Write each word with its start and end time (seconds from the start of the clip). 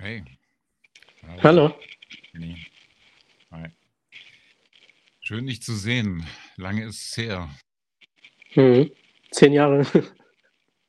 Hey. 0.00 0.24
Hallo. 1.42 1.78
Nee. 2.32 2.56
Hi. 3.50 3.68
Schön, 5.20 5.46
dich 5.46 5.62
zu 5.62 5.74
sehen. 5.74 6.26
Lange 6.56 6.86
ist 6.86 7.10
es 7.10 7.16
her. 7.18 7.54
Mhm. 8.54 8.90
Zehn 9.30 9.52
Jahre. 9.52 9.86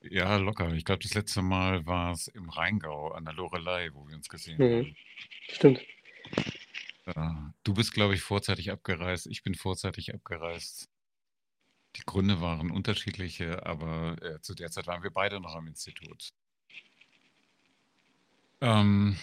Ja, 0.03 0.37
locker. 0.37 0.73
Ich 0.75 0.85
glaube, 0.85 1.03
das 1.03 1.13
letzte 1.13 1.41
Mal 1.41 1.85
war 1.85 2.13
es 2.13 2.29
im 2.29 2.49
Rheingau 2.49 3.11
an 3.11 3.25
der 3.25 3.33
Lorelei, 3.33 3.89
wo 3.93 4.07
wir 4.07 4.15
uns 4.15 4.29
gesehen 4.29 4.57
Mhm. 4.57 4.85
haben. 4.85 4.95
Stimmt. 5.49 5.81
Äh, 7.05 7.13
du 7.65 7.73
bist, 7.73 7.93
glaube 7.93 8.15
ich, 8.15 8.21
vorzeitig 8.21 8.71
abgereist. 8.71 9.27
Ich 9.27 9.43
bin 9.43 9.55
vorzeitig 9.55 10.13
abgereist. 10.13 10.89
Die 11.97 12.03
Gründe 12.05 12.39
waren 12.39 12.71
unterschiedliche, 12.71 13.65
aber 13.65 14.15
äh, 14.23 14.39
zu 14.39 14.55
der 14.55 14.71
Zeit 14.71 14.87
waren 14.87 15.03
wir 15.03 15.11
beide 15.11 15.41
noch 15.41 15.53
am 15.53 15.67
Institut. 15.67 16.29
Ähm, 18.61 19.17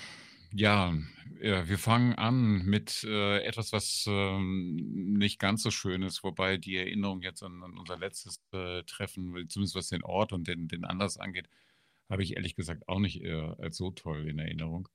ja, 0.53 0.93
äh, 1.41 1.69
wir 1.69 1.79
fangen 1.79 2.15
an 2.15 2.65
mit 2.65 3.05
äh, 3.05 3.41
etwas, 3.43 3.73
was 3.73 4.05
ähm, 4.09 5.15
nicht 5.17 5.39
ganz 5.39 5.63
so 5.63 5.71
schön 5.71 6.03
ist, 6.03 6.25
wobei 6.25 6.57
die 6.57 6.77
Erinnerung 6.77 7.23
jetzt 7.23 7.43
an, 7.43 7.63
an 7.63 7.79
unser 7.79 7.97
letztes 7.99 8.43
äh, 8.53 8.83
Treffen, 8.83 9.49
zumindest 9.49 9.77
was 9.77 9.89
den 9.89 10.03
Ort 10.03 10.33
und 10.33 10.49
den, 10.49 10.67
den 10.67 10.85
Anlass 10.85 11.19
angeht, 11.19 11.49
habe 12.11 12.23
ich 12.23 12.37
ehrlich 12.37 12.57
gesagt 12.57 12.89
auch 12.89 12.99
nicht 12.99 13.23
äh, 13.23 13.53
als 13.59 13.77
so 13.77 13.91
toll 13.93 14.29
in 14.29 14.39
Erinnerung. 14.39 14.89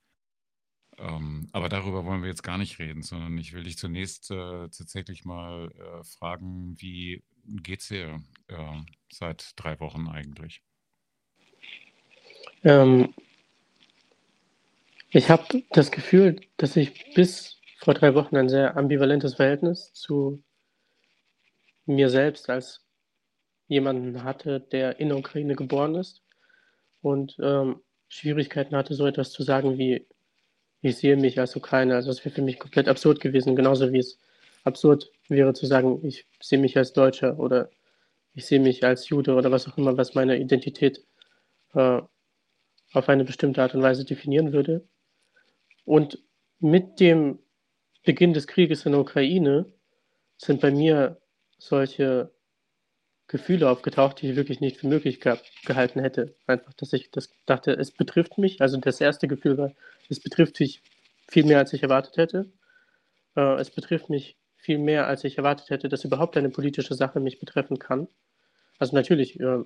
Ähm, 0.97 1.49
aber 1.53 1.69
darüber 1.69 2.05
wollen 2.05 2.21
wir 2.21 2.29
jetzt 2.29 2.43
gar 2.43 2.57
nicht 2.57 2.79
reden, 2.79 3.01
sondern 3.01 3.37
ich 3.37 3.53
will 3.53 3.63
dich 3.63 3.77
zunächst 3.77 4.29
äh, 4.29 4.69
tatsächlich 4.69 5.25
mal 5.25 5.71
äh, 5.71 6.03
fragen, 6.03 6.75
wie 6.79 7.23
geht's 7.45 7.87
dir 7.87 8.21
seit 9.11 9.53
drei 9.57 9.79
Wochen 9.79 10.07
eigentlich? 10.07 10.61
Ähm, 12.63 13.13
ich 15.13 15.29
habe 15.29 15.63
das 15.69 15.91
Gefühl, 15.91 16.41
dass 16.57 16.75
ich 16.75 17.13
bis 17.13 17.59
vor 17.77 17.93
drei 17.93 18.15
Wochen 18.15 18.35
ein 18.35 18.49
sehr 18.49 18.75
ambivalentes 18.75 19.35
Verhältnis 19.35 19.93
zu 19.93 20.43
mir 21.85 22.09
selbst 22.09 22.49
als 22.49 22.83
jemanden 23.67 24.23
hatte, 24.23 24.59
der 24.59 24.99
in 24.99 25.09
der 25.09 25.17
Ukraine 25.19 25.55
geboren 25.55 25.95
ist 25.95 26.23
und 27.01 27.37
ähm, 27.41 27.81
Schwierigkeiten 28.07 28.75
hatte, 28.75 28.95
so 28.95 29.05
etwas 29.05 29.31
zu 29.31 29.43
sagen 29.43 29.77
wie, 29.77 30.07
ich 30.81 30.97
sehe 30.97 31.15
mich 31.15 31.39
als 31.39 31.55
Ukrainer. 31.55 31.95
Also 31.95 32.09
das 32.09 32.25
wäre 32.25 32.35
für 32.35 32.41
mich 32.41 32.59
komplett 32.59 32.87
absurd 32.87 33.19
gewesen, 33.19 33.55
genauso 33.55 33.91
wie 33.93 33.99
es 33.99 34.19
absurd 34.63 35.11
wäre 35.29 35.53
zu 35.53 35.67
sagen, 35.67 36.03
ich 36.05 36.25
sehe 36.41 36.59
mich 36.59 36.75
als 36.77 36.93
Deutscher 36.93 37.37
oder 37.39 37.69
ich 38.33 38.45
sehe 38.45 38.59
mich 38.59 38.83
als 38.83 39.09
Jude 39.09 39.35
oder 39.35 39.51
was 39.51 39.67
auch 39.67 39.77
immer, 39.77 39.95
was 39.95 40.15
meine 40.15 40.39
Identität 40.39 41.05
äh, 41.75 42.01
auf 42.93 43.09
eine 43.09 43.25
bestimmte 43.25 43.61
Art 43.61 43.75
und 43.75 43.83
Weise 43.83 44.05
definieren 44.05 44.53
würde. 44.53 44.87
Und 45.85 46.19
mit 46.59 46.99
dem 46.99 47.39
Beginn 48.05 48.33
des 48.33 48.47
Krieges 48.47 48.85
in 48.85 48.91
der 48.91 49.01
Ukraine 49.01 49.71
sind 50.37 50.61
bei 50.61 50.71
mir 50.71 51.21
solche 51.57 52.31
Gefühle 53.27 53.69
aufgetaucht, 53.69 54.21
die 54.21 54.29
ich 54.29 54.35
wirklich 54.35 54.59
nicht 54.59 54.77
für 54.77 54.87
möglich 54.87 55.19
ge 55.21 55.37
gehalten 55.65 55.99
hätte. 56.01 56.35
Einfach, 56.45 56.73
dass 56.73 56.93
ich 56.93 57.09
das 57.11 57.29
dachte, 57.45 57.71
es 57.71 57.91
betrifft 57.91 58.37
mich. 58.37 58.61
Also 58.61 58.77
das 58.77 59.01
erste 59.01 59.27
Gefühl 59.27 59.57
war, 59.57 59.71
es 60.09 60.19
betrifft 60.19 60.59
mich 60.59 60.81
viel 61.29 61.45
mehr, 61.45 61.59
als 61.59 61.73
ich 61.73 61.83
erwartet 61.83 62.17
hätte. 62.17 62.51
Äh, 63.35 63.59
es 63.59 63.69
betrifft 63.69 64.09
mich 64.09 64.37
viel 64.57 64.77
mehr, 64.77 65.07
als 65.07 65.23
ich 65.23 65.37
erwartet 65.37 65.69
hätte, 65.69 65.89
dass 65.89 66.05
überhaupt 66.05 66.37
eine 66.37 66.49
politische 66.49 66.95
Sache 66.95 67.19
mich 67.19 67.39
betreffen 67.39 67.79
kann. 67.79 68.07
Also 68.77 68.95
natürlich, 68.95 69.39
äh, 69.39 69.63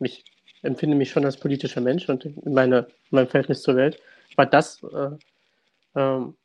ich 0.00 0.24
empfinde 0.62 0.96
mich 0.96 1.10
schon 1.10 1.24
als 1.24 1.36
politischer 1.36 1.80
Mensch 1.80 2.08
und 2.08 2.24
in, 2.24 2.54
meine, 2.54 2.78
in 3.10 3.16
meinem 3.16 3.28
Verhältnis 3.28 3.62
zur 3.62 3.76
Welt. 3.76 4.00
Aber 4.36 4.46
das 4.46 4.82
äh, 4.82 5.10
ähm, 5.94 6.36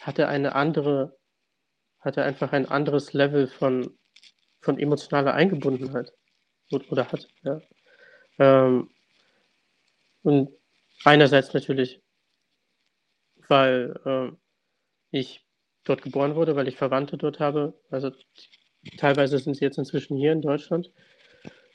hatte 0.00 0.28
eine 0.28 0.54
andere, 0.54 1.16
hatte 2.00 2.24
einfach 2.24 2.52
ein 2.52 2.66
anderes 2.66 3.12
Level 3.12 3.46
von, 3.48 3.98
von 4.60 4.78
emotionaler 4.78 5.34
Eingebundenheit. 5.34 6.12
Oder 6.72 7.10
hat, 7.10 7.28
ja. 7.42 7.60
Ähm, 8.38 8.90
und 10.22 10.50
einerseits 11.04 11.52
natürlich, 11.54 12.02
weil 13.48 13.98
äh, 14.04 14.36
ich 15.10 15.44
dort 15.84 16.02
geboren 16.02 16.34
wurde, 16.34 16.56
weil 16.56 16.68
ich 16.68 16.76
Verwandte 16.76 17.16
dort 17.16 17.40
habe. 17.40 17.74
Also 17.90 18.12
teilweise 18.98 19.38
sind 19.38 19.56
sie 19.56 19.64
jetzt 19.64 19.78
inzwischen 19.78 20.16
hier 20.16 20.32
in 20.32 20.42
Deutschland, 20.42 20.92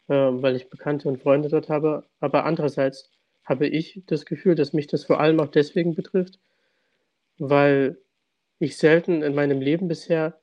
äh, 0.08 0.14
weil 0.14 0.56
ich 0.56 0.70
Bekannte 0.70 1.08
und 1.10 1.22
Freunde 1.22 1.50
dort 1.50 1.70
habe. 1.70 2.08
Aber 2.20 2.46
andererseits 2.46 3.12
habe 3.46 3.68
ich 3.68 4.02
das 4.08 4.26
Gefühl, 4.26 4.56
dass 4.56 4.74
mich 4.74 4.88
das 4.88 5.06
vor 5.06 5.20
allem 5.20 5.40
auch 5.40 5.50
deswegen 5.50 5.96
betrifft, 5.96 6.40
weil 7.38 7.98
ich 8.60 8.78
selten 8.78 9.22
in 9.22 9.36
meinem 9.36 9.62
Leben 9.62 9.88
bisher 9.88 10.40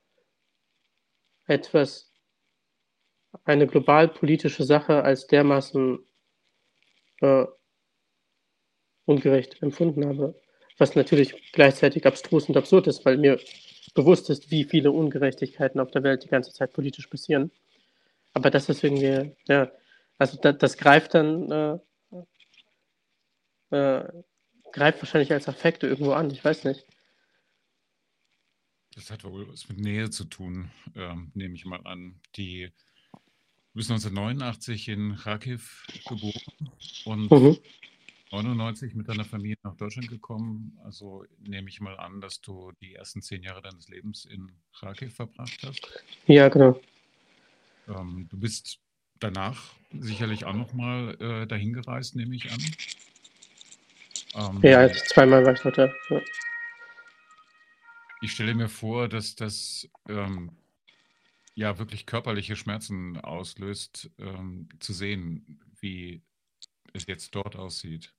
etwas, 1.45 2.11
eine 3.45 3.67
global 3.67 4.07
politische 4.07 4.63
Sache 4.63 5.03
als 5.03 5.27
dermaßen 5.27 5.99
äh, 7.21 7.45
ungerecht 9.05 9.61
empfunden 9.61 10.05
habe. 10.05 10.39
Was 10.77 10.95
natürlich 10.95 11.51
gleichzeitig 11.51 12.05
abstrus 12.05 12.47
und 12.47 12.57
absurd 12.57 12.87
ist, 12.87 13.05
weil 13.05 13.17
mir 13.17 13.39
bewusst 13.93 14.29
ist, 14.29 14.49
wie 14.51 14.63
viele 14.63 14.91
Ungerechtigkeiten 14.91 15.79
auf 15.79 15.91
der 15.91 16.03
Welt 16.03 16.23
die 16.23 16.29
ganze 16.29 16.51
Zeit 16.53 16.73
politisch 16.73 17.07
passieren. 17.07 17.51
Aber 18.33 18.49
das 18.49 18.69
ist 18.69 18.83
irgendwie, 18.83 19.35
ja, 19.47 19.71
also 20.17 20.37
das, 20.41 20.57
das 20.57 20.77
greift 20.77 21.13
dann, 21.13 21.51
äh, 21.51 21.79
äh, 23.73 24.23
greift 24.71 25.01
wahrscheinlich 25.01 25.31
als 25.31 25.47
Affekte 25.47 25.87
irgendwo 25.87 26.13
an, 26.13 26.31
ich 26.31 26.43
weiß 26.43 26.65
nicht. 26.65 26.85
Das 28.95 29.09
hat 29.09 29.23
wohl 29.23 29.47
was 29.49 29.67
mit 29.69 29.79
Nähe 29.79 30.09
zu 30.09 30.25
tun, 30.25 30.69
ähm, 30.95 31.31
nehme 31.33 31.55
ich 31.55 31.65
mal 31.65 31.81
an. 31.85 32.19
Die, 32.35 32.71
du 33.11 33.73
bist 33.73 33.89
1989 33.89 34.89
in 34.89 35.15
Kharkiv 35.15 35.87
geboren 36.07 36.69
und 37.05 37.31
mhm. 37.31 37.57
99 38.31 38.95
mit 38.95 39.07
deiner 39.07 39.25
Familie 39.25 39.57
nach 39.63 39.75
Deutschland 39.75 40.09
gekommen. 40.09 40.77
Also 40.83 41.25
nehme 41.39 41.69
ich 41.69 41.81
mal 41.81 41.97
an, 41.97 42.21
dass 42.21 42.41
du 42.41 42.71
die 42.81 42.95
ersten 42.95 43.21
zehn 43.21 43.43
Jahre 43.43 43.61
deines 43.61 43.89
Lebens 43.89 44.25
in 44.25 44.51
Kharkiv 44.79 45.15
verbracht 45.15 45.59
hast. 45.63 46.03
Ja, 46.27 46.49
genau. 46.49 46.79
Ähm, 47.87 48.27
du 48.29 48.39
bist 48.39 48.79
danach 49.19 49.73
sicherlich 49.91 50.45
auch 50.45 50.53
nochmal 50.53 51.15
äh, 51.21 51.47
dahin 51.47 51.73
gereist, 51.73 52.15
nehme 52.15 52.35
ich 52.35 52.51
an. 52.51 52.59
Ähm, 54.35 54.59
ja, 54.63 54.91
zweimal 54.91 55.45
war 55.45 55.53
ich 55.53 55.61
dort. 55.61 55.77
Ja. 55.77 56.21
Ich 58.21 58.31
stelle 58.31 58.55
mir 58.55 58.69
vor, 58.69 59.07
dass 59.07 59.35
das 59.35 59.87
ähm, 60.07 60.51
ja 61.55 61.77
wirklich 61.77 62.05
körperliche 62.05 62.55
Schmerzen 62.55 63.19
auslöst, 63.19 64.09
ähm, 64.17 64.69
zu 64.79 64.93
sehen, 64.93 65.61
wie 65.79 66.21
es 66.93 67.05
jetzt 67.05 67.35
dort 67.35 67.55
aussieht. 67.55 68.13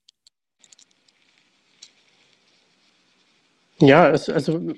Ja, 3.80 4.10
es, 4.10 4.28
also 4.28 4.74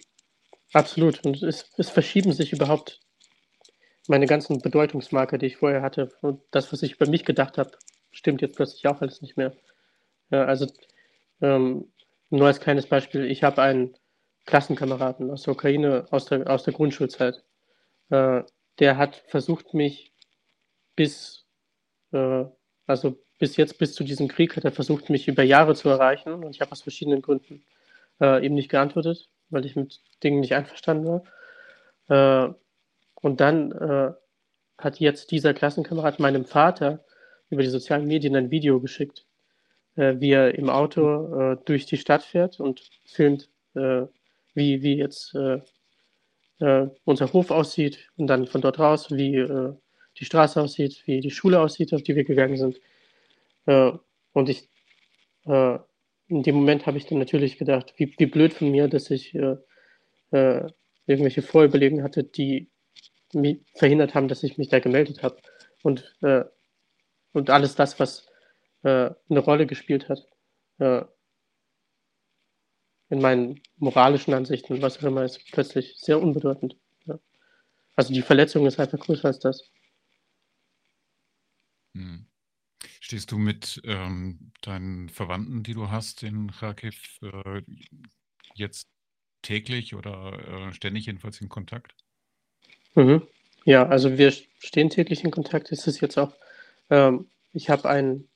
absolut. 0.72 1.24
Und 1.24 1.42
es, 1.42 1.70
es 1.76 1.91
verschieben 1.91 2.32
sich 2.32 2.53
überhaupt 2.53 3.00
meine 4.08 4.26
ganzen 4.26 4.60
Bedeutungsmarker, 4.60 5.38
die 5.38 5.47
ich 5.47 5.56
vorher 5.56 5.82
hatte. 5.82 6.10
Und 6.22 6.41
das, 6.50 6.72
was 6.72 6.82
ich 6.82 6.94
über 6.94 7.08
mich 7.08 7.24
gedacht 7.24 7.58
habe, 7.58 7.72
stimmt 8.10 8.41
jetzt 8.41 8.56
plötzlich 8.56 8.86
auch 8.86 9.00
alles 9.00 9.20
nicht 9.20 9.36
mehr. 9.36 9.54
Ja, 10.30 10.44
also 10.44 10.66
ähm, 11.41 11.92
nur 12.30 12.47
als 12.47 12.60
kleines 12.60 12.86
Beispiel, 12.86 13.24
ich 13.24 13.42
habe 13.42 13.62
einen 13.62 13.97
Klassenkameraden 14.47 15.30
aus 15.30 15.42
der 15.42 15.54
Ukraine, 15.54 16.06
aus 16.10 16.26
der, 16.26 16.48
aus 16.48 16.64
der 16.64 16.74
Grundschulzeit. 16.74 17.44
Äh, 18.10 18.42
der 18.78 18.97
hat 18.97 19.16
versucht, 19.28 19.74
mich 19.74 20.12
bis, 20.94 21.47
äh, 22.12 22.44
also 22.86 23.19
bis 23.38 23.56
jetzt, 23.56 23.78
bis 23.78 23.94
zu 23.94 24.04
diesem 24.04 24.28
Krieg, 24.28 24.56
hat 24.56 24.64
er 24.64 24.72
versucht, 24.72 25.10
mich 25.10 25.28
über 25.28 25.42
Jahre 25.42 25.74
zu 25.74 25.88
erreichen. 25.88 26.32
Und 26.32 26.54
ich 26.54 26.60
habe 26.60 26.72
aus 26.72 26.82
verschiedenen 26.82 27.22
Gründen 27.22 27.65
äh, 28.21 28.44
ihm 28.44 28.54
nicht 28.54 28.71
geantwortet, 28.71 29.28
weil 29.50 29.66
ich 29.66 29.77
mit 29.77 30.00
Dingen 30.22 30.41
nicht 30.41 30.54
einverstanden 30.54 31.22
war. 32.09 32.48
Äh, 32.48 32.54
und 33.15 33.41
dann 33.41 33.72
äh, 33.72 34.12
hat 34.78 35.00
jetzt 35.00 35.30
dieser 35.30 35.54
Klassenkamerad 35.54 36.18
meinem 36.18 36.44
Vater 36.44 37.04
über 37.50 37.62
die 37.62 37.68
sozialen 37.68 38.06
Medien 38.06 38.36
ein 38.36 38.50
Video 38.50 38.80
geschickt, 38.80 39.25
äh, 39.97 40.21
wie 40.21 40.31
er 40.31 40.54
im 40.54 40.69
Auto 40.71 41.53
äh, 41.53 41.57
durch 41.65 41.87
die 41.87 41.97
Stadt 41.97 42.22
fährt 42.22 42.60
und 42.60 42.91
filmt, 43.04 43.48
äh, 43.75 44.03
wie, 44.54 44.83
wie 44.83 44.97
jetzt 44.97 45.34
äh, 45.34 45.60
äh, 46.60 46.89
unser 47.04 47.33
Hof 47.33 47.51
aussieht 47.51 48.10
und 48.16 48.28
dann 48.28 48.47
von 48.47 48.60
dort 48.60 48.78
raus, 48.78 49.10
wie 49.10 49.37
äh, 49.37 49.75
die 50.19 50.25
Straße 50.25 50.60
aussieht, 50.60 51.03
wie 51.07 51.21
die 51.21 51.31
Schule 51.31 51.60
aussieht, 51.60 51.93
auf 51.93 52.03
die 52.03 52.16
wir 52.16 52.25
gegangen 52.25 52.57
sind. 52.57 52.81
Und 53.66 54.48
ich, 54.48 54.69
in 55.45 56.43
dem 56.43 56.54
Moment 56.54 56.87
habe 56.87 56.97
ich 56.97 57.07
dann 57.07 57.19
natürlich 57.19 57.59
gedacht, 57.59 57.93
wie, 57.97 58.15
wie 58.16 58.27
blöd 58.27 58.54
von 58.54 58.71
mir, 58.71 58.89
dass 58.89 59.10
ich 59.10 59.37
irgendwelche 60.33 61.43
Vorüberlegungen 61.43 62.03
hatte, 62.03 62.25
die 62.25 62.71
verhindert 63.75 64.15
haben, 64.15 64.28
dass 64.28 64.43
ich 64.43 64.57
mich 64.57 64.69
da 64.69 64.78
gemeldet 64.78 65.22
habe. 65.22 65.37
Und, 65.83 66.16
und 67.33 67.51
alles 67.51 67.75
das, 67.75 68.01
was 68.01 68.27
eine 68.86 69.38
Rolle 69.41 69.66
gespielt 69.66 70.09
hat, 70.09 70.27
in 73.09 73.21
meinen 73.21 73.60
moralischen 73.77 74.34
Ansichten, 74.34 74.83
was 74.83 74.98
auch 74.98 75.04
immer, 75.04 75.24
ist 75.24 75.41
plötzlich 75.53 75.97
sehr 75.98 76.21
unbedeutend. 76.21 76.77
Ja. 77.06 77.18
Also 77.94 78.12
die 78.12 78.22
Verletzung 78.22 78.66
ist 78.66 78.80
einfach 78.80 78.98
größer 78.98 79.28
als 79.28 79.38
das. 79.38 79.71
Hm. 81.94 82.27
Stehst 83.00 83.30
du 83.30 83.38
mit 83.38 83.80
ähm, 83.84 84.53
deinen 84.62 85.09
Verwandten, 85.09 85.62
die 85.62 85.74
du 85.74 85.91
hast 85.91 86.22
in 86.22 86.50
Kharkiv, 86.50 87.21
äh, 87.22 87.62
jetzt 88.54 88.88
täglich 89.42 89.94
oder 89.94 90.68
äh, 90.68 90.72
ständig 90.72 91.06
jedenfalls 91.06 91.41
in 91.41 91.48
Kontakt? 91.48 91.94
Mhm. 92.94 93.22
Ja, 93.65 93.86
also 93.86 94.18
wir 94.18 94.33
stehen 94.33 94.91
täglich 94.91 95.22
in 95.22 95.30
Kontakt. 95.30 95.71
Es 95.71 95.86
ist 95.86 96.00
jetzt 96.00 96.18
auch, 96.18 96.34
ähm, 96.91 97.30
ich 97.53 97.71
habe 97.71 97.88
einen 97.88 98.28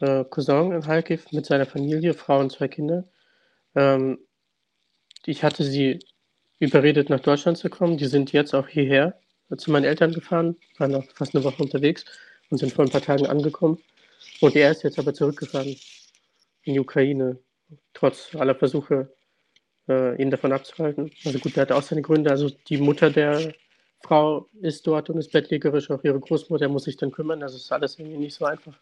äh, 0.00 0.24
Cousin 0.24 0.72
in 0.72 0.82
Kharkiv 0.82 1.30
mit 1.32 1.46
seiner 1.46 1.66
Familie, 1.66 2.14
Frau 2.14 2.40
und 2.40 2.52
zwei 2.52 2.68
Kinder. 2.68 3.04
Ähm, 3.74 4.18
ich 5.24 5.42
hatte 5.42 5.64
sie 5.64 6.00
überredet, 6.58 7.10
nach 7.10 7.20
Deutschland 7.20 7.58
zu 7.58 7.68
kommen. 7.70 7.96
Die 7.96 8.06
sind 8.06 8.32
jetzt 8.32 8.54
auch 8.54 8.68
hierher 8.68 9.18
zu 9.56 9.70
meinen 9.70 9.84
Eltern 9.84 10.12
gefahren, 10.12 10.56
waren 10.78 10.92
noch 10.92 11.04
fast 11.14 11.34
eine 11.34 11.44
Woche 11.44 11.62
unterwegs 11.62 12.04
und 12.50 12.58
sind 12.58 12.72
vor 12.72 12.84
ein 12.84 12.90
paar 12.90 13.02
Tagen 13.02 13.26
angekommen. 13.26 13.78
Und 14.40 14.56
er 14.56 14.70
ist 14.70 14.82
jetzt 14.82 14.98
aber 14.98 15.14
zurückgefahren 15.14 15.76
in 16.64 16.74
die 16.74 16.80
Ukraine, 16.80 17.38
trotz 17.94 18.34
aller 18.34 18.54
Versuche, 18.54 19.14
äh, 19.88 20.20
ihn 20.20 20.30
davon 20.30 20.52
abzuhalten. 20.52 21.10
Also 21.24 21.38
gut, 21.38 21.56
der 21.56 21.62
hat 21.62 21.72
auch 21.72 21.82
seine 21.82 22.02
Gründe. 22.02 22.30
Also 22.30 22.50
die 22.68 22.78
Mutter 22.78 23.10
der 23.10 23.52
Frau 24.02 24.48
ist 24.60 24.86
dort 24.86 25.10
und 25.10 25.18
ist 25.18 25.32
bettlägerisch, 25.32 25.90
auch 25.90 26.02
ihre 26.04 26.20
Großmutter 26.20 26.68
muss 26.68 26.84
sich 26.84 26.96
dann 26.96 27.12
kümmern. 27.12 27.40
Das 27.40 27.54
ist 27.54 27.70
alles 27.72 27.98
irgendwie 27.98 28.18
nicht 28.18 28.34
so 28.34 28.44
einfach. 28.44 28.78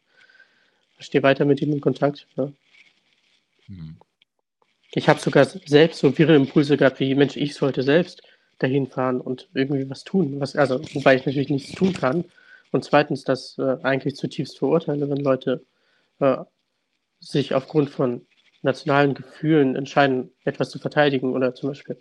Ich 0.98 1.06
stehe 1.06 1.22
weiter 1.22 1.44
mit 1.44 1.60
ihm 1.60 1.72
in 1.72 1.80
Kontakt. 1.80 2.26
Ja. 2.36 2.52
Hm. 3.66 3.96
Ich 4.92 5.08
habe 5.08 5.20
sogar 5.20 5.44
selbst 5.44 5.98
so 5.98 6.16
wirre 6.16 6.36
Impulse 6.36 6.76
gehabt, 6.76 7.00
wie 7.00 7.14
Mensch, 7.14 7.36
ich 7.36 7.54
sollte 7.54 7.82
selbst 7.82 8.22
dahin 8.58 8.86
fahren 8.86 9.20
und 9.20 9.48
irgendwie 9.54 9.90
was 9.90 10.04
tun. 10.04 10.40
Was, 10.40 10.54
also, 10.54 10.80
wobei 10.94 11.16
ich 11.16 11.26
natürlich 11.26 11.50
nichts 11.50 11.72
tun 11.72 11.92
kann. 11.92 12.24
Und 12.70 12.84
zweitens, 12.84 13.24
das 13.24 13.58
äh, 13.58 13.76
eigentlich 13.82 14.16
zutiefst 14.16 14.58
verurteile, 14.58 15.08
wenn 15.10 15.18
Leute 15.18 15.64
äh, 16.20 16.38
sich 17.20 17.54
aufgrund 17.54 17.90
von 17.90 18.26
nationalen 18.62 19.14
Gefühlen 19.14 19.76
entscheiden, 19.76 20.30
etwas 20.44 20.70
zu 20.70 20.78
verteidigen 20.78 21.32
oder 21.32 21.54
zum 21.54 21.70
Beispiel 21.70 21.98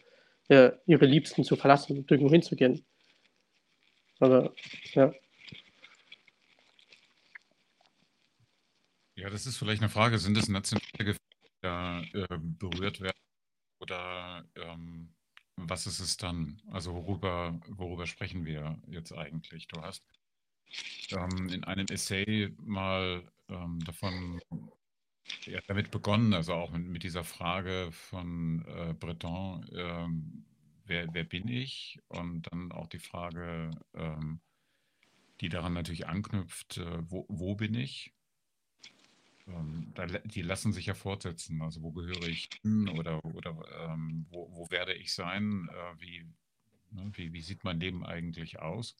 äh, 0.49 0.71
ihre 0.85 1.05
Liebsten 1.05 1.43
zu 1.43 1.55
verlassen 1.55 1.97
und 1.97 2.11
irgendwo 2.11 2.31
hinzugehen. 2.31 2.85
Aber 4.19 4.53
ja. 4.93 5.13
Ja, 9.23 9.29
das 9.29 9.45
ist 9.45 9.57
vielleicht 9.57 9.81
eine 9.81 9.89
Frage. 9.89 10.19
Sind 10.19 10.35
es 10.35 10.49
nationale 10.49 10.83
Gefühle, 10.97 12.09
die 12.11 12.19
äh, 12.19 12.37
berührt 12.59 12.99
werden? 12.99 13.17
Oder 13.79 14.45
ähm, 14.55 15.15
was 15.55 15.87
ist 15.87 16.01
es 16.01 16.17
dann? 16.17 16.61
Also 16.69 16.93
worüber, 16.93 17.57
worüber 17.69 18.05
sprechen 18.05 18.43
wir 18.43 18.77
jetzt 18.87 19.13
eigentlich? 19.13 19.69
Du 19.69 19.81
hast 19.81 20.03
ähm, 21.11 21.47
in 21.47 21.63
einem 21.63 21.85
Essay 21.87 22.53
mal 22.57 23.23
ähm, 23.47 23.79
davon 23.85 24.41
ja, 25.45 25.61
damit 25.67 25.89
begonnen, 25.89 26.33
also 26.33 26.53
auch 26.55 26.71
mit, 26.71 26.85
mit 26.85 27.03
dieser 27.03 27.23
Frage 27.23 27.93
von 27.93 28.65
äh, 28.67 28.93
Breton, 28.93 29.65
ähm, 29.73 30.45
wer, 30.83 31.13
wer 31.13 31.23
bin 31.23 31.47
ich? 31.47 31.97
Und 32.09 32.51
dann 32.51 32.73
auch 32.73 32.87
die 32.87 32.99
Frage, 32.99 33.71
ähm, 33.93 34.41
die 35.39 35.47
daran 35.47 35.75
natürlich 35.75 36.07
anknüpft, 36.07 36.79
äh, 36.79 37.09
wo, 37.09 37.25
wo 37.29 37.55
bin 37.55 37.73
ich? 37.73 38.12
Ähm, 39.47 39.91
da, 39.93 40.05
die 40.05 40.41
lassen 40.41 40.73
sich 40.73 40.85
ja 40.85 40.93
fortsetzen. 40.93 41.61
Also 41.61 41.81
wo 41.81 41.91
gehöre 41.91 42.27
ich 42.27 42.49
hin 42.61 42.87
oder, 42.89 43.23
oder 43.25 43.55
ähm, 43.89 44.25
wo, 44.29 44.49
wo 44.55 44.69
werde 44.71 44.93
ich 44.93 45.13
sein? 45.13 45.69
Äh, 45.71 46.01
wie, 46.01 46.25
ne, 46.91 47.11
wie, 47.13 47.33
wie 47.33 47.41
sieht 47.41 47.63
mein 47.63 47.79
Leben 47.79 48.05
eigentlich 48.05 48.59
aus? 48.59 48.95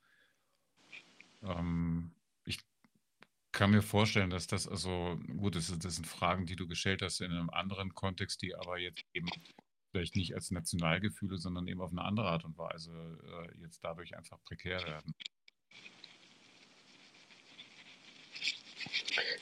Ähm, 1.42 2.12
ich 2.46 2.60
kann 3.52 3.72
mir 3.72 3.82
vorstellen, 3.82 4.30
dass 4.30 4.48
das 4.48 4.68
also, 4.68 5.20
gut, 5.38 5.56
das, 5.56 5.78
das 5.80 5.96
sind 5.96 6.08
Fragen, 6.08 6.46
die 6.46 6.56
du 6.56 6.68
gestellt 6.68 7.02
hast 7.02 7.22
in 7.22 7.32
einem 7.32 7.50
anderen 7.50 7.94
Kontext, 7.94 8.42
die 8.42 8.56
aber 8.56 8.80
jetzt 8.80 9.04
eben 9.14 9.30
vielleicht 9.92 10.16
nicht 10.16 10.34
als 10.34 10.52
Nationalgefühle, 10.52 11.38
sondern 11.38 11.68
eben 11.68 11.82
auf 11.82 11.92
eine 11.92 12.04
andere 12.04 12.28
Art 12.28 12.44
und 12.46 12.58
Weise 12.58 12.92
äh, 12.92 13.62
jetzt 13.62 13.84
dadurch 13.84 14.18
einfach 14.18 14.42
prekär 14.44 14.84
werden. 14.84 15.14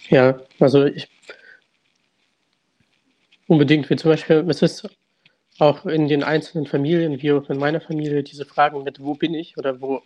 Ja, 0.10 0.40
also 0.60 0.86
ich 0.86 1.08
unbedingt, 3.48 3.90
wie 3.90 3.96
zum 3.96 4.12
Beispiel, 4.12 4.46
es 4.50 4.62
ist 4.62 4.88
auch 5.60 5.86
in 5.86 6.08
den 6.08 6.24
einzelnen 6.24 6.66
Familien, 6.68 7.22
wie 7.22 7.32
auch 7.34 7.50
in 7.50 7.60
meiner 7.60 7.82
Familie, 7.82 8.24
diese 8.24 8.46
Fragen 8.46 8.84
mit, 8.84 9.00
wo 9.02 9.16
bin 9.16 9.34
ich 9.34 9.58
oder 9.58 9.82
wo, 9.82 10.02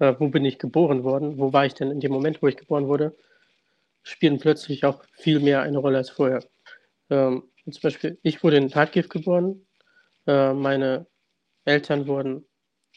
äh, 0.00 0.14
wo 0.18 0.28
bin 0.28 0.44
ich 0.44 0.58
geboren 0.58 1.04
worden, 1.04 1.38
wo 1.38 1.52
war 1.52 1.66
ich 1.66 1.74
denn 1.74 1.90
in 1.90 2.00
dem 2.00 2.12
Moment, 2.12 2.42
wo 2.42 2.48
ich 2.48 2.56
geboren 2.56 2.88
wurde, 2.88 3.16
spielen 4.02 4.38
plötzlich 4.38 4.84
auch 4.84 5.04
viel 5.18 5.40
mehr 5.40 5.62
eine 5.62 5.78
Rolle 5.78 5.98
als 5.98 6.10
vorher. 6.10 6.44
Ähm, 7.10 7.44
zum 7.70 7.82
Beispiel, 7.82 8.18
ich 8.22 8.42
wurde 8.44 8.58
in 8.58 8.70
Kharkiv 8.70 9.08
geboren, 9.08 9.66
äh, 10.26 10.52
meine 10.54 11.06
Eltern 11.64 12.06
wurden 12.06 12.46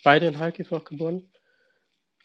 beide 0.04 0.28
in 0.28 0.36
Kharkiv 0.36 0.72
auch 0.72 0.86
geboren. 0.86 1.30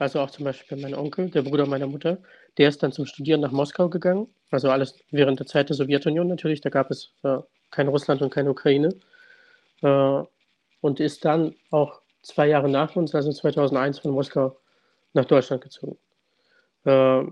Also 0.03 0.19
auch 0.19 0.33
zum 0.33 0.45
Beispiel 0.45 0.77
mein 0.79 0.97
Onkel, 0.97 1.31
der 1.31 1.43
Bruder 1.43 1.65
meiner 1.65 1.87
Mutter, 1.87 2.19
der 2.59 2.69
ist 2.69 2.83
dann 2.83 2.91
zum 2.91 3.07
Studieren 3.07 3.41
nach 3.41 3.53
Moskau 3.53 3.89
gegangen. 3.89 4.27
Also 4.51 4.69
alles 4.69 4.99
während 5.13 5.39
der 5.39 5.47
Zeit 5.47 5.69
der 5.69 5.77
Sowjetunion 5.77 6.27
natürlich. 6.27 6.61
Da 6.61 6.71
gab 6.71 6.91
es 6.91 7.15
äh, 7.23 7.39
kein 7.71 7.87
Russland 7.87 8.21
und 8.21 8.35
keine 8.35 8.51
Ukraine. 8.51 8.89
Äh, 9.81 10.23
und 10.81 10.99
ist 10.99 11.25
dann 11.25 11.55
auch 11.71 12.03
zwei 12.23 12.49
Jahre 12.49 12.69
nach 12.69 12.97
uns, 12.97 13.15
also 13.15 13.31
2001, 13.31 14.01
von 14.01 14.11
Moskau 14.11 14.59
nach 15.13 15.25
Deutschland 15.25 15.63
gezogen. 15.63 15.97
Äh, 16.85 17.23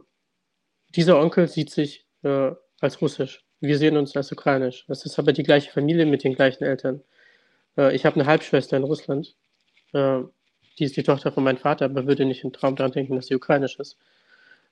dieser 0.95 1.19
Onkel 1.19 1.49
sieht 1.49 1.71
sich 1.71 2.07
äh, 2.23 2.53
als 2.81 3.03
russisch. 3.03 3.45
Wir 3.59 3.79
sehen 3.79 3.97
uns 3.97 4.17
als 4.17 4.31
ukrainisch. 4.31 4.85
Es 4.87 5.05
ist 5.05 5.19
aber 5.19 5.33
die 5.33 5.43
gleiche 5.43 5.73
Familie 5.73 6.07
mit 6.07 6.23
den 6.23 6.37
gleichen 6.37 6.63
Eltern. 6.63 7.03
Äh, 7.77 7.97
ich 7.97 8.07
habe 8.07 8.15
eine 8.15 8.27
Halbschwester 8.27 8.77
in 8.77 8.85
Russland. 8.85 9.35
Äh, 10.81 10.85
die 10.85 10.85
ist 10.87 10.97
die 10.97 11.03
Tochter 11.03 11.33
von 11.33 11.45
meinem 11.45 11.59
Vater, 11.59 11.85
aber 11.85 12.07
würde 12.07 12.25
nicht 12.25 12.45
im 12.45 12.53
Traum 12.53 12.77
daran 12.77 12.93
denken, 12.93 13.17
dass 13.17 13.27
sie 13.27 13.37
ukrainisch 13.37 13.79
ist. 13.79 13.99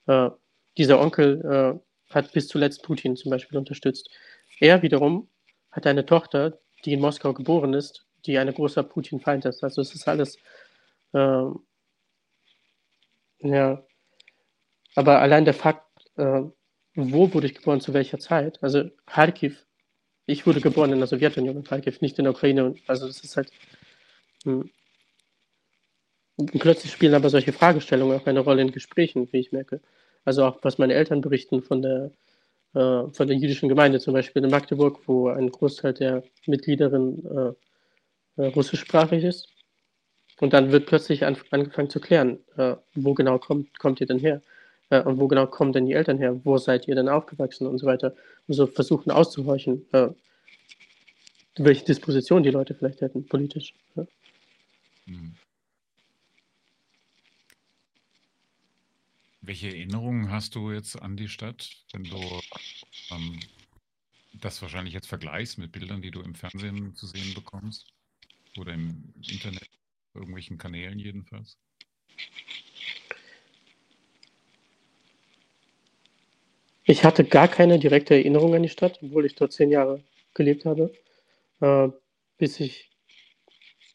Äh, 0.06 0.30
dieser 0.76 1.00
Onkel 1.00 1.80
äh, 2.10 2.14
hat 2.14 2.32
bis 2.32 2.48
zuletzt 2.48 2.82
Putin 2.82 3.16
zum 3.16 3.30
Beispiel 3.30 3.58
unterstützt. 3.58 4.10
Er 4.60 4.82
wiederum 4.82 5.28
hat 5.70 5.86
eine 5.86 6.06
Tochter, 6.06 6.58
die 6.84 6.94
in 6.94 7.00
Moskau 7.00 7.34
geboren 7.34 7.74
ist, 7.74 8.06
die 8.26 8.38
ein 8.38 8.52
großer 8.52 8.82
Putin-Feind 8.82 9.44
ist. 9.44 9.62
Also 9.62 9.82
es 9.82 9.94
ist 9.94 10.08
alles, 10.08 10.38
ähm, 11.14 11.60
ja, 13.40 13.84
aber 14.94 15.20
allein 15.20 15.44
der 15.44 15.54
Fakt, 15.54 15.86
äh, 16.16 16.42
wo 16.94 17.32
wurde 17.32 17.46
ich 17.46 17.54
geboren, 17.54 17.80
zu 17.80 17.94
welcher 17.94 18.18
Zeit? 18.18 18.58
Also 18.62 18.90
Kharkiv 19.06 19.64
ich 20.28 20.46
wurde 20.46 20.60
geboren 20.60 20.92
in 20.92 20.98
der 20.98 21.06
Sowjetunion 21.08 21.56
in 21.56 21.64
Kharkiv, 21.64 22.02
nicht 22.02 22.18
in 22.18 22.24
der 22.24 22.34
Ukraine. 22.34 22.74
Also 22.86 23.06
das 23.06 23.20
ist 23.20 23.36
halt. 23.36 23.50
Hm. 24.44 24.70
Plötzlich 26.58 26.92
spielen 26.92 27.14
aber 27.14 27.30
solche 27.30 27.52
Fragestellungen 27.52 28.18
auch 28.18 28.26
eine 28.26 28.40
Rolle 28.40 28.62
in 28.62 28.70
Gesprächen, 28.70 29.28
wie 29.32 29.38
ich 29.38 29.52
merke. 29.52 29.80
Also 30.24 30.44
auch 30.44 30.58
was 30.62 30.78
meine 30.78 30.94
Eltern 30.94 31.20
berichten 31.20 31.62
von 31.62 31.82
der, 31.82 32.10
äh, 32.74 33.10
von 33.10 33.26
der 33.26 33.36
jüdischen 33.36 33.68
Gemeinde, 33.68 33.98
zum 33.98 34.14
Beispiel 34.14 34.44
in 34.44 34.50
Magdeburg, 34.50 35.00
wo 35.06 35.28
ein 35.28 35.50
Großteil 35.50 35.94
der 35.94 36.22
Mitgliederin 36.46 37.24
äh, 37.26 38.42
äh, 38.42 38.46
russischsprachig 38.48 39.24
ist. 39.24 39.48
Und 40.40 40.52
dann 40.52 40.70
wird 40.70 40.86
plötzlich 40.86 41.24
an, 41.24 41.36
angefangen 41.50 41.90
zu 41.90 41.98
klären, 41.98 42.38
äh, 42.56 42.76
wo 42.94 43.14
genau 43.14 43.38
kommt, 43.38 43.76
kommt 43.80 44.00
ihr 44.00 44.06
denn 44.06 44.20
her? 44.20 44.40
Äh, 44.90 45.02
und 45.02 45.18
wo 45.18 45.26
genau 45.26 45.46
kommen 45.46 45.72
denn 45.72 45.86
die 45.86 45.94
Eltern 45.94 46.18
her? 46.18 46.40
Wo 46.44 46.56
seid 46.58 46.86
ihr 46.86 46.94
denn 46.94 47.08
aufgewachsen 47.08 47.66
und 47.66 47.78
so 47.78 47.86
weiter? 47.86 48.14
Und 48.46 48.54
so 48.54 48.66
versuchen 48.68 49.10
auszuhorchen, 49.10 49.86
äh, 49.92 50.08
welche 51.56 51.84
Disposition 51.84 52.44
die 52.44 52.50
Leute 52.50 52.74
vielleicht 52.74 53.00
hätten, 53.00 53.26
politisch. 53.26 53.74
Ja. 53.96 54.06
Hm. 55.06 55.34
Welche 59.48 59.68
Erinnerungen 59.68 60.30
hast 60.30 60.56
du 60.56 60.72
jetzt 60.72 61.00
an 61.00 61.16
die 61.16 61.26
Stadt, 61.26 61.70
wenn 61.94 62.04
du 62.04 62.18
ähm, 63.10 63.40
das 64.34 64.60
wahrscheinlich 64.60 64.92
jetzt 64.92 65.06
vergleichst 65.06 65.56
mit 65.56 65.72
Bildern, 65.72 66.02
die 66.02 66.10
du 66.10 66.20
im 66.20 66.34
Fernsehen 66.34 66.94
zu 66.94 67.06
sehen 67.06 67.32
bekommst? 67.32 67.86
Oder 68.58 68.74
im 68.74 69.14
Internet, 69.26 69.70
irgendwelchen 70.12 70.58
Kanälen 70.58 70.98
jedenfalls? 70.98 71.56
Ich 76.84 77.04
hatte 77.04 77.24
gar 77.24 77.48
keine 77.48 77.78
direkte 77.78 78.16
Erinnerung 78.16 78.54
an 78.54 78.64
die 78.64 78.68
Stadt, 78.68 78.98
obwohl 79.02 79.24
ich 79.24 79.34
dort 79.34 79.54
zehn 79.54 79.70
Jahre 79.70 80.04
gelebt 80.34 80.66
habe, 80.66 80.92
äh, 81.60 81.88
bis 82.36 82.60
ich 82.60 82.90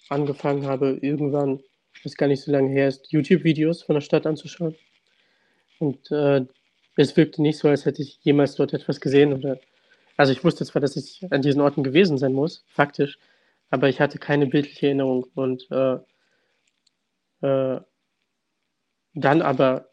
angefangen 0.09 0.65
habe, 0.65 0.97
irgendwann, 1.03 1.61
was 2.03 2.15
gar 2.15 2.27
nicht 2.27 2.41
so 2.41 2.51
lange 2.51 2.71
her 2.71 2.87
ist, 2.87 3.11
YouTube-Videos 3.11 3.83
von 3.83 3.93
der 3.93 4.01
Stadt 4.01 4.25
anzuschauen. 4.25 4.75
Und 5.83 6.11
äh, 6.11 6.45
es 6.95 7.17
wirkte 7.17 7.41
nicht 7.41 7.57
so, 7.57 7.67
als 7.67 7.85
hätte 7.85 8.01
ich 8.01 8.19
jemals 8.23 8.55
dort 8.55 8.73
etwas 8.73 9.01
gesehen 9.01 9.33
oder 9.33 9.59
Also 10.17 10.33
ich 10.33 10.43
wusste 10.43 10.65
zwar, 10.65 10.81
dass 10.81 10.95
ich 10.97 11.25
an 11.31 11.41
diesen 11.41 11.61
Orten 11.61 11.83
gewesen 11.83 12.17
sein 12.17 12.33
muss, 12.33 12.65
faktisch, 12.67 13.19
aber 13.71 13.89
ich 13.89 13.99
hatte 14.01 14.19
keine 14.19 14.47
bildliche 14.47 14.87
Erinnerung. 14.87 15.25
Und 15.35 15.67
äh, 15.71 15.97
äh, 17.41 17.81
dann 19.13 19.41
aber, 19.41 19.89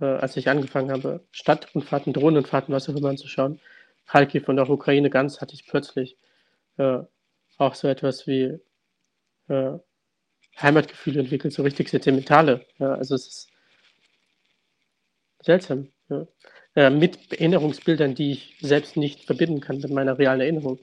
äh, 0.00 0.06
als 0.06 0.36
ich 0.36 0.48
angefangen 0.48 0.90
habe, 0.92 1.26
Stadtrundfahrten, 1.32 2.12
Drohnenfahrten, 2.12 2.74
was 2.74 2.88
auch 2.88 2.96
immer 2.96 3.10
anzuschauen, 3.10 3.60
Kharkiv 4.06 4.48
und 4.48 4.58
auch 4.60 4.68
Ukraine 4.68 5.10
ganz, 5.10 5.40
hatte 5.40 5.54
ich 5.54 5.66
plötzlich 5.66 6.18
äh, 6.78 7.00
auch 7.58 7.74
so 7.74 7.88
etwas 7.88 8.26
wie 8.26 8.58
äh, 9.48 9.78
Heimatgefühle 10.60 11.20
entwickelt, 11.20 11.54
so 11.54 11.62
richtig 11.62 11.88
sentimentale. 11.90 12.66
Ja, 12.78 12.94
also 12.94 13.14
es 13.14 13.26
ist 13.28 13.50
seltsam. 15.42 15.88
Ja. 16.08 16.26
Äh, 16.74 16.90
mit 16.90 17.32
Erinnerungsbildern, 17.32 18.14
die 18.14 18.32
ich 18.32 18.56
selbst 18.60 18.96
nicht 18.96 19.24
verbinden 19.24 19.60
kann 19.60 19.78
mit 19.78 19.90
meiner 19.90 20.18
realen 20.18 20.40
Erinnerung. 20.40 20.78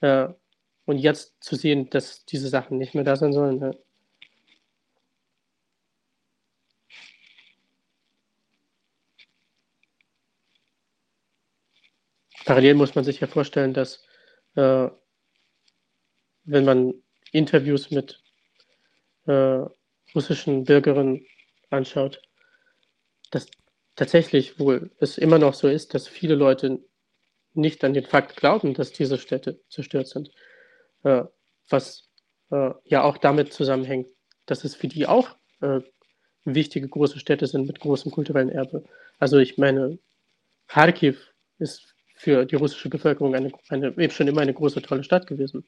Ja. 0.00 0.26
Äh, 0.28 0.34
und 0.84 0.98
jetzt 0.98 1.42
zu 1.42 1.56
sehen, 1.56 1.90
dass 1.90 2.24
diese 2.24 2.48
Sachen 2.48 2.78
nicht 2.78 2.94
mehr 2.94 3.04
da 3.04 3.16
sein 3.16 3.32
sollen. 3.32 3.60
Ja. 3.60 3.72
Parallel 12.44 12.74
muss 12.74 12.94
man 12.94 13.04
sich 13.04 13.20
ja 13.20 13.26
vorstellen, 13.28 13.72
dass 13.72 14.04
äh, 14.56 14.88
wenn 16.44 16.64
man 16.64 16.94
Interviews 17.30 17.90
mit 17.90 18.20
äh, 19.26 19.64
russischen 20.14 20.64
Bürgerinnen 20.64 21.24
anschaut, 21.70 22.20
dass 23.32 23.48
tatsächlich 23.96 24.60
wohl 24.60 24.90
es 24.98 25.18
immer 25.18 25.38
noch 25.38 25.54
so 25.54 25.66
ist, 25.66 25.94
dass 25.94 26.06
viele 26.06 26.36
Leute 26.36 26.84
nicht 27.54 27.82
an 27.84 27.94
den 27.94 28.04
Fakt 28.04 28.36
glauben, 28.36 28.74
dass 28.74 28.92
diese 28.92 29.18
Städte 29.18 29.60
zerstört 29.68 30.06
sind, 30.06 30.30
äh, 31.02 31.24
was 31.68 32.08
äh, 32.50 32.70
ja 32.84 33.02
auch 33.02 33.18
damit 33.18 33.52
zusammenhängt, 33.52 34.08
dass 34.46 34.64
es 34.64 34.74
für 34.74 34.88
die 34.88 35.06
auch 35.06 35.36
äh, 35.60 35.80
wichtige 36.44 36.88
große 36.88 37.18
Städte 37.18 37.46
sind 37.46 37.66
mit 37.66 37.80
großem 37.80 38.12
kulturellen 38.12 38.50
Erbe. 38.50 38.84
Also 39.18 39.38
ich 39.38 39.58
meine, 39.58 39.98
Kharkiv 40.68 41.32
ist 41.58 41.94
für 42.16 42.44
die 42.44 42.56
russische 42.56 42.88
Bevölkerung 42.88 43.34
eine, 43.34 43.52
eine, 43.68 43.88
eben 43.98 44.12
schon 44.12 44.28
immer 44.28 44.40
eine 44.40 44.54
große, 44.54 44.82
tolle 44.82 45.04
Stadt 45.04 45.26
gewesen. 45.26 45.66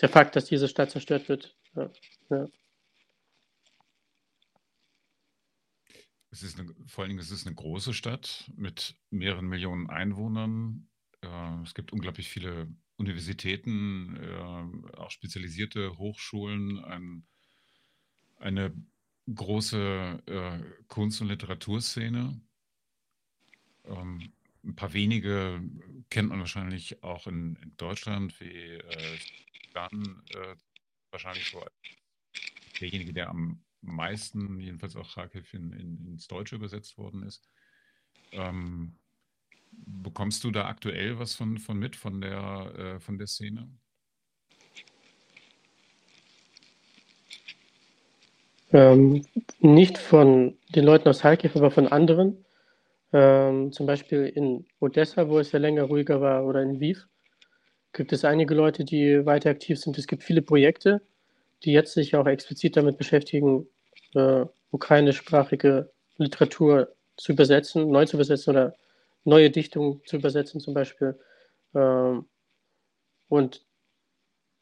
Der 0.00 0.08
Fakt, 0.08 0.36
dass 0.36 0.46
diese 0.46 0.68
Stadt 0.68 0.90
zerstört 0.90 1.28
wird, 1.28 1.56
ja, 1.76 1.90
ja. 2.30 2.48
Es 6.32 6.42
ist 6.42 6.58
eine, 6.58 6.74
vor 6.86 7.02
allen 7.02 7.10
Dingen, 7.10 7.20
es 7.20 7.30
ist 7.30 7.46
eine 7.46 7.54
große 7.54 7.92
Stadt 7.92 8.50
mit 8.56 8.96
mehreren 9.10 9.46
Millionen 9.46 9.90
Einwohnern. 9.90 10.88
Äh, 11.20 11.62
es 11.62 11.74
gibt 11.74 11.92
unglaublich 11.92 12.30
viele 12.30 12.74
Universitäten, 12.96 14.16
äh, 14.16 14.96
auch 14.96 15.10
spezialisierte 15.10 15.98
Hochschulen, 15.98 16.82
ein, 16.84 17.26
eine 18.38 18.72
große 19.32 20.22
äh, 20.24 20.84
Kunst- 20.88 21.20
und 21.20 21.28
Literaturszene. 21.28 22.40
Ähm, 23.84 24.32
ein 24.64 24.74
paar 24.74 24.94
wenige 24.94 25.62
kennt 26.08 26.30
man 26.30 26.38
wahrscheinlich 26.38 27.02
auch 27.02 27.26
in, 27.26 27.56
in 27.56 27.76
Deutschland, 27.76 28.40
wie 28.40 28.76
äh, 28.76 29.18
dann 29.74 30.22
äh, 30.30 30.56
wahrscheinlich 31.10 31.50
so 31.50 31.62
derjenige, 32.80 33.12
der 33.12 33.28
am 33.28 33.62
meisten, 33.82 34.58
jedenfalls 34.60 34.96
auch 34.96 35.14
Kharkiv 35.14 35.52
in, 35.54 35.72
in, 35.72 36.06
ins 36.06 36.28
Deutsche 36.28 36.56
übersetzt 36.56 36.96
worden 36.98 37.22
ist. 37.22 37.48
Ähm, 38.32 38.94
bekommst 39.72 40.44
du 40.44 40.50
da 40.50 40.66
aktuell 40.66 41.18
was 41.18 41.34
von, 41.34 41.58
von 41.58 41.78
mit, 41.78 41.96
von 41.96 42.20
der, 42.20 42.72
äh, 42.78 43.00
von 43.00 43.18
der 43.18 43.26
Szene? 43.26 43.68
Ähm, 48.72 49.26
nicht 49.60 49.98
von 49.98 50.56
den 50.74 50.84
Leuten 50.84 51.08
aus 51.08 51.20
Kharkiv, 51.20 51.56
aber 51.56 51.70
von 51.70 51.88
anderen. 51.88 52.44
Ähm, 53.12 53.72
zum 53.72 53.86
Beispiel 53.86 54.24
in 54.24 54.66
Odessa, 54.80 55.28
wo 55.28 55.38
es 55.38 55.52
ja 55.52 55.58
länger 55.58 55.82
ruhiger 55.82 56.22
war, 56.22 56.46
oder 56.46 56.62
in 56.62 56.76
Lviv, 56.76 57.06
gibt 57.92 58.12
es 58.12 58.24
einige 58.24 58.54
Leute, 58.54 58.84
die 58.84 59.26
weiter 59.26 59.50
aktiv 59.50 59.78
sind. 59.78 59.98
Es 59.98 60.06
gibt 60.06 60.22
viele 60.22 60.40
Projekte, 60.40 61.02
die 61.64 61.72
jetzt 61.72 61.94
sich 61.94 62.16
auch 62.16 62.26
explizit 62.26 62.76
damit 62.76 62.98
beschäftigen, 62.98 63.68
äh, 64.14 64.44
ukrainischsprachige 64.70 65.90
Literatur 66.16 66.94
zu 67.16 67.32
übersetzen, 67.32 67.90
neu 67.90 68.06
zu 68.06 68.16
übersetzen 68.16 68.50
oder 68.50 68.74
neue 69.24 69.50
Dichtungen 69.50 70.02
zu 70.06 70.16
übersetzen 70.16 70.60
zum 70.60 70.74
Beispiel. 70.74 71.18
Ähm, 71.74 72.26
und 73.28 73.64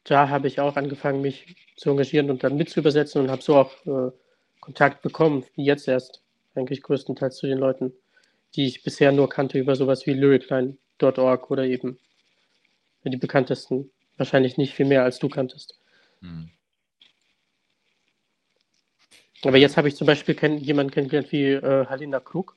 da 0.04 0.28
habe 0.28 0.48
ich 0.48 0.60
auch 0.60 0.76
angefangen, 0.76 1.20
mich 1.20 1.56
zu 1.76 1.90
engagieren 1.90 2.30
und 2.30 2.42
dann 2.42 2.56
mit 2.56 2.70
zu 2.70 2.80
übersetzen 2.80 3.22
und 3.22 3.30
habe 3.30 3.42
so 3.42 3.56
auch 3.56 3.72
äh, 3.86 4.12
Kontakt 4.60 5.02
bekommen, 5.02 5.44
wie 5.54 5.64
jetzt 5.64 5.88
erst, 5.88 6.22
eigentlich 6.54 6.82
größtenteils 6.82 7.36
zu 7.36 7.46
den 7.46 7.58
Leuten, 7.58 7.92
die 8.56 8.66
ich 8.66 8.82
bisher 8.82 9.12
nur 9.12 9.28
kannte 9.28 9.58
über 9.58 9.76
sowas 9.76 10.06
wie 10.06 10.12
lyricline.org 10.12 11.50
oder 11.50 11.64
eben 11.64 11.98
die 13.04 13.16
bekanntesten, 13.16 13.90
wahrscheinlich 14.16 14.58
nicht 14.58 14.74
viel 14.74 14.86
mehr 14.86 15.04
als 15.04 15.18
du 15.18 15.28
kanntest. 15.28 15.78
Hm. 16.20 16.50
Aber 19.44 19.56
jetzt 19.56 19.76
habe 19.76 19.88
ich 19.88 19.96
zum 19.96 20.06
Beispiel 20.06 20.34
kenn, 20.34 20.58
jemanden 20.58 20.92
kennengelernt 20.92 21.32
wie 21.32 21.52
äh, 21.52 21.86
Halina 21.86 22.20
Krug. 22.20 22.56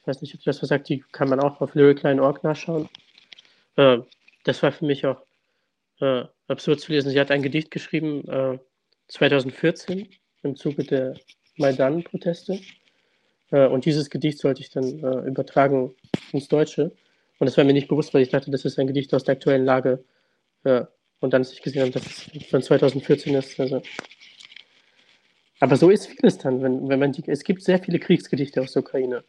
Ich 0.00 0.06
weiß 0.06 0.22
nicht, 0.22 0.34
ob 0.34 0.40
du 0.40 0.44
das 0.46 0.62
was 0.62 0.68
sagt, 0.68 0.88
die 0.88 1.04
kann 1.12 1.28
man 1.28 1.40
auch 1.40 1.60
auf 1.60 1.74
lyricline.org 1.74 2.44
nachschauen. 2.44 2.88
Äh, 3.76 3.98
das 4.44 4.62
war 4.62 4.72
für 4.72 4.84
mich 4.84 5.06
auch 5.06 5.22
äh, 6.00 6.24
absurd 6.48 6.80
zu 6.80 6.92
lesen. 6.92 7.10
Sie 7.10 7.20
hat 7.20 7.30
ein 7.30 7.42
Gedicht 7.42 7.70
geschrieben, 7.70 8.58
2014, 9.08 10.00
äh, 10.00 10.06
im 10.42 10.56
Zuge 10.56 10.84
der 10.84 11.14
Maidan-Proteste. 11.56 12.60
Äh, 13.50 13.66
und 13.66 13.84
dieses 13.84 14.10
Gedicht 14.10 14.38
sollte 14.38 14.60
ich 14.60 14.70
dann 14.70 14.84
äh, 14.84 15.28
übertragen 15.28 15.94
ins 16.32 16.48
Deutsche. 16.48 16.92
Und 17.38 17.46
das 17.46 17.56
war 17.56 17.64
mir 17.64 17.72
nicht 17.72 17.88
bewusst, 17.88 18.14
weil 18.14 18.22
ich 18.22 18.30
dachte, 18.30 18.50
das 18.50 18.64
ist 18.64 18.78
ein 18.78 18.86
Gedicht 18.86 19.12
aus 19.14 19.24
der 19.24 19.34
aktuellen 19.34 19.64
Lage. 19.64 20.04
und 20.64 21.32
dann, 21.32 21.42
als 21.42 21.52
ich 21.52 21.60
gesehen 21.62 21.82
habe, 21.82 21.90
dass 21.90 22.06
es 22.06 22.46
von 22.46 22.62
2014 22.62 23.34
ist, 23.34 23.58
also 23.58 23.82
aber 25.62 25.76
so 25.76 25.90
ist 25.90 26.08
vieles 26.08 26.38
dann, 26.38 26.60
wenn, 26.60 26.88
wenn 26.88 26.98
man 26.98 27.12
die, 27.12 27.22
es 27.28 27.44
gibt 27.44 27.62
sehr 27.62 27.78
viele 27.78 28.00
Kriegsgedichte 28.00 28.60
aus 28.60 28.72
der 28.72 28.82
Ukraine. 28.82 29.22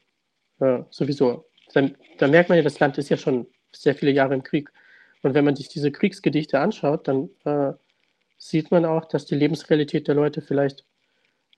Ja, 0.60 0.88
sowieso. 0.90 1.48
Dann 1.74 1.96
merkt 2.20 2.50
man 2.50 2.58
ja, 2.58 2.64
das 2.64 2.80
Land 2.80 2.98
ist 2.98 3.10
ja 3.10 3.18
schon 3.18 3.46
sehr 3.72 3.94
viele 3.94 4.10
Jahre 4.10 4.34
im 4.34 4.42
Krieg. 4.42 4.72
Und 5.22 5.36
wenn 5.36 5.46
man 5.46 5.56
sich 5.56 5.70
diese 5.70 5.92
Kriegsgedichte 5.92 6.60
anschaut, 6.60 7.08
dann 7.08 7.30
äh, 7.46 7.74
sieht 8.40 8.72
man 8.72 8.84
auch, 8.84 9.06
dass 9.06 9.28
die 9.28 9.36
Lebensrealität 9.36 10.08
der 10.08 10.16
Leute 10.16 10.42
vielleicht 10.42 10.86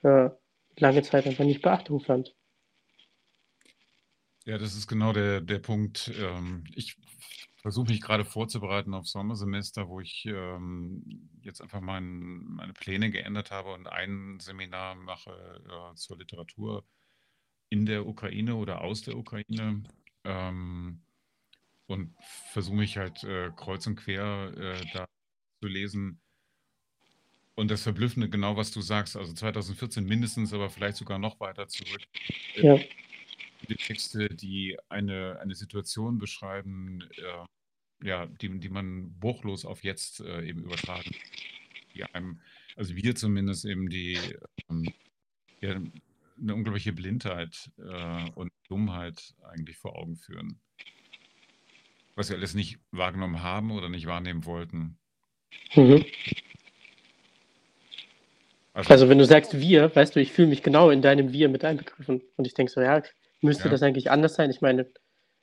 äh, 0.03 0.29
lange 0.77 1.03
Zeit 1.03 1.25
einfach 1.25 1.45
nicht 1.45 1.61
Beachtung 1.61 2.01
fand. 2.01 2.35
Ja, 4.43 4.57
das 4.57 4.75
ist 4.75 4.87
genau 4.87 5.13
der, 5.13 5.39
der 5.39 5.59
Punkt. 5.59 6.11
Ähm, 6.19 6.65
ich 6.75 6.97
versuche 7.65 7.87
mich 7.87 8.01
gerade 8.01 8.25
vorzubereiten 8.25 8.93
auf 8.93 9.07
Sommersemester, 9.07 9.89
wo 9.89 9.99
ich 9.99 10.23
ähm, 10.27 11.31
jetzt 11.41 11.61
einfach 11.61 11.81
mein, 11.81 12.43
meine 12.43 12.73
Pläne 12.73 13.09
geändert 13.09 13.49
habe 13.49 13.73
und 13.73 13.87
ein 13.87 14.39
Seminar 14.39 14.93
mache 14.93 15.31
äh, 15.67 15.95
zur 15.95 16.19
Literatur 16.19 16.85
in 17.69 17.87
der 17.87 18.05
Ukraine 18.05 18.53
oder 18.53 18.81
aus 18.81 19.01
der 19.01 19.17
Ukraine. 19.17 19.81
Ähm, 20.25 21.01
und 21.87 22.13
versuche 22.51 22.75
mich 22.75 22.97
halt 22.97 23.23
äh, 23.23 23.49
kreuz 23.55 23.87
und 23.87 23.95
quer 23.95 24.53
äh, 24.55 24.85
da 24.93 25.07
zu 25.59 25.67
lesen. 25.67 26.21
Und 27.55 27.71
das 27.71 27.81
Verblüffende, 27.81 28.29
genau 28.29 28.57
was 28.57 28.69
du 28.69 28.81
sagst, 28.81 29.17
also 29.17 29.33
2014 29.33 30.05
mindestens, 30.05 30.53
aber 30.53 30.69
vielleicht 30.69 30.97
sogar 30.97 31.17
noch 31.17 31.39
weiter 31.39 31.67
zurück. 31.67 32.03
Ja. 32.57 32.77
Die 33.67 33.75
Texte, 33.75 34.29
die 34.29 34.77
eine, 34.87 35.39
eine 35.41 35.55
Situation 35.55 36.19
beschreiben, 36.19 37.01
äh, 37.17 37.45
ja, 38.05 38.27
die, 38.27 38.59
die 38.59 38.69
man 38.69 39.17
bruchlos 39.19 39.65
auf 39.65 39.83
jetzt 39.83 40.21
äh, 40.21 40.47
eben 40.47 40.63
übertragen. 40.63 41.11
Die 41.93 42.03
einem, 42.03 42.39
also 42.75 42.95
wir 42.95 43.15
zumindest 43.15 43.65
eben 43.65 43.89
die 43.89 44.17
ähm, 44.69 44.93
ja, 45.61 45.75
eine 46.41 46.53
unglaubliche 46.53 46.93
Blindheit 46.93 47.71
äh, 47.77 48.29
und 48.35 48.51
Dummheit 48.67 49.33
eigentlich 49.43 49.77
vor 49.77 49.97
Augen 49.97 50.15
führen. 50.15 50.59
Was 52.15 52.29
wir 52.29 52.37
alles 52.37 52.53
nicht 52.53 52.79
wahrgenommen 52.91 53.41
haben 53.41 53.71
oder 53.71 53.89
nicht 53.89 54.05
wahrnehmen 54.05 54.45
wollten. 54.45 54.97
Mhm. 55.73 56.05
Also, 58.73 58.89
also, 58.89 59.09
wenn 59.09 59.17
du 59.17 59.25
sagst 59.25 59.57
wir, 59.57 59.95
weißt 59.95 60.15
du, 60.15 60.19
ich 60.19 60.33
fühle 60.33 60.49
mich 60.49 60.61
genau 60.61 60.89
in 60.89 61.01
deinem 61.01 61.31
Wir 61.31 61.47
mit 61.47 61.63
einbegriffen. 61.63 62.21
Und 62.35 62.45
ich 62.45 62.53
denke 62.53 62.71
so, 62.71 62.81
ja, 62.81 63.01
müsste 63.39 63.65
ja. 63.65 63.69
das 63.69 63.81
eigentlich 63.81 64.11
anders 64.11 64.35
sein? 64.35 64.49
Ich 64.49 64.59
meine, 64.59 64.85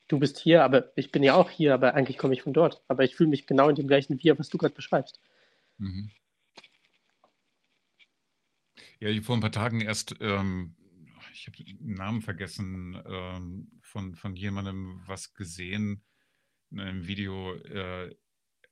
du 0.08 0.18
bist 0.18 0.38
hier, 0.38 0.64
aber 0.64 0.92
ich 0.96 1.12
bin 1.12 1.22
ja 1.22 1.34
auch 1.34 1.50
hier, 1.50 1.74
aber 1.74 1.94
eigentlich 1.94 2.18
komme 2.18 2.34
ich 2.34 2.42
von 2.42 2.52
dort. 2.52 2.82
Aber 2.88 3.04
ich 3.04 3.16
fühle 3.16 3.30
mich 3.30 3.46
genau 3.46 3.68
in 3.68 3.76
dem 3.76 3.86
gleichen 3.88 4.22
Wir, 4.22 4.38
was 4.38 4.48
du 4.48 4.58
gerade 4.58 4.74
beschreibst. 4.74 5.20
Mhm. 5.78 6.10
Ja, 9.00 9.08
ich 9.08 9.22
vor 9.22 9.36
ein 9.36 9.40
paar 9.40 9.52
Tagen 9.52 9.80
erst, 9.80 10.16
ähm, 10.20 10.76
ich 11.32 11.46
habe 11.46 11.56
den 11.56 11.94
Namen 11.94 12.22
vergessen, 12.22 13.02
ähm, 13.06 13.80
von, 13.82 14.14
von 14.14 14.36
jemandem 14.36 15.02
was 15.06 15.34
gesehen, 15.34 16.04
in 16.70 16.80
einem 16.80 17.06
Video 17.06 17.54
äh, 17.56 18.14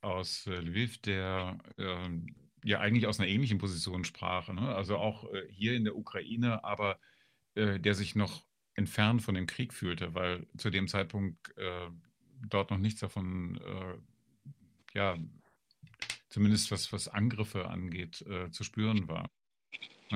aus 0.01 0.47
äh, 0.47 0.61
Lviv, 0.61 0.99
der 1.03 1.59
ähm, 1.79 2.35
ja 2.65 2.81
eigentlich 2.81 3.07
aus 3.07 3.19
einer 3.19 3.29
ähnlichen 3.29 3.59
Position 3.59 4.05
sprach. 4.05 4.49
Ne? 4.49 4.75
Also 4.75 4.97
auch 4.97 5.33
äh, 5.33 5.47
hier 5.51 5.75
in 5.75 5.85
der 5.85 5.97
Ukraine, 5.97 6.65
aber 6.65 6.99
äh, 7.55 7.79
der 7.79 7.95
sich 7.95 8.15
noch 8.15 8.47
entfernt 8.75 9.23
von 9.23 9.35
dem 9.35 9.47
Krieg 9.47 9.75
fühlte, 9.75 10.15
weil 10.15 10.47
zu 10.57 10.71
dem 10.71 10.89
Zeitpunkt 10.89 11.57
äh, 11.57 11.89
dort 12.49 12.71
noch 12.71 12.79
nichts 12.79 13.01
davon, 13.01 13.59
äh, 13.59 14.99
ja, 14.99 15.17
zumindest 16.29 16.71
was, 16.71 16.93
was 16.93 17.09
Angriffe 17.09 17.69
angeht, 17.69 18.23
äh, 18.23 18.51
zu 18.51 18.65
spüren 18.65 19.09
war. 19.09 19.31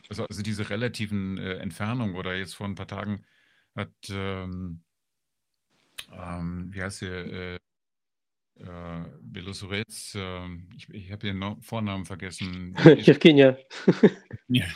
Also, 0.08 0.26
also 0.26 0.42
diese 0.42 0.70
relativen 0.70 1.38
äh, 1.38 1.54
Entfernungen 1.54 2.16
oder 2.16 2.36
jetzt 2.36 2.54
vor 2.54 2.66
ein 2.66 2.74
paar 2.74 2.88
Tagen 2.88 3.24
hat, 3.76 3.92
ähm, 4.10 4.82
ähm, 6.12 6.72
wie 6.72 6.82
heißt 6.82 7.02
der, 7.02 7.58
äh, 8.56 9.04
Belosurets, 9.20 10.14
äh, 10.14 10.46
ich, 10.76 10.88
ich 10.90 11.10
habe 11.10 11.26
den 11.26 11.38
no 11.38 11.58
Vornamen 11.60 12.04
vergessen. 12.04 12.74
Evgenia. 12.84 13.56
ja. 14.48 14.66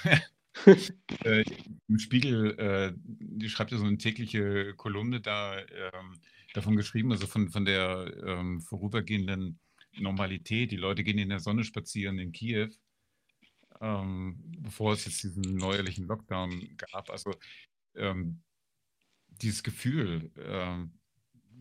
äh, 1.25 1.45
Im 1.89 1.99
Spiegel, 1.99 2.59
äh, 2.59 2.93
die 3.05 3.49
schreibt 3.49 3.73
ja 3.73 3.79
so 3.79 3.85
eine 3.85 3.99
tägliche 3.99 4.75
Kolumne 4.75 5.21
da 5.21 5.59
ähm, 5.59 6.21
davon 6.55 6.77
geschrieben, 6.77 7.13
also 7.13 7.27
von, 7.27 7.51
von 7.51 7.65
der 7.65 8.13
ähm, 8.25 8.61
vorübergehenden 8.61 9.59
Normalität. 9.99 10.71
Die 10.71 10.77
Leute 10.77 11.05
gehen 11.05 11.19
in 11.19 11.29
der 11.29 11.41
Sonne 11.41 11.65
spazieren 11.65 12.19
in 12.19 12.33
Kiew, 12.33 12.71
ähm, 13.81 14.37
bevor 14.59 14.93
es 14.93 15.05
jetzt 15.05 15.23
diesen 15.23 15.57
neuerlichen 15.57 16.07
Lockdown 16.07 16.77
gab. 16.77 17.11
Also 17.11 17.35
ähm, 17.95 18.43
dieses 19.29 19.63
Gefühl, 19.63 20.31
ähm, 20.39 20.99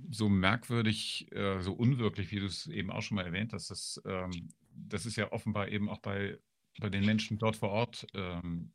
so 0.09 0.29
merkwürdig, 0.29 1.31
äh, 1.31 1.61
so 1.61 1.73
unwirklich, 1.73 2.31
wie 2.31 2.39
du 2.39 2.45
es 2.45 2.67
eben 2.67 2.91
auch 2.91 3.01
schon 3.01 3.15
mal 3.15 3.25
erwähnt 3.25 3.53
hast, 3.53 3.69
das, 3.71 4.01
ähm, 4.05 4.49
das 4.71 5.05
ist 5.05 5.15
ja 5.15 5.31
offenbar 5.31 5.69
eben 5.69 5.89
auch 5.89 5.99
bei, 5.99 6.37
bei 6.79 6.89
den 6.89 7.05
Menschen 7.05 7.37
dort 7.39 7.57
vor 7.57 7.69
Ort 7.69 8.07
ähm, 8.13 8.71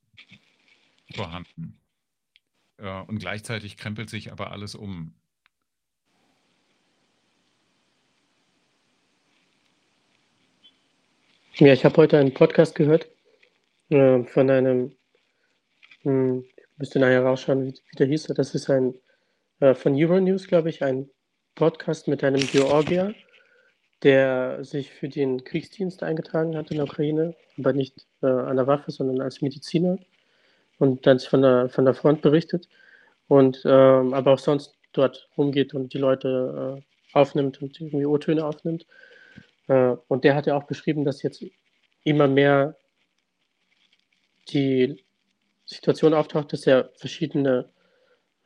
vorhanden. 1.14 1.78
Äh, 2.78 3.02
und 3.02 3.18
gleichzeitig 3.18 3.76
krempelt 3.76 4.10
sich 4.10 4.32
aber 4.32 4.50
alles 4.50 4.74
um. 4.74 5.14
Ja, 11.54 11.72
ich 11.72 11.84
habe 11.84 11.96
heute 11.98 12.18
einen 12.18 12.32
Podcast 12.32 12.74
gehört 12.74 13.08
äh, 13.90 14.24
von 14.24 14.50
einem, 14.50 14.96
hm, 16.02 16.44
ich 16.56 16.78
müsste 16.78 16.98
nachher 16.98 17.22
rausschauen, 17.22 17.66
wie, 17.66 17.74
wie 17.90 17.96
der 17.96 18.06
hieß. 18.06 18.24
Das 18.34 18.54
ist 18.54 18.70
ein 18.70 18.94
äh, 19.60 19.74
von 19.74 19.94
Euronews, 19.94 20.48
glaube 20.48 20.70
ich, 20.70 20.82
ein 20.82 21.08
Podcast 21.54 22.08
mit 22.08 22.24
einem 22.24 22.40
Georgier, 22.40 23.14
der 24.02 24.64
sich 24.64 24.90
für 24.90 25.08
den 25.08 25.44
Kriegsdienst 25.44 26.02
eingetragen 26.02 26.56
hat 26.56 26.70
in 26.70 26.78
der 26.78 26.86
Ukraine, 26.86 27.34
aber 27.58 27.72
nicht 27.72 28.06
äh, 28.22 28.26
an 28.26 28.56
der 28.56 28.66
Waffe, 28.66 28.90
sondern 28.90 29.20
als 29.20 29.42
Mediziner 29.42 29.98
und 30.78 31.06
dann 31.06 31.20
von 31.20 31.42
der, 31.42 31.68
von 31.68 31.84
der 31.84 31.94
Front 31.94 32.22
berichtet 32.22 32.68
und 33.28 33.62
ähm, 33.64 34.14
aber 34.14 34.32
auch 34.32 34.38
sonst 34.38 34.76
dort 34.92 35.28
rumgeht 35.36 35.74
und 35.74 35.92
die 35.94 35.98
Leute 35.98 36.78
äh, 36.78 37.16
aufnimmt 37.16 37.62
und 37.62 37.80
irgendwie 37.80 38.06
O-Töne 38.06 38.44
aufnimmt. 38.44 38.86
Äh, 39.68 39.96
und 40.08 40.24
der 40.24 40.34
hat 40.34 40.46
ja 40.46 40.56
auch 40.56 40.64
beschrieben, 40.64 41.04
dass 41.04 41.22
jetzt 41.22 41.44
immer 42.04 42.28
mehr 42.28 42.76
die 44.48 45.02
Situation 45.64 46.14
auftaucht, 46.14 46.52
dass 46.52 46.66
er 46.66 46.90
verschiedene 46.96 47.70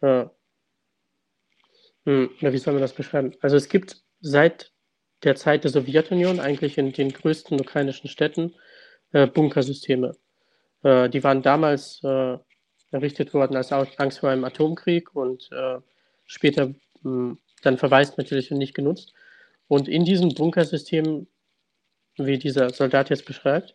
äh, 0.00 0.26
hm, 2.06 2.30
wie 2.40 2.58
soll 2.58 2.74
man 2.74 2.82
das 2.82 2.92
beschreiben? 2.92 3.34
Also 3.40 3.56
es 3.56 3.68
gibt 3.68 4.00
seit 4.20 4.72
der 5.22 5.36
Zeit 5.36 5.64
der 5.64 5.70
Sowjetunion 5.70 6.40
eigentlich 6.40 6.78
in 6.78 6.92
den 6.92 7.12
größten 7.12 7.60
ukrainischen 7.60 8.08
Städten 8.08 8.54
äh, 9.12 9.26
Bunkersysteme. 9.26 10.16
Äh, 10.82 11.08
die 11.08 11.24
waren 11.24 11.42
damals 11.42 12.00
äh, 12.04 12.38
errichtet 12.90 13.34
worden 13.34 13.56
als 13.56 13.72
Angst 13.72 14.20
vor 14.20 14.30
einem 14.30 14.44
Atomkrieg 14.44 15.14
und 15.14 15.50
äh, 15.52 15.78
später 16.26 16.74
hm, 17.02 17.38
dann 17.62 17.78
verwaist 17.78 18.18
natürlich 18.18 18.50
und 18.52 18.58
nicht 18.58 18.74
genutzt. 18.74 19.12
Und 19.68 19.88
in 19.88 20.04
diesen 20.04 20.34
Bunkersystemen, 20.34 21.26
wie 22.16 22.38
dieser 22.38 22.70
Soldat 22.70 23.10
jetzt 23.10 23.26
beschreibt, 23.26 23.74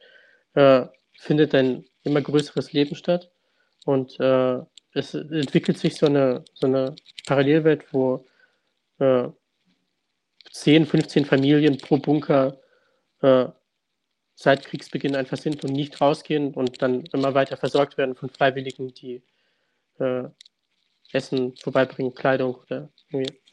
äh, 0.54 0.86
findet 1.18 1.54
ein 1.54 1.86
immer 2.04 2.22
größeres 2.22 2.72
Leben 2.74 2.96
statt. 2.96 3.32
Und 3.86 4.20
äh, 4.20 4.60
es 4.94 5.14
entwickelt 5.14 5.78
sich 5.78 5.96
so 5.96 6.06
eine, 6.06 6.44
so 6.54 6.68
eine 6.68 6.96
Parallelwelt, 7.26 7.86
wo 7.92 8.26
10, 10.52 10.86
15 10.86 11.26
Familien 11.26 11.78
pro 11.78 11.98
Bunker 11.98 12.60
äh, 13.22 13.48
seit 14.36 14.66
Kriegsbeginn 14.66 15.16
einfach 15.16 15.38
sind 15.38 15.64
und 15.64 15.72
nicht 15.74 16.02
rausgehen 16.02 16.54
und 16.54 16.82
dann 16.82 17.06
immer 17.14 17.34
weiter 17.34 17.58
versorgt 17.58 17.98
werden 17.98 18.16
von 18.16 18.30
Freiwilligen, 18.30 18.94
die 18.94 19.24
äh, 20.00 20.24
Essen 21.12 21.56
vorbeibringen, 21.58 22.16
Kleidung 22.16 22.56
oder 22.56 22.90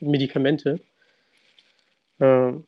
Medikamente. 0.01 0.81
Ähm, 2.21 2.67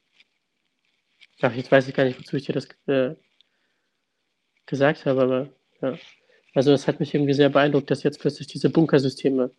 ach, 1.41 1.55
jetzt 1.55 1.73
weiß 1.73 1.89
ich 1.89 1.95
gar 1.95 2.05
nicht, 2.05 2.19
wozu 2.19 2.37
ich 2.37 2.45
dir 2.45 2.53
das 2.53 2.69
äh, 2.87 3.15
gesagt 4.67 5.07
habe, 5.07 5.23
aber 5.23 5.49
ja. 5.81 5.99
Also 6.55 6.73
es 6.73 6.89
hat 6.89 6.99
mich 7.01 7.15
irgendwie 7.15 7.35
sehr 7.35 7.49
beeindruckt, 7.49 7.91
dass 7.91 8.03
jetzt 8.03 8.21
plötzlich 8.21 8.49
diese 8.49 8.71
Bunkersysteme 8.71 9.53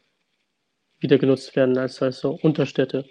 wieder 0.99 1.17
genutzt 1.17 1.55
werden 1.55 1.77
als, 1.77 2.01
als 2.01 2.19
so 2.19 2.31
Unterstädte. 2.41 3.05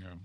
Ja. 0.00 0.18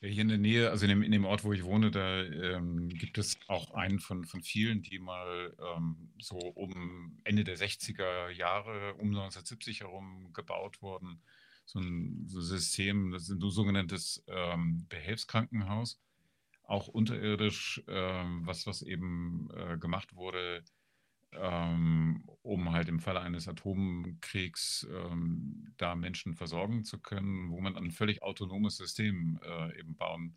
Ja. 0.00 0.08
Hier 0.08 0.22
in 0.22 0.28
der 0.28 0.38
Nähe, 0.38 0.70
also 0.70 0.84
in 0.84 0.90
dem, 0.90 1.02
in 1.02 1.12
dem 1.12 1.24
Ort, 1.24 1.44
wo 1.44 1.52
ich 1.52 1.64
wohne, 1.64 1.90
da 1.90 2.22
ähm, 2.22 2.88
gibt 2.88 3.18
es 3.18 3.38
auch 3.48 3.72
einen 3.74 3.98
von, 3.98 4.24
von 4.24 4.42
vielen, 4.42 4.82
die 4.82 4.98
mal 4.98 5.56
ähm, 5.76 6.10
so 6.20 6.36
um 6.38 7.18
Ende 7.24 7.44
der 7.44 7.56
60er 7.56 8.30
Jahre, 8.30 8.94
um 8.94 9.08
1970 9.08 9.80
herum 9.80 10.32
gebaut 10.32 10.82
wurden. 10.82 11.22
So 11.64 11.80
ein 11.80 12.24
so 12.26 12.40
System, 12.40 13.10
das 13.10 13.24
ist 13.24 13.30
ein 13.30 13.50
sogenanntes 13.50 14.24
ähm, 14.28 14.86
Behelfskrankenhaus 14.88 16.00
auch 16.68 16.86
unterirdisch, 16.86 17.82
ähm, 17.88 18.42
was, 18.44 18.66
was 18.66 18.82
eben 18.82 19.48
äh, 19.54 19.78
gemacht 19.78 20.14
wurde, 20.14 20.62
ähm, 21.32 22.24
um 22.42 22.72
halt 22.72 22.88
im 22.88 23.00
Falle 23.00 23.20
eines 23.20 23.48
Atomkriegs 23.48 24.86
ähm, 24.92 25.57
da 25.78 25.94
Menschen 25.94 26.34
versorgen 26.34 26.84
zu 26.84 26.98
können, 27.00 27.50
wo 27.50 27.60
man 27.60 27.76
ein 27.76 27.90
völlig 27.90 28.22
autonomes 28.22 28.76
System 28.76 29.40
äh, 29.42 29.78
eben 29.78 29.96
bauen 29.96 30.36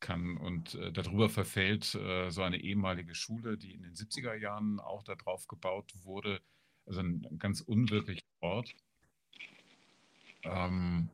kann. 0.00 0.36
Und 0.36 0.74
äh, 0.74 0.92
darüber 0.92 1.30
verfällt 1.30 1.94
äh, 1.94 2.30
so 2.30 2.42
eine 2.42 2.58
ehemalige 2.58 3.14
Schule, 3.14 3.56
die 3.56 3.72
in 3.72 3.82
den 3.82 3.94
70er 3.94 4.34
Jahren 4.34 4.80
auch 4.80 5.02
darauf 5.02 5.48
gebaut 5.48 5.92
wurde. 6.02 6.42
Also 6.84 7.00
ein, 7.00 7.38
ganz 7.38 7.60
unwirklicher 7.60 8.26
Ort. 8.40 8.74
Ähm, 10.42 11.08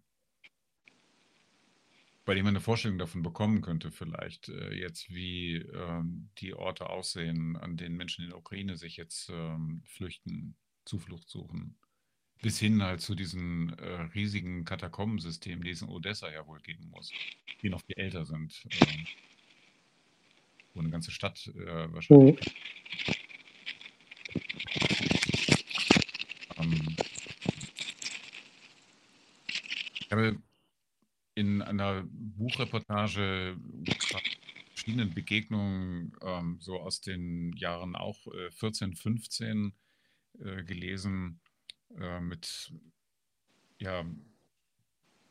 bei 2.25 2.35
dem 2.35 2.45
man 2.45 2.53
eine 2.53 2.61
Vorstellung 2.61 2.99
davon 2.99 3.23
bekommen 3.23 3.63
könnte, 3.63 3.91
vielleicht 3.91 4.51
äh, 4.51 4.75
jetzt, 4.75 5.09
wie 5.09 5.57
ähm, 5.57 6.29
die 6.39 6.53
Orte 6.53 6.91
aussehen, 6.91 7.57
an 7.57 7.79
denen 7.79 7.97
Menschen 7.97 8.25
in 8.25 8.31
der 8.31 8.39
Ukraine 8.39 8.77
sich 8.77 8.99
jetzt 8.99 9.31
ähm, 9.31 9.83
flüchten, 9.87 10.55
Zuflucht 10.85 11.29
suchen. 11.31 11.79
Bis 12.41 12.59
hin 12.59 12.83
halt 12.83 13.01
zu 13.01 13.15
diesen 13.15 13.77
äh, 13.79 14.03
riesigen 14.15 14.65
Katakombensystemen, 14.65 15.65
die 15.65 15.71
es 15.71 15.83
in 15.83 15.89
Odessa 15.89 16.31
ja 16.31 16.47
wohl 16.47 16.61
geben 16.61 16.89
muss, 16.91 17.13
die 17.63 17.69
noch 17.69 17.83
viel 17.83 17.99
älter 17.99 18.25
sind. 18.25 18.65
Äh, 18.71 18.87
wo 20.75 20.81
eine 20.81 20.91
ganze 20.91 21.11
Stadt 21.11 21.51
äh, 21.57 21.93
wahrscheinlich. 21.93 22.39
Mhm. 22.39 22.59
Ähm, 26.59 26.97
ich 30.01 30.11
habe 30.13 30.43
in 31.35 31.63
einer 31.63 32.05
Buchreportage 32.07 33.57
verschiedenen 34.75 35.13
Begegnungen 35.13 36.13
ähm, 36.23 36.59
so 36.61 36.81
aus 36.81 37.01
den 37.01 37.53
Jahren 37.57 37.95
auch 37.95 38.27
äh, 38.29 38.51
14, 38.53 38.95
15 38.95 39.73
äh, 40.41 40.65
gelesen 40.65 41.41
äh, 41.97 42.21
mit 42.21 42.73
ja 43.79 44.05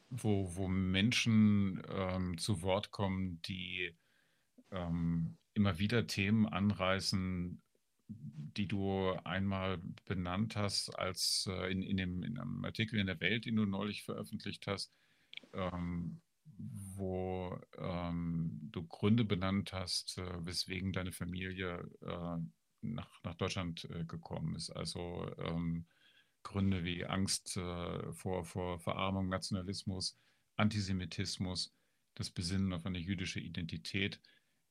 wo, 0.09 0.55
wo 0.55 0.67
Menschen 0.67 1.81
ähm, 1.89 2.37
zu 2.37 2.61
Wort 2.61 2.91
kommen, 2.91 3.41
die 3.43 3.93
ähm, 4.71 5.37
immer 5.53 5.79
wieder 5.79 6.07
Themen 6.07 6.47
anreißen, 6.47 7.61
die 8.07 8.67
du 8.67 9.11
einmal 9.23 9.79
benannt 10.05 10.55
hast, 10.55 10.89
als 10.97 11.47
äh, 11.51 11.71
in, 11.71 11.81
in, 11.81 11.97
dem, 11.97 12.23
in 12.23 12.37
einem 12.37 12.63
Artikel 12.63 12.99
in 12.99 13.07
der 13.07 13.19
Welt, 13.19 13.45
den 13.45 13.57
du 13.57 13.65
neulich 13.65 14.03
veröffentlicht 14.03 14.65
hast, 14.67 14.93
ähm, 15.53 16.21
wo 16.57 17.59
ähm, 17.77 18.59
du 18.71 18.83
Gründe 18.83 19.25
benannt 19.25 19.73
hast, 19.73 20.17
äh, 20.17 20.45
weswegen 20.45 20.93
deine 20.93 21.11
Familie 21.11 21.89
äh, 22.01 22.37
nach, 22.81 23.23
nach 23.23 23.35
Deutschland 23.35 23.87
äh, 23.91 24.05
gekommen 24.05 24.55
ist. 24.55 24.69
Also 24.71 25.29
ähm, 25.37 25.85
Gründe 26.47 26.83
wie 26.85 27.05
Angst 27.05 27.57
äh, 27.57 28.13
vor, 28.13 28.45
vor 28.45 28.79
Verarmung, 28.79 29.27
Nationalismus, 29.27 30.17
Antisemitismus, 30.55 31.75
das 32.15 32.31
Besinnen 32.31 32.71
auf 32.71 32.85
eine 32.85 32.99
jüdische 32.99 33.41
Identität. 33.41 34.21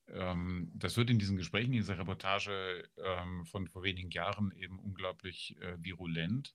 Ähm, 0.09 0.73
das 0.75 0.97
wird 0.97 1.11
in 1.11 1.19
diesen 1.19 1.37
Gesprächen, 1.37 1.73
in 1.73 1.81
dieser 1.81 1.99
Reportage 1.99 2.89
ähm, 2.97 3.45
von 3.45 3.69
vor 3.69 3.83
wenigen 3.83 4.11
Jahren 4.11 4.53
eben 4.53 4.79
unglaublich 4.79 5.57
äh, 5.61 5.77
virulent. 5.79 6.55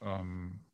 Ähm, 0.00 0.64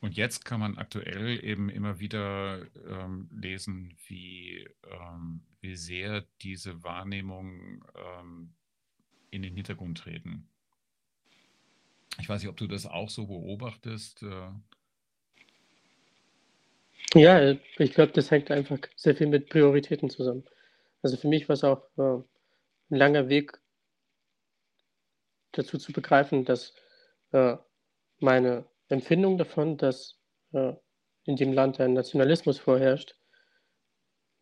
und 0.00 0.16
jetzt 0.16 0.44
kann 0.44 0.60
man 0.60 0.78
aktuell 0.78 1.42
eben 1.44 1.70
immer 1.70 1.98
wieder 1.98 2.64
ähm, 2.86 3.28
lesen, 3.32 3.96
wie, 4.06 4.68
ähm, 4.84 5.44
wie 5.60 5.74
sehr 5.74 6.26
diese 6.42 6.84
Wahrnehmungen 6.84 7.82
ähm, 7.96 8.54
in 9.30 9.42
den 9.42 9.56
Hintergrund 9.56 9.98
treten. 9.98 10.48
Ich 12.20 12.28
weiß 12.28 12.42
nicht, 12.42 12.50
ob 12.50 12.56
du 12.56 12.66
das 12.66 12.86
auch 12.86 13.10
so 13.10 13.26
beobachtest. 13.26 14.22
Äh. 14.22 14.50
Ja, 17.14 17.54
ich 17.78 17.92
glaube, 17.92 18.12
das 18.12 18.30
hängt 18.30 18.50
einfach 18.50 18.78
sehr 18.96 19.16
viel 19.16 19.26
mit 19.26 19.48
Prioritäten 19.48 20.10
zusammen. 20.10 20.44
Also 21.02 21.16
für 21.16 21.28
mich 21.28 21.48
war 21.48 21.54
es 21.54 21.64
auch 21.64 21.82
äh, 21.96 22.22
ein 22.90 22.96
langer 22.96 23.28
Weg 23.28 23.60
dazu 25.52 25.78
zu 25.78 25.92
begreifen, 25.92 26.44
dass 26.44 26.74
äh, 27.32 27.56
meine 28.18 28.66
Empfindung 28.88 29.38
davon, 29.38 29.76
dass 29.76 30.18
äh, 30.52 30.72
in 31.24 31.36
dem 31.36 31.52
Land 31.52 31.80
ein 31.80 31.94
Nationalismus 31.94 32.58
vorherrscht, 32.58 33.14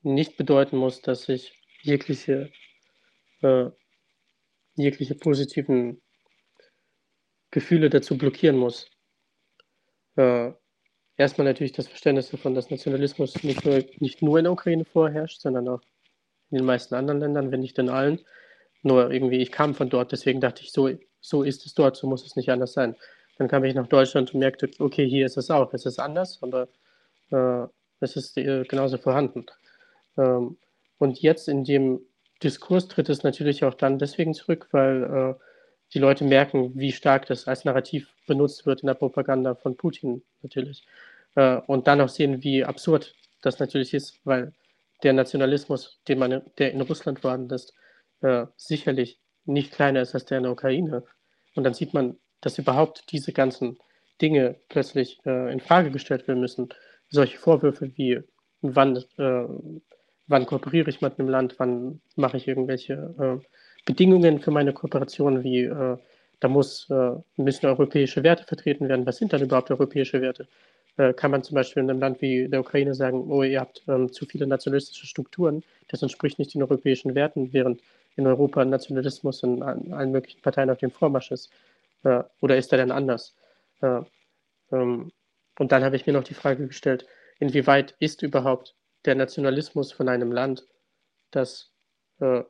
nicht 0.02 0.36
bedeuten 0.36 0.76
muss, 0.76 1.00
dass 1.00 1.28
ich 1.28 1.52
jegliche, 1.82 2.50
äh, 3.42 3.70
jegliche 4.74 5.14
positiven 5.14 6.02
Gefühle 7.52 7.90
dazu 7.90 8.18
blockieren 8.18 8.56
muss. 8.56 8.90
Äh, 10.16 10.52
erstmal 11.16 11.46
natürlich 11.46 11.72
das 11.72 11.86
Verständnis 11.86 12.30
davon, 12.30 12.54
dass 12.54 12.70
Nationalismus 12.70 13.44
nicht 13.44 13.64
nur, 13.64 13.84
nicht 13.98 14.22
nur 14.22 14.38
in 14.38 14.44
der 14.44 14.52
Ukraine 14.52 14.84
vorherrscht, 14.84 15.40
sondern 15.40 15.68
auch 15.68 15.82
in 16.50 16.58
den 16.58 16.66
meisten 16.66 16.96
anderen 16.96 17.20
Ländern, 17.20 17.52
wenn 17.52 17.60
nicht 17.60 17.78
in 17.78 17.88
allen. 17.88 18.20
Nur 18.82 19.12
irgendwie, 19.12 19.38
ich 19.38 19.52
kam 19.52 19.74
von 19.74 19.88
dort, 19.88 20.10
deswegen 20.10 20.40
dachte 20.40 20.62
ich, 20.62 20.72
so, 20.72 20.90
so 21.20 21.44
ist 21.44 21.64
es 21.66 21.74
dort, 21.74 21.96
so 21.96 22.08
muss 22.08 22.26
es 22.26 22.34
nicht 22.34 22.50
anders 22.50 22.72
sein. 22.72 22.96
Dann 23.38 23.48
kam 23.48 23.64
ich 23.64 23.74
nach 23.74 23.86
Deutschland 23.86 24.34
und 24.34 24.40
merkte, 24.40 24.68
okay, 24.78 25.08
hier 25.08 25.26
ist 25.26 25.36
es 25.36 25.50
auch, 25.50 25.72
es 25.72 25.86
ist 25.86 25.98
anders, 25.98 26.42
aber 26.42 26.68
äh, 27.30 27.66
es 28.00 28.16
ist 28.16 28.36
äh, 28.36 28.64
genauso 28.64 28.98
vorhanden. 28.98 29.46
Ähm, 30.16 30.58
und 30.98 31.20
jetzt 31.20 31.48
in 31.48 31.64
dem 31.64 32.00
Diskurs 32.42 32.88
tritt 32.88 33.08
es 33.08 33.22
natürlich 33.22 33.64
auch 33.64 33.74
dann 33.74 33.98
deswegen 33.98 34.34
zurück, 34.34 34.68
weil 34.72 35.02
äh, 35.04 35.34
die 35.94 35.98
Leute 35.98 36.24
merken, 36.24 36.72
wie 36.74 36.92
stark 36.92 37.26
das 37.26 37.46
als 37.46 37.64
Narrativ 37.64 38.14
benutzt 38.26 38.66
wird 38.66 38.80
in 38.80 38.86
der 38.86 38.94
Propaganda 38.94 39.54
von 39.54 39.76
Putin 39.76 40.22
natürlich. 40.42 40.84
Äh, 41.34 41.56
und 41.66 41.86
dann 41.86 42.00
auch 42.00 42.08
sehen, 42.08 42.42
wie 42.42 42.64
absurd 42.64 43.14
das 43.42 43.58
natürlich 43.58 43.92
ist, 43.94 44.20
weil 44.24 44.52
der 45.02 45.12
Nationalismus, 45.12 46.00
den 46.08 46.18
man, 46.18 46.42
der 46.58 46.72
in 46.72 46.80
Russland 46.80 47.20
vorhanden 47.20 47.52
ist, 47.52 47.74
äh, 48.20 48.46
sicherlich 48.56 49.18
nicht 49.44 49.72
kleiner 49.72 50.02
ist 50.02 50.14
als 50.14 50.24
der 50.24 50.38
in 50.38 50.44
der 50.44 50.52
Ukraine. 50.52 51.02
Und 51.54 51.64
dann 51.64 51.74
sieht 51.74 51.92
man, 51.92 52.18
dass 52.40 52.58
überhaupt 52.58 53.10
diese 53.12 53.32
ganzen 53.32 53.78
Dinge 54.20 54.56
plötzlich 54.68 55.18
äh, 55.26 55.52
in 55.52 55.60
Frage 55.60 55.90
gestellt 55.90 56.28
werden 56.28 56.40
müssen. 56.40 56.68
Solche 57.10 57.38
Vorwürfe 57.38 57.96
wie, 57.96 58.20
wann, 58.62 59.04
wann 59.18 60.46
kooperiere 60.46 60.88
ich 60.88 61.02
mit 61.02 61.18
einem 61.18 61.28
Land, 61.28 61.56
wann 61.58 62.00
mache 62.16 62.38
ich 62.38 62.48
irgendwelche 62.48 63.42
Bedingungen 63.84 64.40
für 64.40 64.50
meine 64.50 64.72
Kooperation, 64.72 65.42
wie 65.42 65.64
äh, 65.64 65.96
da 66.40 66.48
muss, 66.48 66.88
äh, 66.90 67.12
müssen 67.36 67.66
europäische 67.66 68.22
Werte 68.22 68.44
vertreten 68.44 68.88
werden. 68.88 69.06
Was 69.06 69.18
sind 69.18 69.32
dann 69.32 69.42
überhaupt 69.42 69.70
europäische 69.70 70.20
Werte? 70.20 70.48
Äh, 70.96 71.14
kann 71.14 71.30
man 71.30 71.42
zum 71.42 71.54
Beispiel 71.54 71.82
in 71.82 71.90
einem 71.90 72.00
Land 72.00 72.20
wie 72.20 72.48
der 72.48 72.60
Ukraine 72.60 72.94
sagen, 72.94 73.30
oh, 73.30 73.42
ihr 73.42 73.60
habt 73.60 73.82
ähm, 73.88 74.12
zu 74.12 74.26
viele 74.26 74.46
nationalistische 74.46 75.06
Strukturen, 75.06 75.62
das 75.88 76.02
entspricht 76.02 76.38
nicht 76.38 76.54
den 76.54 76.62
europäischen 76.62 77.14
Werten, 77.14 77.52
während 77.52 77.80
in 78.16 78.26
Europa 78.26 78.64
Nationalismus 78.64 79.42
in 79.42 79.62
allen 79.62 80.10
möglichen 80.12 80.42
Parteien 80.42 80.70
auf 80.70 80.78
dem 80.78 80.90
Vormarsch 80.90 81.30
ist. 81.30 81.50
Äh, 82.04 82.22
oder 82.40 82.56
ist 82.56 82.72
er 82.72 82.78
denn 82.78 82.90
anders? 82.90 83.34
Äh, 83.80 84.00
ähm, 84.70 85.12
und 85.58 85.72
dann 85.72 85.84
habe 85.84 85.96
ich 85.96 86.06
mir 86.06 86.12
noch 86.12 86.24
die 86.24 86.34
Frage 86.34 86.66
gestellt, 86.66 87.06
inwieweit 87.38 87.94
ist 87.98 88.22
überhaupt 88.22 88.74
der 89.04 89.14
Nationalismus 89.14 89.92
von 89.92 90.08
einem 90.08 90.32
Land, 90.32 90.66
das 91.30 91.70
äh, 92.20 92.42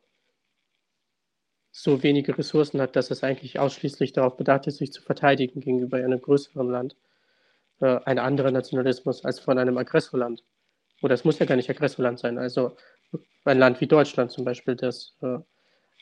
so 1.72 2.02
wenige 2.02 2.36
Ressourcen 2.36 2.80
hat, 2.80 2.94
dass 2.96 3.10
es 3.10 3.24
eigentlich 3.24 3.58
ausschließlich 3.58 4.12
darauf 4.12 4.36
bedacht 4.36 4.66
ist, 4.66 4.76
sich 4.76 4.92
zu 4.92 5.02
verteidigen 5.02 5.60
gegenüber 5.60 5.96
einem 5.96 6.20
größeren 6.20 6.70
Land, 6.70 6.96
äh, 7.80 7.98
ein 8.04 8.18
anderer 8.18 8.50
Nationalismus 8.50 9.24
als 9.24 9.40
von 9.40 9.58
einem 9.58 9.78
Aggressorland. 9.78 10.44
Oder 11.00 11.14
es 11.14 11.24
muss 11.24 11.38
ja 11.38 11.46
gar 11.46 11.56
nicht 11.56 11.70
Aggressorland 11.70 12.18
sein. 12.20 12.38
Also 12.38 12.76
ein 13.44 13.58
Land 13.58 13.80
wie 13.80 13.86
Deutschland 13.86 14.30
zum 14.30 14.44
Beispiel, 14.44 14.76
das 14.76 15.16
äh, 15.22 15.38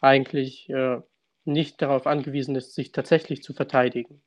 eigentlich 0.00 0.68
äh, 0.70 1.00
nicht 1.44 1.80
darauf 1.80 2.06
angewiesen 2.06 2.56
ist, 2.56 2.74
sich 2.74 2.92
tatsächlich 2.92 3.42
zu 3.42 3.54
verteidigen 3.54 4.22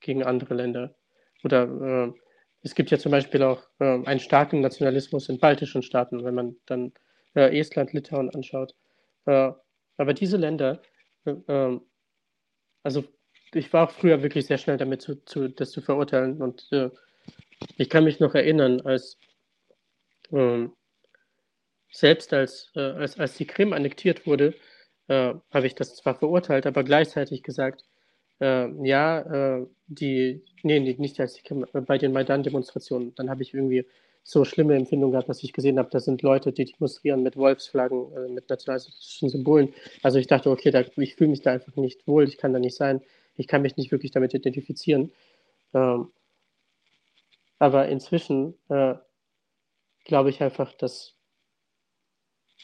gegen 0.00 0.24
andere 0.24 0.54
Länder. 0.54 0.96
Oder 1.44 1.62
äh, 2.08 2.18
es 2.62 2.74
gibt 2.74 2.90
ja 2.90 2.98
zum 2.98 3.12
Beispiel 3.12 3.42
auch 3.44 3.62
äh, 3.78 4.04
einen 4.04 4.20
starken 4.20 4.60
Nationalismus 4.60 5.28
in 5.28 5.38
baltischen 5.38 5.82
Staaten, 5.82 6.24
wenn 6.24 6.34
man 6.34 6.56
dann 6.66 6.92
äh, 7.34 7.56
Estland, 7.58 7.92
Litauen 7.92 8.30
anschaut. 8.34 8.74
Äh, 9.98 10.02
aber 10.02 10.14
diese 10.14 10.36
Länder, 10.36 10.82
äh, 11.24 11.34
ähm, 11.48 11.82
also 12.82 13.04
ich 13.52 13.72
war 13.72 13.88
früher 13.88 14.22
wirklich 14.22 14.46
sehr 14.46 14.58
schnell 14.58 14.76
damit, 14.78 15.02
zu, 15.02 15.24
zu, 15.24 15.48
das 15.48 15.70
zu 15.70 15.80
verurteilen. 15.80 16.40
Und 16.42 16.68
äh, 16.72 16.90
ich 17.76 17.90
kann 17.90 18.04
mich 18.04 18.20
noch 18.20 18.34
erinnern, 18.34 18.80
als 18.82 19.18
ähm, 20.32 20.74
selbst 21.90 22.32
als, 22.34 22.70
als, 22.74 23.18
als 23.18 23.36
die 23.36 23.46
Krim 23.46 23.72
annektiert 23.72 24.26
wurde, 24.26 24.54
äh, 25.08 25.34
habe 25.50 25.66
ich 25.66 25.74
das 25.74 25.96
zwar 25.96 26.14
verurteilt, 26.16 26.66
aber 26.66 26.84
gleichzeitig 26.84 27.42
gesagt, 27.42 27.84
äh, 28.40 28.68
ja, 28.86 29.20
äh, 29.60 29.66
die, 29.86 30.44
nee, 30.62 30.80
nicht 30.80 31.18
als 31.20 31.34
die, 31.34 31.48
äh, 31.50 31.80
bei 31.80 31.98
den 31.98 32.12
Maidan-Demonstrationen, 32.12 33.14
dann 33.14 33.30
habe 33.30 33.42
ich 33.42 33.54
irgendwie 33.54 33.86
so 34.22 34.44
schlimme 34.44 34.76
Empfindungen 34.76 35.12
gehabt, 35.12 35.28
dass 35.28 35.42
ich 35.42 35.52
gesehen 35.52 35.78
habe, 35.78 35.88
da 35.90 36.00
sind 36.00 36.22
Leute, 36.22 36.52
die 36.52 36.66
demonstrieren 36.66 37.22
mit 37.22 37.36
Wolfsflaggen, 37.36 38.12
äh, 38.12 38.28
mit 38.28 38.48
nationalistischen 38.50 39.30
Symbolen. 39.30 39.74
Also 40.02 40.18
ich 40.18 40.26
dachte, 40.26 40.50
okay, 40.50 40.70
da, 40.70 40.84
ich 40.96 41.14
fühle 41.16 41.30
mich 41.30 41.42
da 41.42 41.52
einfach 41.52 41.74
nicht 41.76 42.06
wohl, 42.06 42.28
ich 42.28 42.36
kann 42.36 42.52
da 42.52 42.58
nicht 42.58 42.76
sein, 42.76 43.00
ich 43.36 43.46
kann 43.46 43.62
mich 43.62 43.76
nicht 43.76 43.90
wirklich 43.90 44.10
damit 44.12 44.34
identifizieren. 44.34 45.12
Ähm, 45.74 46.10
aber 47.58 47.88
inzwischen 47.88 48.54
äh, 48.68 48.94
glaube 50.04 50.30
ich 50.30 50.42
einfach, 50.42 50.72
dass 50.74 51.14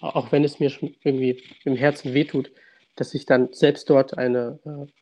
auch 0.00 0.32
wenn 0.32 0.44
es 0.44 0.60
mir 0.60 0.70
schon 0.70 0.94
irgendwie 1.02 1.42
im 1.64 1.76
Herzen 1.76 2.14
wehtut, 2.14 2.50
dass 2.96 3.14
ich 3.14 3.26
dann 3.26 3.52
selbst 3.52 3.88
dort 3.90 4.18
eine 4.18 4.58
äh, 4.64 4.92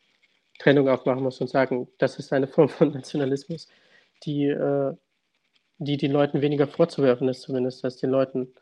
Trennung 0.59 0.87
aufmachen 0.87 1.23
muss 1.23 1.41
und 1.41 1.49
sagen, 1.49 1.87
das 1.97 2.19
ist 2.19 2.31
eine 2.31 2.47
Form 2.47 2.69
von 2.69 2.91
Nationalismus, 2.91 3.67
die, 4.23 4.45
äh, 4.45 4.95
die 5.77 5.97
den 5.97 6.11
Leuten 6.11 6.41
weniger 6.41 6.67
vorzuwerfen 6.67 7.27
ist, 7.27 7.41
zumindest 7.41 7.83
als 7.83 7.97
den 7.97 8.09
Leuten, 8.09 8.53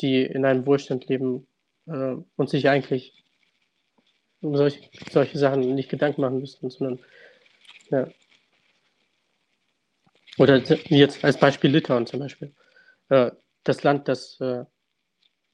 die 0.00 0.22
in 0.22 0.44
einem 0.44 0.66
Wohlstand 0.66 1.08
leben 1.08 1.46
äh, 1.86 2.16
und 2.36 2.50
sich 2.50 2.68
eigentlich 2.68 3.24
um 4.40 4.56
solche, 4.56 4.80
solche 5.10 5.38
Sachen 5.38 5.74
nicht 5.74 5.90
Gedanken 5.90 6.22
machen 6.22 6.40
müssten, 6.40 6.70
sondern 6.70 7.00
ja. 7.90 8.08
Oder 10.38 10.58
jetzt 10.58 11.24
als 11.24 11.38
Beispiel 11.38 11.70
Litauen 11.70 12.06
zum 12.06 12.20
Beispiel. 12.20 12.54
Äh, 13.10 13.32
das 13.64 13.82
Land, 13.82 14.08
das 14.08 14.40
äh, 14.40 14.64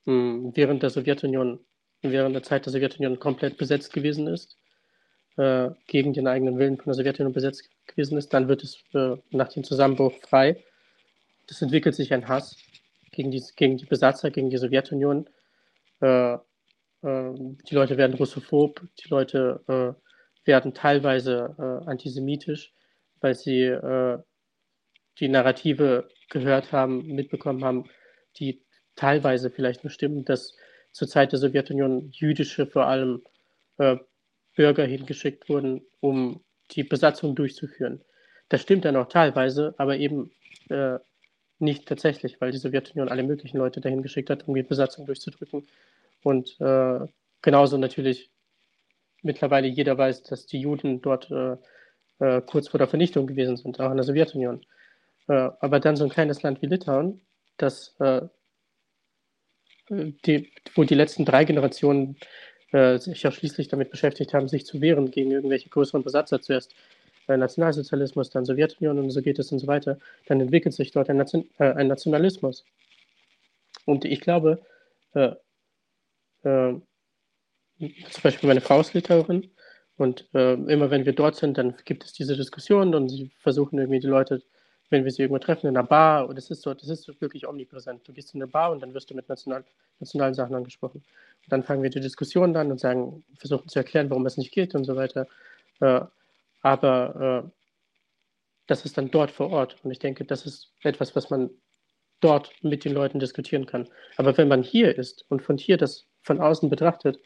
während 0.04 0.82
der 0.82 0.90
Sowjetunion, 0.90 1.58
während 2.02 2.34
der 2.36 2.44
Zeit 2.44 2.66
der 2.66 2.72
Sowjetunion 2.72 3.18
komplett 3.18 3.56
besetzt 3.56 3.92
gewesen 3.92 4.28
ist, 4.28 4.58
äh, 5.36 5.70
gegen 5.88 6.12
den 6.12 6.28
eigenen 6.28 6.58
Willen 6.58 6.76
von 6.76 6.86
der 6.86 6.94
Sowjetunion 6.94 7.32
besetzt 7.32 7.68
gewesen 7.86 8.16
ist, 8.16 8.32
dann 8.32 8.46
wird 8.48 8.62
es 8.62 8.84
nach 9.30 9.48
dem 9.48 9.64
Zusammenbruch 9.64 10.14
frei. 10.20 10.62
Das 11.46 11.62
entwickelt 11.62 11.94
sich 11.94 12.12
ein 12.12 12.28
Hass 12.28 12.56
gegen 13.12 13.30
die, 13.30 13.42
gegen 13.56 13.76
die 13.76 13.86
Besatzer, 13.86 14.30
gegen 14.30 14.50
die 14.50 14.58
Sowjetunion. 14.58 15.28
Äh, 16.00 16.34
äh 16.34 16.38
die 17.02 17.74
Leute 17.74 17.96
werden 17.96 18.16
russophob, 18.16 18.82
die 18.98 19.08
Leute 19.08 19.62
äh, 19.68 20.48
werden 20.48 20.74
teilweise 20.74 21.54
äh, 21.58 21.88
antisemitisch, 21.88 22.72
weil 23.20 23.34
sie 23.34 23.74
die 25.18 25.28
Narrative 25.28 26.08
gehört 26.28 26.72
haben, 26.72 27.06
mitbekommen 27.06 27.64
haben, 27.64 27.88
die 28.38 28.62
teilweise 28.94 29.50
vielleicht 29.50 29.84
nur 29.84 29.90
stimmen, 29.90 30.24
dass 30.24 30.54
zur 30.92 31.08
Zeit 31.08 31.32
der 31.32 31.38
Sowjetunion 31.38 32.10
jüdische 32.12 32.66
vor 32.66 32.86
allem 32.86 33.22
äh, 33.78 33.96
Bürger 34.54 34.84
hingeschickt 34.84 35.48
wurden, 35.48 35.82
um 36.00 36.42
die 36.70 36.82
Besatzung 36.82 37.34
durchzuführen. 37.34 38.02
Das 38.48 38.62
stimmt 38.62 38.84
dann 38.84 38.96
auch 38.96 39.08
teilweise, 39.08 39.74
aber 39.76 39.98
eben 39.98 40.32
äh, 40.70 40.98
nicht 41.58 41.86
tatsächlich, 41.86 42.40
weil 42.40 42.52
die 42.52 42.58
Sowjetunion 42.58 43.08
alle 43.08 43.22
möglichen 43.22 43.58
Leute 43.58 43.80
dahin 43.80 44.02
geschickt 44.02 44.30
hat, 44.30 44.46
um 44.46 44.54
die 44.54 44.62
Besatzung 44.62 45.06
durchzudrücken. 45.06 45.66
Und 46.22 46.60
äh, 46.60 47.00
genauso 47.42 47.78
natürlich 47.78 48.30
mittlerweile 49.22 49.66
jeder 49.66 49.96
weiß, 49.96 50.22
dass 50.24 50.46
die 50.46 50.60
Juden 50.60 51.02
dort 51.02 51.30
äh, 51.30 51.56
äh, 52.18 52.42
kurz 52.42 52.68
vor 52.68 52.78
der 52.78 52.88
Vernichtung 52.88 53.26
gewesen 53.26 53.56
sind, 53.56 53.80
auch 53.80 53.90
in 53.90 53.96
der 53.96 54.04
Sowjetunion. 54.04 54.64
Äh, 55.28 55.50
aber 55.60 55.80
dann 55.80 55.96
so 55.96 56.04
ein 56.04 56.10
kleines 56.10 56.42
Land 56.42 56.62
wie 56.62 56.66
Litauen, 56.66 57.20
das, 57.56 57.96
äh, 58.00 58.22
die, 59.88 60.52
wo 60.74 60.84
die 60.84 60.94
letzten 60.94 61.24
drei 61.24 61.44
Generationen 61.44 62.16
äh, 62.72 62.98
sich 62.98 63.26
auch 63.26 63.32
schließlich 63.32 63.68
damit 63.68 63.90
beschäftigt 63.90 64.34
haben, 64.34 64.48
sich 64.48 64.66
zu 64.66 64.80
wehren 64.80 65.10
gegen 65.10 65.30
irgendwelche 65.30 65.68
größeren 65.68 66.02
Besatzer, 66.02 66.40
zuerst 66.40 66.74
Nationalsozialismus, 67.28 68.30
dann 68.30 68.44
Sowjetunion 68.44 68.98
und 68.98 69.10
so 69.10 69.22
geht 69.22 69.38
es 69.38 69.50
und 69.52 69.58
so 69.58 69.66
weiter, 69.66 69.98
dann 70.26 70.40
entwickelt 70.40 70.74
sich 70.74 70.92
dort 70.92 71.10
ein, 71.10 71.16
Nation, 71.16 71.48
äh, 71.58 71.72
ein 71.72 71.88
Nationalismus. 71.88 72.64
Und 73.84 74.04
ich 74.04 74.20
glaube, 74.20 74.60
äh, 75.14 75.32
äh, 76.42 76.80
zum 77.78 78.22
Beispiel 78.22 78.48
meine 78.48 78.60
Frau 78.60 78.80
ist 78.80 78.94
Litauerin 78.94 79.50
und 79.96 80.28
äh, 80.34 80.54
immer 80.54 80.90
wenn 80.90 81.06
wir 81.06 81.14
dort 81.14 81.36
sind, 81.36 81.58
dann 81.58 81.74
gibt 81.84 82.04
es 82.04 82.12
diese 82.12 82.36
Diskussionen 82.36 82.94
und 82.94 83.08
sie 83.08 83.30
versuchen 83.40 83.78
irgendwie 83.78 84.00
die 84.00 84.06
Leute, 84.06 84.42
wenn 84.90 85.04
wir 85.04 85.10
sie 85.10 85.22
irgendwo 85.22 85.38
treffen 85.38 85.66
in 85.66 85.76
einer 85.76 85.86
Bar, 85.86 86.28
und 86.28 86.36
das 86.36 86.50
ist 86.50 86.62
so, 86.62 86.72
das 86.72 86.88
ist 86.88 87.02
so 87.02 87.12
wirklich 87.20 87.46
omnipräsent. 87.46 88.06
Du 88.06 88.12
gehst 88.12 88.34
in 88.34 88.42
eine 88.42 88.50
Bar 88.50 88.70
und 88.70 88.80
dann 88.80 88.94
wirst 88.94 89.10
du 89.10 89.14
mit 89.14 89.28
national, 89.28 89.64
nationalen 89.98 90.34
Sachen 90.34 90.54
angesprochen. 90.54 91.02
Und 91.42 91.52
dann 91.52 91.64
fangen 91.64 91.82
wir 91.82 91.90
die 91.90 92.00
Diskussion 92.00 92.56
an 92.56 92.70
und 92.70 92.78
sagen, 92.78 93.24
versuchen 93.36 93.68
zu 93.68 93.78
erklären, 93.78 94.10
warum 94.10 94.26
es 94.26 94.36
nicht 94.36 94.52
geht 94.52 94.74
und 94.74 94.84
so 94.84 94.94
weiter. 94.94 95.26
Aber 96.62 97.44
äh, 97.44 97.50
das 98.66 98.84
ist 98.84 98.98
dann 98.98 99.10
dort 99.10 99.30
vor 99.30 99.50
Ort. 99.50 99.76
Und 99.82 99.90
ich 99.90 99.98
denke, 99.98 100.24
das 100.24 100.46
ist 100.46 100.72
etwas, 100.82 101.14
was 101.14 101.30
man 101.30 101.50
dort 102.20 102.50
mit 102.62 102.84
den 102.84 102.92
Leuten 102.92 103.18
diskutieren 103.18 103.66
kann. 103.66 103.88
Aber 104.16 104.36
wenn 104.36 104.48
man 104.48 104.62
hier 104.62 104.96
ist 104.96 105.24
und 105.28 105.42
von 105.42 105.58
hier 105.58 105.76
das 105.76 106.06
von 106.22 106.40
außen 106.40 106.70
betrachtet, 106.70 107.20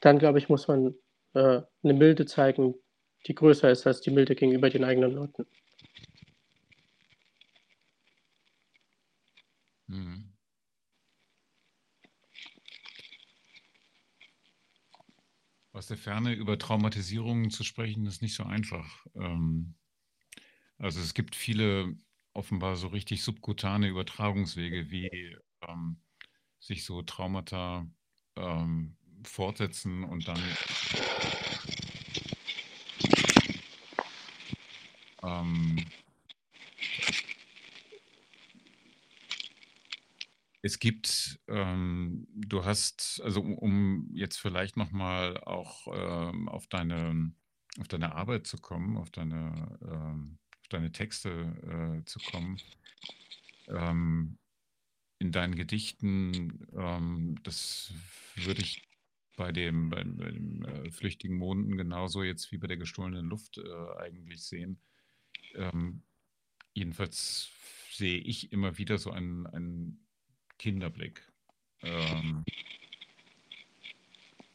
dann 0.00 0.18
glaube 0.18 0.38
ich, 0.38 0.48
muss 0.48 0.68
man 0.68 0.94
äh, 1.34 1.62
eine 1.82 1.94
Milde 1.94 2.26
zeigen, 2.26 2.74
die 3.26 3.34
größer 3.34 3.70
ist 3.70 3.86
als 3.86 4.00
die 4.00 4.10
Milde 4.10 4.34
gegenüber 4.34 4.68
den 4.68 4.84
eigenen 4.84 5.12
Leuten. 5.12 5.46
Ferne 16.02 16.32
über 16.32 16.58
Traumatisierungen 16.58 17.50
zu 17.50 17.62
sprechen, 17.62 18.06
ist 18.06 18.22
nicht 18.22 18.34
so 18.34 18.42
einfach. 18.42 19.06
Ähm, 19.14 19.74
also 20.78 21.00
es 21.00 21.14
gibt 21.14 21.36
viele 21.36 21.96
offenbar 22.32 22.74
so 22.74 22.88
richtig 22.88 23.22
subkutane 23.22 23.86
Übertragungswege, 23.86 24.90
wie 24.90 25.36
ähm, 25.68 26.00
sich 26.58 26.84
so 26.84 27.02
Traumata 27.02 27.86
ähm, 28.36 28.96
fortsetzen 29.22 30.02
und 30.02 30.26
dann 30.26 30.42
ähm, 35.22 35.86
es 40.62 40.78
gibt, 40.78 41.40
ähm, 41.48 42.26
du 42.34 42.64
hast, 42.64 43.20
also 43.24 43.42
um, 43.42 44.10
jetzt 44.14 44.38
vielleicht 44.38 44.76
nochmal 44.76 45.38
auch 45.38 45.88
ähm, 45.92 46.48
auf 46.48 46.66
deine 46.68 47.32
auf 47.78 47.88
deine 47.88 48.14
Arbeit 48.14 48.46
zu 48.46 48.58
kommen, 48.58 48.96
auf 48.96 49.10
deine, 49.10 49.78
ähm, 49.82 50.38
auf 50.60 50.68
deine 50.68 50.92
Texte 50.92 52.00
äh, 52.00 52.04
zu 52.04 52.18
kommen. 52.18 52.60
Ähm, 53.68 54.38
in 55.18 55.32
deinen 55.32 55.54
Gedichten, 55.54 56.66
ähm, 56.76 57.36
das 57.44 57.92
würde 58.34 58.60
ich 58.60 58.82
bei 59.36 59.52
dem, 59.52 59.88
bei 59.88 60.02
dem 60.02 60.64
äh, 60.64 60.90
flüchtigen 60.90 61.38
Monden 61.38 61.76
genauso 61.76 62.22
jetzt 62.22 62.52
wie 62.52 62.58
bei 62.58 62.66
der 62.66 62.76
gestohlenen 62.76 63.26
Luft 63.26 63.58
äh, 63.58 63.98
eigentlich 63.98 64.42
sehen. 64.42 64.80
Ähm, 65.54 66.02
jedenfalls 66.74 67.50
sehe 67.90 68.18
ich 68.18 68.52
immer 68.52 68.78
wieder 68.78 68.98
so 68.98 69.10
einen, 69.10 69.46
einen 69.46 70.06
Kinderblick. 70.62 71.28
Ähm, 71.82 72.44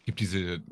gibt 0.05 0.21
diese 0.21 0.63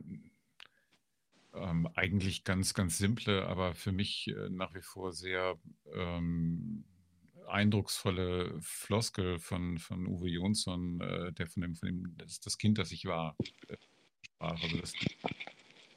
ähm, 1.54 1.89
eigentlich 1.93 2.45
ganz, 2.45 2.74
ganz 2.74 2.98
simple, 2.98 3.45
aber 3.45 3.76
für 3.76 3.91
mich 3.91 4.30
äh, 4.30 4.50
nach 4.50 4.74
wie 4.74 4.82
vor 4.82 5.12
sehr 5.12 5.60
ähm, 5.93 6.86
eindrucksvolle 7.50 8.58
Floskel 8.62 9.39
von, 9.39 9.78
von 9.78 10.08
Uwe 10.08 10.30
Jonsson, 10.30 11.02
äh, 11.02 11.34
der 11.34 11.48
von 11.48 11.63
dem, 11.63 11.76
von 11.76 11.88
dem 11.88 12.15
das, 12.17 12.39
das 12.39 12.58
Kind, 12.58 12.78
das 12.78 12.93
ich 12.93 13.04
war, 13.04 13.36
äh, 13.67 13.76
sprach. 14.21 14.63
Also 14.63 14.78
das, 14.78 14.93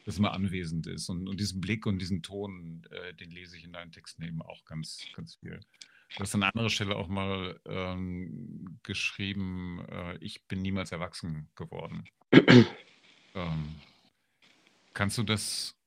das 0.05 0.19
immer 0.19 0.33
anwesend 0.33 0.89
ist. 0.89 1.09
Und, 1.11 1.29
und 1.29 1.39
diesen 1.39 1.61
Blick 1.61 1.87
und 1.87 2.01
diesen 2.01 2.25
Ton, 2.25 2.85
äh, 2.91 3.15
den 3.15 3.31
lese 3.31 3.57
ich 3.57 3.63
in 3.63 3.73
deinen 3.73 3.93
Texten 3.93 4.25
eben 4.25 4.43
auch 4.43 4.65
ganz, 4.65 5.07
ganz 5.15 5.37
viel. 5.37 5.61
Du 6.17 6.21
hast 6.21 6.35
an 6.35 6.43
anderer 6.43 6.71
Stelle 6.71 6.97
auch 6.97 7.09
mal 7.09 7.61
ähm, 7.67 8.79
geschrieben, 8.83 9.85
äh, 9.91 10.17
ich 10.19 10.47
bin 10.47 10.63
niemals 10.63 10.91
erwachsen 10.93 11.49
geworden. 11.55 12.09
ähm, 13.35 13.75
kannst 14.95 15.19
du 15.19 15.23
das 15.23 15.79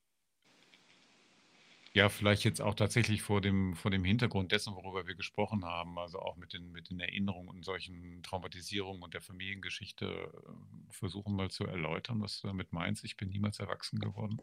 ja, 1.93 2.07
vielleicht 2.07 2.45
jetzt 2.45 2.61
auch 2.61 2.75
tatsächlich 2.75 3.21
vor 3.21 3.41
dem, 3.41 3.75
vor 3.75 3.91
dem 3.91 4.05
Hintergrund 4.05 4.53
dessen, 4.53 4.73
worüber 4.75 5.07
wir 5.07 5.15
gesprochen 5.15 5.65
haben, 5.65 5.99
also 5.99 6.19
auch 6.19 6.37
mit 6.37 6.53
den, 6.53 6.71
mit 6.71 6.89
den 6.89 7.01
Erinnerungen 7.01 7.49
und 7.49 7.65
solchen 7.65 8.23
Traumatisierungen 8.23 9.03
und 9.03 9.13
der 9.13 9.19
Familiengeschichte 9.21 10.05
äh, 10.05 10.91
versuchen 10.91 11.35
mal 11.35 11.51
zu 11.51 11.65
erläutern, 11.65 12.21
was 12.21 12.39
du 12.39 12.47
damit 12.47 12.71
meinst. 12.71 13.03
Ich 13.03 13.17
bin 13.17 13.27
niemals 13.29 13.59
erwachsen 13.59 13.99
geworden. 13.99 14.41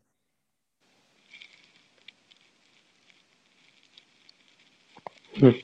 Hm. 5.40 5.55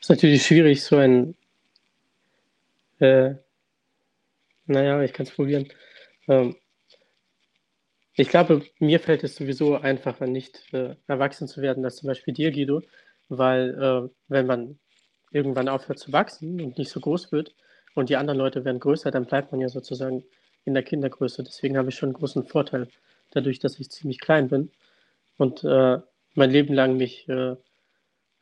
Ist 0.00 0.10
natürlich 0.10 0.44
schwierig, 0.44 0.82
so 0.82 0.96
ein, 0.96 1.34
äh, 2.98 3.34
naja, 4.66 5.02
ich 5.02 5.14
kann 5.14 5.24
es 5.24 5.32
probieren. 5.32 5.68
Ähm, 6.28 6.56
ich 8.16 8.28
glaube, 8.28 8.62
mir 8.78 9.00
fällt 9.00 9.24
es 9.24 9.36
sowieso 9.36 9.76
einfacher, 9.76 10.26
nicht 10.26 10.72
äh, 10.74 10.94
erwachsen 11.06 11.48
zu 11.48 11.62
werden, 11.62 11.84
als 11.84 11.96
zum 11.96 12.08
Beispiel 12.08 12.34
dir, 12.34 12.52
Guido, 12.52 12.82
weil 13.30 13.70
äh, 13.70 14.08
wenn 14.28 14.46
man 14.46 14.78
irgendwann 15.30 15.68
aufhört 15.70 15.98
zu 15.98 16.12
wachsen 16.12 16.60
und 16.60 16.76
nicht 16.76 16.90
so 16.90 17.00
groß 17.00 17.32
wird 17.32 17.54
und 17.94 18.10
die 18.10 18.16
anderen 18.16 18.38
Leute 18.38 18.64
werden 18.66 18.78
größer, 18.78 19.10
dann 19.10 19.24
bleibt 19.24 19.52
man 19.52 19.60
ja 19.62 19.70
sozusagen 19.70 20.22
in 20.66 20.74
der 20.74 20.82
Kindergröße. 20.82 21.42
Deswegen 21.42 21.78
habe 21.78 21.88
ich 21.88 21.94
schon 21.94 22.10
einen 22.10 22.18
großen 22.18 22.44
Vorteil, 22.44 22.88
dadurch, 23.30 23.58
dass 23.58 23.80
ich 23.80 23.90
ziemlich 23.90 24.20
klein 24.20 24.48
bin 24.48 24.70
und 25.36 25.64
äh, 25.64 25.98
mein 26.34 26.50
Leben 26.50 26.74
lang 26.74 26.96
mich 26.96 27.28
äh, 27.28 27.56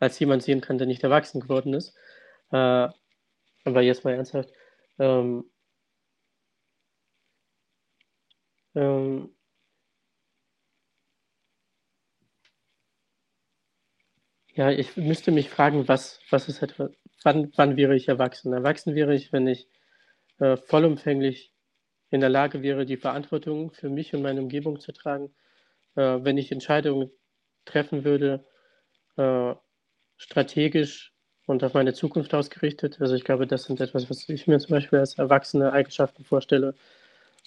als 0.01 0.19
jemand 0.19 0.43
sehen 0.43 0.61
kann, 0.61 0.79
der 0.79 0.87
nicht 0.87 1.05
erwachsen 1.05 1.41
geworden 1.41 1.75
ist. 1.75 1.95
Äh, 2.53 2.89
aber 3.65 3.83
jetzt 3.83 4.05
mal 4.05 4.15
ernsthaft. 4.15 4.51
Ähm, 4.99 5.45
ähm, 8.75 9.31
Ja, 14.55 14.71
ich 14.71 14.97
müsste 14.97 15.31
mich 15.33 15.49
fragen, 15.49 15.89
was, 15.89 16.21
was 16.31 16.49
ist 16.49 16.63
etwa, 16.63 16.91
wann, 17.23 17.53
wann 17.57 17.77
wäre 17.77 17.97
ich 17.97 18.09
erwachsen? 18.09 18.53
Erwachsen 18.53 18.95
wäre 18.95 19.15
ich, 19.15 19.33
wenn 19.33 19.47
ich 19.47 19.67
äh, 20.41 20.57
vollumfänglich 20.57 21.53
in 22.11 22.21
der 22.21 22.29
Lage 22.31 22.63
wäre, 22.63 22.85
die 22.87 22.99
Verantwortung 22.99 23.73
für 23.73 23.89
mich 23.89 24.15
und 24.15 24.23
meine 24.23 24.43
Umgebung 24.43 24.81
zu 24.81 24.93
tragen, 24.93 25.35
äh, 25.97 26.19
wenn 26.23 26.39
ich 26.39 26.53
Entscheidungen 26.53 27.11
treffen 27.65 28.05
würde, 28.05 28.45
äh, 29.17 29.55
strategisch 30.17 31.13
und 31.47 31.65
auf 31.65 31.75
meine 31.75 31.95
Zukunft 31.95 32.35
ausgerichtet. 32.35 33.01
Also 33.01 33.15
ich 33.15 33.25
glaube, 33.25 33.47
das 33.47 33.65
sind 33.65 33.81
etwas, 33.81 34.09
was 34.09 34.29
ich 34.29 34.47
mir 34.47 34.59
zum 34.59 34.71
Beispiel 34.71 34.99
als 34.99 35.19
erwachsene 35.19 35.73
Eigenschaften 35.73 36.25
vorstelle. 36.25 36.75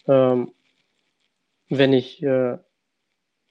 Ähm, 0.08 0.54
wenn 1.70 1.94
ich 1.94 2.22
äh, 2.22 2.58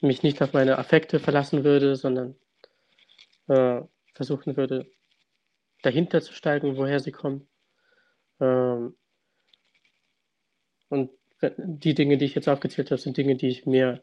mich 0.01 0.23
nicht 0.23 0.43
auf 0.43 0.53
meine 0.53 0.79
Affekte 0.79 1.19
verlassen 1.19 1.65
würde, 1.65 1.97
sondern 1.97 2.37
äh, 3.49 3.81
versuchen 4.15 4.57
würde, 4.57 4.87
dahinter 5.83 6.21
zu 6.23 6.33
steigen, 6.33 6.77
woher 6.77 7.01
sie 7.01 7.13
kommen. 7.13 7.49
Ähm, 8.41 8.97
und 10.89 11.11
die 11.57 11.95
Dinge, 11.95 12.17
die 12.19 12.25
ich 12.27 12.35
jetzt 12.35 12.49
aufgezählt 12.49 12.91
habe, 12.91 13.01
sind 13.01 13.17
Dinge, 13.17 13.37
die 13.37 13.49
ich 13.49 13.67
mir 13.67 14.03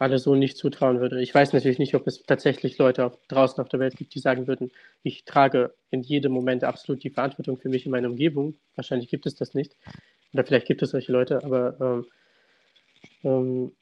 alle 0.00 0.18
so 0.18 0.34
nicht 0.34 0.56
zutrauen 0.56 0.98
würde. 0.98 1.20
Ich 1.20 1.34
weiß 1.34 1.52
natürlich 1.52 1.78
nicht, 1.78 1.94
ob 1.94 2.06
es 2.06 2.22
tatsächlich 2.22 2.78
Leute 2.78 3.12
draußen 3.28 3.60
auf 3.60 3.68
der 3.68 3.80
Welt 3.80 3.96
gibt, 3.96 4.14
die 4.14 4.18
sagen 4.18 4.46
würden, 4.46 4.72
ich 5.02 5.26
trage 5.26 5.74
in 5.90 6.00
jedem 6.00 6.32
Moment 6.32 6.64
absolut 6.64 7.04
die 7.04 7.10
Verantwortung 7.10 7.58
für 7.58 7.68
mich 7.68 7.84
in 7.84 7.92
meiner 7.92 8.08
Umgebung. 8.08 8.58
Wahrscheinlich 8.76 9.10
gibt 9.10 9.26
es 9.26 9.34
das 9.34 9.52
nicht. 9.52 9.76
Oder 10.32 10.44
vielleicht 10.46 10.66
gibt 10.66 10.80
es 10.80 10.90
solche 10.90 11.12
Leute, 11.12 11.44
aber 11.44 11.78
ähm, 11.80 12.06
ähm, 13.24 13.72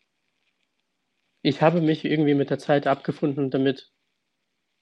ich 1.43 1.63
habe 1.63 1.81
mich 1.81 2.05
irgendwie 2.05 2.35
mit 2.35 2.51
der 2.51 2.59
Zeit 2.59 2.89
abgefunden 2.89 3.51
damit, 3.51 3.93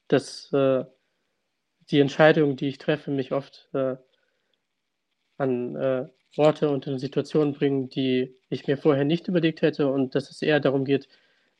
dass 0.08 0.50
äh, 0.54 0.84
die 1.90 2.00
Entscheidungen, 2.00 2.56
die 2.56 2.68
ich 2.68 2.78
treffe, 2.78 3.10
mich 3.10 3.32
oft 3.32 3.68
äh, 3.74 3.96
an 5.36 5.76
äh, 5.76 6.06
Orte 6.38 6.70
und 6.70 6.86
in 6.86 6.98
Situationen 6.98 7.52
bringen, 7.52 7.90
die 7.90 8.34
ich 8.48 8.66
mir 8.66 8.78
vorher 8.78 9.04
nicht 9.04 9.28
überlegt 9.28 9.60
hätte 9.60 9.92
und 9.92 10.14
dass 10.14 10.30
es 10.30 10.40
eher 10.40 10.60
darum 10.60 10.86
geht, 10.86 11.08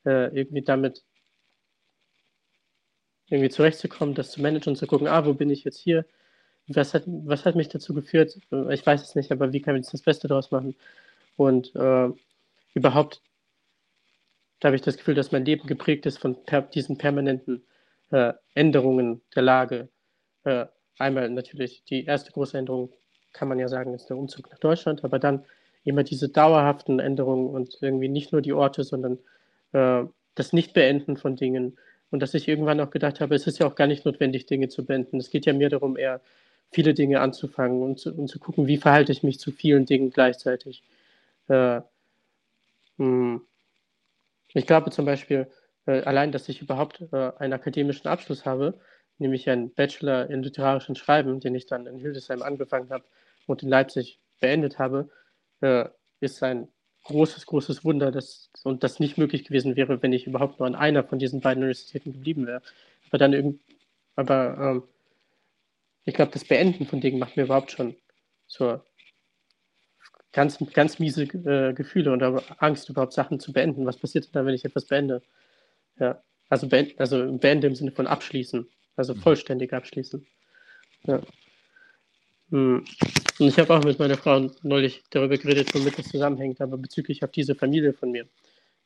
äh, 0.07 0.29
irgendwie 0.29 0.63
damit 0.63 1.05
irgendwie 3.29 3.51
zurechtzukommen, 3.51 4.15
das 4.15 4.31
zu 4.31 4.41
managen 4.41 4.71
und 4.73 4.77
zu 4.77 4.87
gucken, 4.87 5.09
ah, 5.09 5.27
wo 5.27 5.35
bin 5.35 5.51
ich 5.51 5.65
jetzt 5.65 5.79
hier? 5.79 6.07
Was 6.69 6.95
hat, 6.95 7.05
was 7.07 7.45
hat 7.45 7.57
mich 7.57 7.69
dazu 7.69 7.95
geführt? 7.95 8.39
Ich 8.71 8.87
weiß 8.87 9.03
es 9.03 9.15
nicht, 9.15 9.31
aber 9.33 9.53
wie 9.53 9.61
kann 9.63 9.77
ich 9.77 9.87
das 9.89 10.03
Beste 10.03 10.29
daraus 10.29 10.51
machen? 10.51 10.77
Und 11.37 11.75
äh, 11.77 12.09
überhaupt, 12.75 13.23
da 14.61 14.69
habe 14.69 14.77
ich 14.77 14.83
das 14.83 14.97
Gefühl, 14.97 15.15
dass 15.15 15.33
mein 15.33 15.45
Leben 15.45 15.67
geprägt 15.67 16.07
ist 16.07 16.19
von 16.19 16.45
per 16.45 16.63
diesen 16.63 16.99
permanenten 16.99 17.65
äh, 18.11 18.33
Änderungen 18.55 19.23
der 19.35 19.43
Lage. 19.43 19.89
Äh, 20.45 20.67
einmal 20.99 21.29
natürlich 21.31 21.85
die 21.85 22.05
erste 22.05 22.33
große 22.33 22.57
Änderung, 22.59 22.93
kann 23.33 23.49
man 23.49 23.59
ja 23.59 23.69
sagen, 23.69 23.95
ist 23.95 24.09
der 24.09 24.17
Umzug 24.17 24.51
nach 24.51 24.59
Deutschland, 24.59 25.05
aber 25.05 25.19
dann 25.19 25.45
immer 25.85 26.05
diese 26.05 26.29
dauerhaften 26.29 26.99
Änderungen 27.01 27.49
und 27.49 27.79
irgendwie 27.81 28.09
nicht 28.09 28.33
nur 28.33 28.41
die 28.41 28.53
Orte, 28.53 28.83
sondern 28.83 29.19
äh, 29.73 30.05
das 30.35 30.53
Nichtbeenden 30.53 31.17
von 31.17 31.37
Dingen. 31.37 31.79
Und 32.11 32.21
dass 32.21 32.35
ich 32.35 32.49
irgendwann 32.49 32.81
auch 32.81 32.91
gedacht 32.91 33.21
habe, 33.21 33.35
es 33.35 33.47
ist 33.47 33.59
ja 33.59 33.67
auch 33.67 33.75
gar 33.75 33.87
nicht 33.87 34.05
notwendig, 34.05 34.47
Dinge 34.47 34.69
zu 34.69 34.85
beenden. 34.85 35.19
Es 35.19 35.31
geht 35.31 35.47
ja 35.47 35.53
mehr 35.53 35.71
darum, 35.71 35.97
eher 35.97 36.21
viele 36.71 36.95
Dinge 36.95 37.21
anzufangen 37.21 37.83
und 37.83 37.99
zu, 37.99 38.13
und 38.13 38.29
zu 38.29 38.39
gucken, 38.39 38.67
wie 38.67 38.77
verhalte 38.77 39.13
ich 39.13 39.23
mich 39.23 39.39
zu 39.41 39.51
vielen 39.51 39.87
Dingen 39.87 40.11
gleichzeitig. 40.11 40.83
Äh, 41.49 41.81
hm. 42.99 43.43
ich 44.55 44.67
glaube 44.67 44.91
zum 44.91 45.05
Beispiel, 45.05 45.49
äh, 45.87 46.03
allein, 46.03 46.33
dass 46.33 46.49
ich 46.49 46.63
überhaupt 46.63 47.03
äh, 47.13 47.33
einen 47.39 47.53
akademischen 47.53 48.09
Abschluss 48.09 48.45
habe, 48.45 48.79
nämlich 49.19 49.49
einen 49.49 49.73
Bachelor 49.73 50.29
in 50.31 50.43
literarischen 50.43 50.97
Schreiben, 50.97 51.41
den 51.41 51.55
ich 51.55 51.67
dann 51.67 51.87
in 51.87 51.99
Hildesheim 51.99 52.43
angefangen 52.43 52.91
habe 52.91 53.05
und 53.47 53.63
in 53.63 53.69
Leipzig 53.69 54.19
beendet 54.41 54.79
habe, 54.79 55.09
äh, 55.61 55.87
ist 56.21 56.43
ein 56.43 56.69
großes, 57.07 57.47
großes 57.47 57.85
Wunder, 57.85 58.11
dass, 58.11 58.51
und 58.65 58.83
das 58.83 59.01
nicht 59.01 59.19
möglich 59.19 59.45
gewesen 59.45 59.77
wäre, 59.77 60.03
wenn 60.03 60.13
ich 60.13 60.27
überhaupt 60.27 60.59
nur 60.59 60.67
an 60.67 60.75
einer 60.75 61.05
von 61.05 61.19
diesen 61.19 61.41
beiden 61.41 61.63
Universitäten 61.63 62.13
geblieben 62.13 62.47
wäre. 62.47 62.63
Aber 63.09 63.19
dann 63.19 63.33
irgend, 63.33 63.61
aber 64.17 64.59
ähm, 64.59 64.83
ich 66.05 66.15
glaube, 66.15 66.33
das 66.33 66.45
Beenden 66.45 66.87
von 66.87 67.01
Dingen 67.01 67.19
macht 67.19 67.37
mir 67.37 67.45
überhaupt 67.45 67.71
schon 67.71 67.97
so 68.47 68.81
ganz, 70.33 70.59
ganz 70.73 70.99
miese 70.99 71.25
äh, 71.25 71.73
Gefühle 71.73 72.13
und 72.13 72.23
Angst, 72.23 72.89
überhaupt 72.89 73.13
Sachen 73.13 73.41
zu 73.41 73.53
beenden. 73.53 73.87
Was 73.87 73.97
passiert 73.97 74.29
dann, 74.35 74.47
wenn 74.47 74.55
ich 74.55 74.65
etwas 74.65 74.87
beende? 74.87 75.23
Ja, 75.99 76.23
also, 76.49 76.69
beend, 76.69 76.99
also 77.01 77.33
beende 77.39 77.67
im 77.67 77.75
Sinne 77.75 77.93
von 77.93 78.07
abschließen, 78.07 78.69
also 78.97 79.15
mhm. 79.15 79.21
vollständig 79.21 79.73
abschließen. 79.73 80.27
Ja. 81.05 81.21
Hm. 82.51 82.85
Und 83.39 83.49
ich 83.49 83.59
habe 83.59 83.75
auch 83.75 83.85
mit 83.85 83.99
meiner 83.99 84.17
Frau 84.17 84.51
neulich 84.63 85.05
darüber 85.11 85.37
geredet, 85.37 85.75
womit 85.75 85.99
das 85.99 86.09
zusammenhängt, 86.09 86.61
aber 86.61 86.79
bezüglich 86.79 87.23
auf 87.23 87.31
diese 87.31 87.55
Familie 87.55 87.93
von 87.93 88.11
mir, 88.11 88.27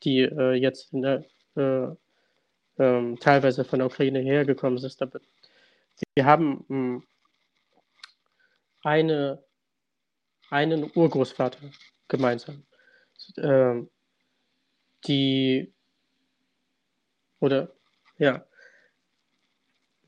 die 0.02 0.20
äh, 0.20 0.54
jetzt 0.54 0.88
der, 0.92 1.24
äh, 1.56 1.84
äh, 2.82 3.16
teilweise 3.16 3.64
von 3.64 3.78
der 3.78 3.86
Ukraine 3.86 4.20
hergekommen 4.20 4.82
ist. 4.82 5.00
Wir 6.14 6.24
haben 6.24 6.64
mh, 6.68 6.76
hm, 6.76 7.02
eine, 8.82 9.44
einen 10.50 10.90
Urgroßvater 10.94 11.58
gemeinsam, 12.08 12.64
ähm, 13.36 13.88
die 15.06 15.72
oder 17.38 17.72
ja, 18.18 18.44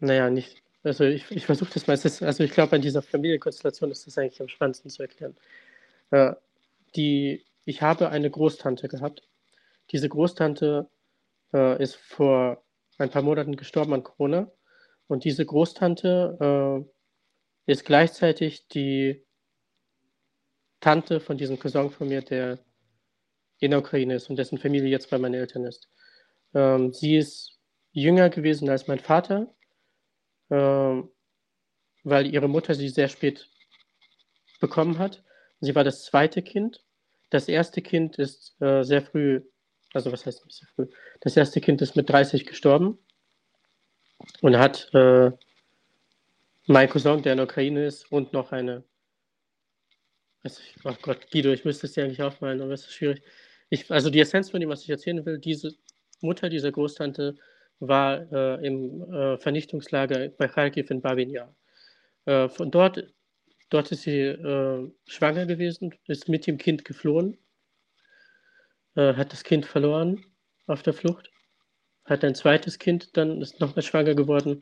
naja, 0.00 0.31
nicht 0.31 0.62
also 0.85 1.05
ich, 1.05 1.31
ich 1.31 1.47
versuche 1.47 1.71
das 1.73 1.87
meistens, 1.87 2.23
also 2.23 2.42
ich 2.42 2.53
glaube, 2.53 2.77
an 2.77 2.83
dieser 2.83 3.03
Familienkonstellation 3.03 3.90
ist 3.90 4.07
das 4.07 4.18
eigentlich 4.18 4.40
am 4.40 4.49
spannendsten 4.49 4.90
zu 4.90 5.03
erklären. 5.03 5.37
Äh, 6.11 6.35
die, 6.97 7.45
ich 7.64 7.83
habe 7.83 8.11
eine 8.11 8.31
Großtante 8.31 8.88
gehabt. 8.88 9.23
Diese 9.90 10.09
Großtante 10.09 10.88
äh, 11.53 11.83
ist 11.83 11.97
vor 11.97 12.62
ein 12.99 13.11
paar 13.11 13.23
Monaten 13.23 13.57
gestorben 13.57 13.95
an 13.95 14.03
Corona. 14.03 14.51
Und 15.07 15.25
diese 15.25 15.45
Großtante 15.45 16.85
äh, 17.66 17.71
ist 17.73 17.85
gleichzeitig 17.85 18.68
die 18.68 19.25
Tante 20.81 21.21
von 21.21 21.37
diesem 21.37 21.59
Cousin 21.59 21.90
von 21.90 22.09
mir, 22.09 22.23
der 22.23 22.59
in 23.59 23.71
der 23.71 23.81
Ukraine 23.81 24.16
ist 24.16 24.29
und 24.29 24.37
dessen 24.37 24.59
Familie 24.59 24.88
jetzt 24.88 25.11
bei 25.11 25.18
meinen 25.18 25.35
Eltern 25.35 25.64
ist. 25.64 25.88
Ähm, 26.55 26.92
sie 26.92 27.16
ist 27.16 27.61
jünger 27.92 28.31
gewesen 28.31 28.68
als 28.68 28.88
mein 28.88 28.99
Vater 28.99 29.55
weil 30.55 32.27
ihre 32.27 32.49
Mutter 32.49 32.75
sie 32.75 32.88
sehr 32.88 33.09
spät 33.09 33.49
bekommen 34.61 34.99
hat. 34.99 35.23
Sie 35.61 35.75
war 35.75 35.85
das 35.85 36.05
zweite 36.05 36.43
Kind. 36.43 36.83
Das 37.31 37.49
erste 37.49 37.83
Kind 37.83 38.19
ist 38.19 38.61
äh, 38.61 38.83
sehr 38.83 39.03
früh, 39.03 39.43
also 39.95 40.12
was 40.12 40.27
heißt 40.27 40.43
sehr 40.49 40.69
früh? 40.75 40.87
Das 41.21 41.37
erste 41.37 41.61
Kind 41.61 41.81
ist 41.81 41.97
mit 41.97 42.11
30 42.11 42.47
gestorben 42.47 42.99
und 44.41 44.59
hat 44.59 44.93
äh, 44.95 45.31
mein 46.67 46.88
Cousin, 46.88 47.23
der 47.23 47.33
in 47.33 47.38
der 47.38 47.47
Ukraine 47.47 47.87
ist, 47.87 48.11
und 48.12 48.33
noch 48.33 48.53
eine. 48.53 48.85
Also 50.43 50.61
oh 50.85 50.95
Gott, 51.01 51.31
Guido, 51.31 51.51
ich 51.53 51.65
müsste 51.65 51.87
es 51.87 51.93
dir 51.93 52.05
eigentlich 52.05 52.23
aufmalen, 52.23 52.61
aber 52.61 52.73
es 52.73 52.83
ist 52.83 52.93
schwierig. 52.93 53.23
Ich, 53.71 53.91
also 53.91 54.11
die 54.11 54.21
Essenz 54.21 54.51
von 54.51 54.61
dem, 54.61 54.69
was 54.69 54.83
ich 54.83 54.91
erzählen 54.91 55.25
will, 55.25 55.38
diese 55.38 55.75
Mutter 56.21 56.49
dieser 56.49 56.73
Großtante 56.73 57.37
war 57.83 58.31
äh, 58.33 58.66
im 58.66 59.03
äh, 59.12 59.37
Vernichtungslager 59.38 60.29
bei 60.29 60.47
Kharkiv 60.47 60.90
in 60.90 61.01
Babinja. 61.01 61.53
Äh, 62.27 62.49
von 62.49 62.71
dort, 62.71 63.12
dort 63.71 63.90
ist 63.90 64.03
sie 64.03 64.21
äh, 64.21 64.88
schwanger 65.07 65.47
gewesen, 65.47 65.92
ist 66.07 66.29
mit 66.29 66.47
dem 66.47 66.59
Kind 66.59 66.85
geflohen, 66.85 67.37
äh, 68.95 69.14
hat 69.14 69.33
das 69.33 69.42
Kind 69.42 69.66
verloren 69.66 70.25
auf 70.66 70.83
der 70.85 70.95
Flucht, 70.95 71.31
hat 72.05 72.25
ein 72.25 72.37
zweites 72.37 72.79
Kind, 72.79 73.16
dann 73.16 73.42
ist 73.42 73.61
noch 73.61 73.75
mal 73.75 73.83
schwanger 73.83 74.14
geworden 74.14 74.61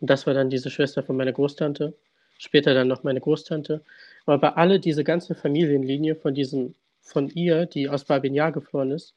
und 0.00 0.10
das 0.10 0.26
war 0.26 0.32
dann 0.32 0.48
diese 0.48 0.70
Schwester 0.70 1.02
von 1.02 1.16
meiner 1.16 1.32
Großtante, 1.32 1.94
später 2.38 2.72
dann 2.72 2.88
noch 2.88 3.02
meine 3.02 3.20
Großtante. 3.20 3.84
Aber 4.24 4.56
alle 4.56 4.80
diese 4.80 5.04
ganze 5.04 5.34
Familienlinie 5.34 6.16
von 6.16 6.34
diesem, 6.34 6.74
von 7.02 7.28
ihr, 7.28 7.66
die 7.66 7.90
aus 7.90 8.04
Babinja 8.04 8.48
geflohen 8.48 8.92
ist, 8.92 9.14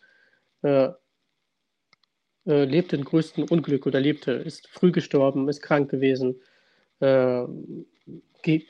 äh, 2.45 2.65
lebt 2.65 2.93
in 2.93 3.03
größtem 3.03 3.45
Unglück 3.45 3.85
oder 3.87 3.99
lebte, 3.99 4.31
ist 4.31 4.67
früh 4.67 4.91
gestorben, 4.91 5.49
ist 5.49 5.61
krank 5.61 5.89
gewesen, 5.89 6.39
äh, 6.99 7.43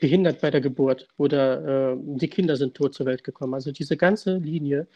behindert 0.00 0.40
bei 0.40 0.50
der 0.50 0.62
Geburt 0.62 1.06
oder 1.18 1.92
äh, 1.92 1.96
die 2.00 2.28
Kinder 2.28 2.56
sind 2.56 2.74
tot 2.74 2.94
zur 2.94 3.06
Welt 3.06 3.22
gekommen. 3.22 3.54
Also 3.54 3.72
diese 3.72 3.96
ganze 3.96 4.38
Linie 4.38 4.86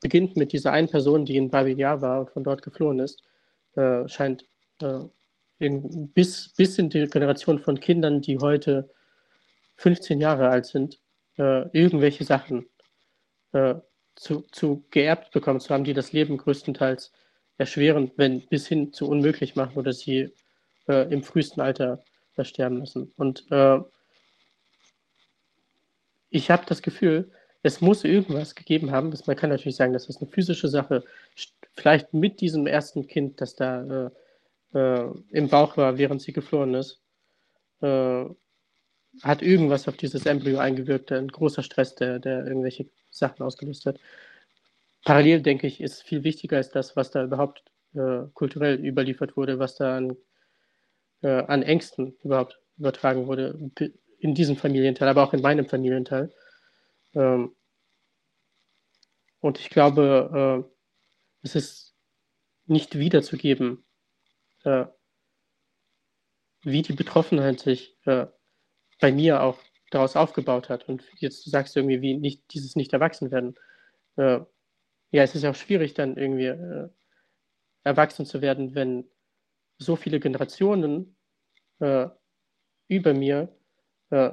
beginnt 0.00 0.36
mit 0.36 0.52
dieser 0.52 0.72
einen 0.72 0.88
Person, 0.88 1.24
die 1.24 1.36
in 1.36 1.50
Babylon 1.50 2.00
war 2.00 2.20
und 2.20 2.30
von 2.30 2.44
dort 2.44 2.62
geflohen 2.62 3.00
ist, 3.00 3.22
äh, 3.74 4.06
scheint 4.08 4.44
äh, 4.80 5.00
in, 5.58 6.08
bis, 6.12 6.52
bis 6.56 6.78
in 6.78 6.88
die 6.88 7.06
Generation 7.06 7.58
von 7.58 7.80
Kindern, 7.80 8.20
die 8.22 8.38
heute 8.38 8.88
15 9.76 10.20
Jahre 10.20 10.48
alt 10.48 10.66
sind, 10.66 11.00
äh, 11.36 11.68
irgendwelche 11.76 12.24
Sachen 12.24 12.66
zu, 14.14 14.42
zu 14.52 14.84
geerbt 14.92 15.32
bekommen 15.32 15.58
zu 15.58 15.74
haben, 15.74 15.82
die 15.82 15.92
das 15.92 16.12
Leben 16.12 16.36
größtenteils 16.36 17.10
erschwerend, 17.60 18.14
wenn 18.16 18.40
bis 18.40 18.66
hin 18.66 18.92
zu 18.92 19.06
unmöglich 19.06 19.54
machen 19.54 19.76
oder 19.76 19.92
sie 19.92 20.32
äh, 20.88 21.12
im 21.12 21.22
frühesten 21.22 21.60
Alter 21.60 22.02
versterben 22.32 22.78
müssen. 22.78 23.12
Und 23.16 23.44
äh, 23.50 23.78
ich 26.30 26.50
habe 26.50 26.64
das 26.66 26.80
Gefühl, 26.80 27.30
es 27.62 27.82
muss 27.82 28.04
irgendwas 28.04 28.54
gegeben 28.54 28.90
haben. 28.90 29.12
man 29.26 29.36
kann 29.36 29.50
natürlich 29.50 29.76
sagen, 29.76 29.92
das 29.92 30.08
ist 30.08 30.22
eine 30.22 30.30
physische 30.30 30.68
Sache. 30.68 31.04
Vielleicht 31.74 32.14
mit 32.14 32.40
diesem 32.40 32.66
ersten 32.66 33.06
Kind, 33.06 33.42
das 33.42 33.54
da 33.56 34.10
äh, 34.74 34.78
äh 34.78 35.12
im 35.30 35.48
Bauch 35.48 35.76
war, 35.76 35.98
während 35.98 36.22
sie 36.22 36.32
geflohen 36.32 36.72
ist, 36.74 37.02
äh, 37.82 38.24
hat 39.22 39.42
irgendwas 39.42 39.86
auf 39.86 39.98
dieses 39.98 40.24
Embryo 40.24 40.58
eingewirkt, 40.58 41.12
ein 41.12 41.28
großer 41.28 41.62
Stress, 41.62 41.94
der, 41.94 42.20
der 42.20 42.46
irgendwelche 42.46 42.86
Sachen 43.10 43.42
ausgelöst 43.42 43.84
hat 43.84 43.98
parallel, 45.04 45.42
denke 45.42 45.66
ich, 45.66 45.80
ist 45.80 46.02
viel 46.02 46.24
wichtiger 46.24 46.56
als 46.56 46.70
das, 46.70 46.96
was 46.96 47.10
da 47.10 47.24
überhaupt 47.24 47.62
äh, 47.94 48.22
kulturell 48.34 48.84
überliefert 48.84 49.36
wurde, 49.36 49.58
was 49.58 49.76
da 49.76 49.96
an, 49.96 50.16
äh, 51.22 51.42
an 51.44 51.62
Ängsten 51.62 52.16
überhaupt 52.22 52.60
übertragen 52.78 53.26
wurde, 53.26 53.70
in 54.18 54.34
diesem 54.34 54.56
Familienteil, 54.56 55.08
aber 55.08 55.22
auch 55.22 55.32
in 55.32 55.42
meinem 55.42 55.66
Familienteil. 55.66 56.32
Ähm, 57.14 57.54
und 59.40 59.58
ich 59.58 59.70
glaube, 59.70 60.66
äh, 60.66 60.70
es 61.42 61.54
ist 61.54 61.96
nicht 62.66 62.98
wiederzugeben, 62.98 63.84
äh, 64.64 64.86
wie 66.62 66.82
die 66.82 66.92
Betroffenheit 66.92 67.60
sich 67.60 67.96
äh, 68.04 68.26
bei 69.00 69.12
mir 69.12 69.42
auch 69.42 69.58
daraus 69.90 70.14
aufgebaut 70.16 70.68
hat. 70.68 70.88
Und 70.88 71.02
jetzt 71.16 71.50
sagst 71.50 71.74
du 71.74 71.80
irgendwie, 71.80 72.02
wie 72.02 72.16
nicht, 72.16 72.52
dieses 72.52 72.76
Nicht-Erwachsenwerden. 72.76 73.56
Äh, 74.16 74.40
ja, 75.10 75.22
es 75.22 75.34
ist 75.34 75.44
auch 75.44 75.54
schwierig, 75.54 75.94
dann 75.94 76.16
irgendwie 76.16 76.46
äh, 76.46 76.88
erwachsen 77.84 78.26
zu 78.26 78.42
werden, 78.42 78.74
wenn 78.74 79.04
so 79.78 79.96
viele 79.96 80.20
Generationen 80.20 81.16
äh, 81.80 82.08
über 82.88 83.14
mir 83.14 83.48
äh, 84.10 84.30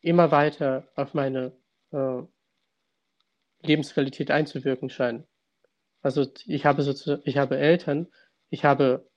immer 0.00 0.30
weiter 0.30 0.88
auf 0.94 1.14
meine 1.14 1.52
äh, 1.90 2.22
Lebensqualität 3.62 4.30
einzuwirken 4.30 4.90
scheinen. 4.90 5.26
Also 6.00 6.26
ich 6.46 6.64
habe 6.64 6.82
ich 7.24 7.36
habe 7.38 7.58
Eltern, 7.58 8.06
ich 8.50 8.64
habe 8.64 9.10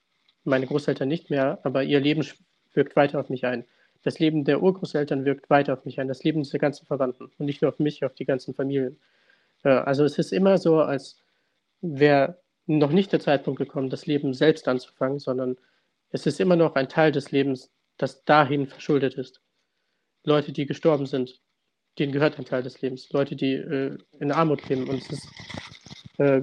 meine 0.43 0.65
Großeltern 0.65 1.07
nicht 1.07 1.29
mehr, 1.29 1.59
aber 1.63 1.83
ihr 1.83 1.99
Leben 1.99 2.25
wirkt 2.73 2.95
weiter 2.95 3.19
auf 3.19 3.29
mich 3.29 3.45
ein. 3.45 3.65
Das 4.03 4.17
Leben 4.17 4.45
der 4.45 4.63
Urgroßeltern 4.63 5.25
wirkt 5.25 5.49
weiter 5.51 5.73
auf 5.73 5.85
mich 5.85 5.99
ein, 5.99 6.07
das 6.07 6.23
Leben 6.23 6.41
der 6.43 6.59
ganzen 6.59 6.87
Verwandten 6.87 7.31
und 7.37 7.45
nicht 7.45 7.61
nur 7.61 7.69
auf 7.69 7.77
mich, 7.77 8.03
auf 8.03 8.15
die 8.15 8.25
ganzen 8.25 8.55
Familien. 8.55 8.99
Also 9.63 10.03
es 10.03 10.17
ist 10.17 10.33
immer 10.33 10.57
so, 10.57 10.79
als 10.79 11.19
wäre 11.81 12.41
noch 12.65 12.91
nicht 12.91 13.11
der 13.11 13.19
Zeitpunkt 13.19 13.59
gekommen, 13.59 13.89
das 13.89 14.05
Leben 14.05 14.33
selbst 14.33 14.67
anzufangen, 14.67 15.19
sondern 15.19 15.57
es 16.09 16.25
ist 16.25 16.39
immer 16.39 16.55
noch 16.55 16.75
ein 16.75 16.89
Teil 16.89 17.11
des 17.11 17.31
Lebens, 17.31 17.71
das 17.97 18.23
dahin 18.23 18.67
verschuldet 18.67 19.15
ist. 19.15 19.41
Leute, 20.23 20.51
die 20.51 20.65
gestorben 20.65 21.05
sind, 21.05 21.41
denen 21.99 22.11
gehört 22.11 22.37
ein 22.37 22.45
Teil 22.45 22.63
des 22.63 22.81
Lebens. 22.81 23.11
Leute, 23.11 23.35
die 23.35 23.53
äh, 23.53 23.97
in 24.19 24.31
Armut 24.31 24.67
leben. 24.69 24.89
Und 24.89 25.01
es 25.01 25.09
ist 25.09 25.27
äh, 26.17 26.41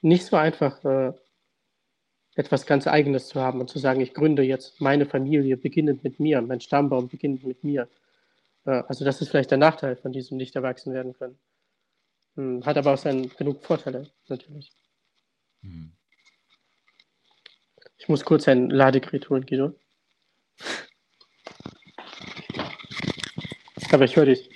nicht 0.00 0.24
so 0.24 0.36
einfach, 0.36 0.84
äh, 0.84 1.12
etwas 2.34 2.66
ganz 2.66 2.86
Eigenes 2.86 3.28
zu 3.28 3.40
haben 3.40 3.60
und 3.60 3.68
zu 3.68 3.78
sagen, 3.78 4.00
ich 4.00 4.14
gründe 4.14 4.42
jetzt 4.42 4.80
meine 4.80 5.06
Familie 5.06 5.56
beginnend 5.56 6.02
mit 6.02 6.18
mir, 6.18 6.40
mein 6.40 6.60
Stammbaum 6.60 7.08
beginnt 7.08 7.44
mit 7.44 7.62
mir. 7.62 7.88
Äh, 8.64 8.82
also 8.86 9.04
das 9.04 9.20
ist 9.20 9.28
vielleicht 9.28 9.50
der 9.50 9.58
Nachteil 9.58 9.96
von 9.96 10.12
diesem 10.12 10.38
nicht 10.38 10.56
erwachsen 10.56 10.94
werden 10.94 11.12
können. 11.12 11.38
Hm, 12.36 12.64
hat 12.64 12.76
aber 12.76 12.94
auch 12.94 12.98
seinen, 12.98 13.28
genug 13.30 13.62
Vorteile, 13.62 14.10
natürlich. 14.28 14.70
Hm. 15.62 15.92
Ich 17.98 18.08
muss 18.08 18.24
kurz 18.24 18.48
ein 18.48 18.70
Ladegerät 18.70 19.30
holen, 19.30 19.46
Guido. 19.46 19.74
Aber 23.92 24.04
ich 24.04 24.16
höre 24.16 24.24
dich. 24.24 24.48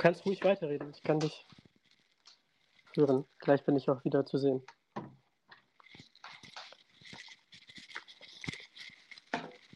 Kannst 0.00 0.24
ruhig 0.26 0.42
weiterreden. 0.42 0.90
Ich 0.90 1.02
kann 1.02 1.20
dich 1.20 1.46
hören. 2.96 3.24
Gleich 3.38 3.62
bin 3.64 3.76
ich 3.76 3.88
auch 3.88 4.04
wieder 4.04 4.24
zu 4.24 4.38
sehen. 4.38 4.62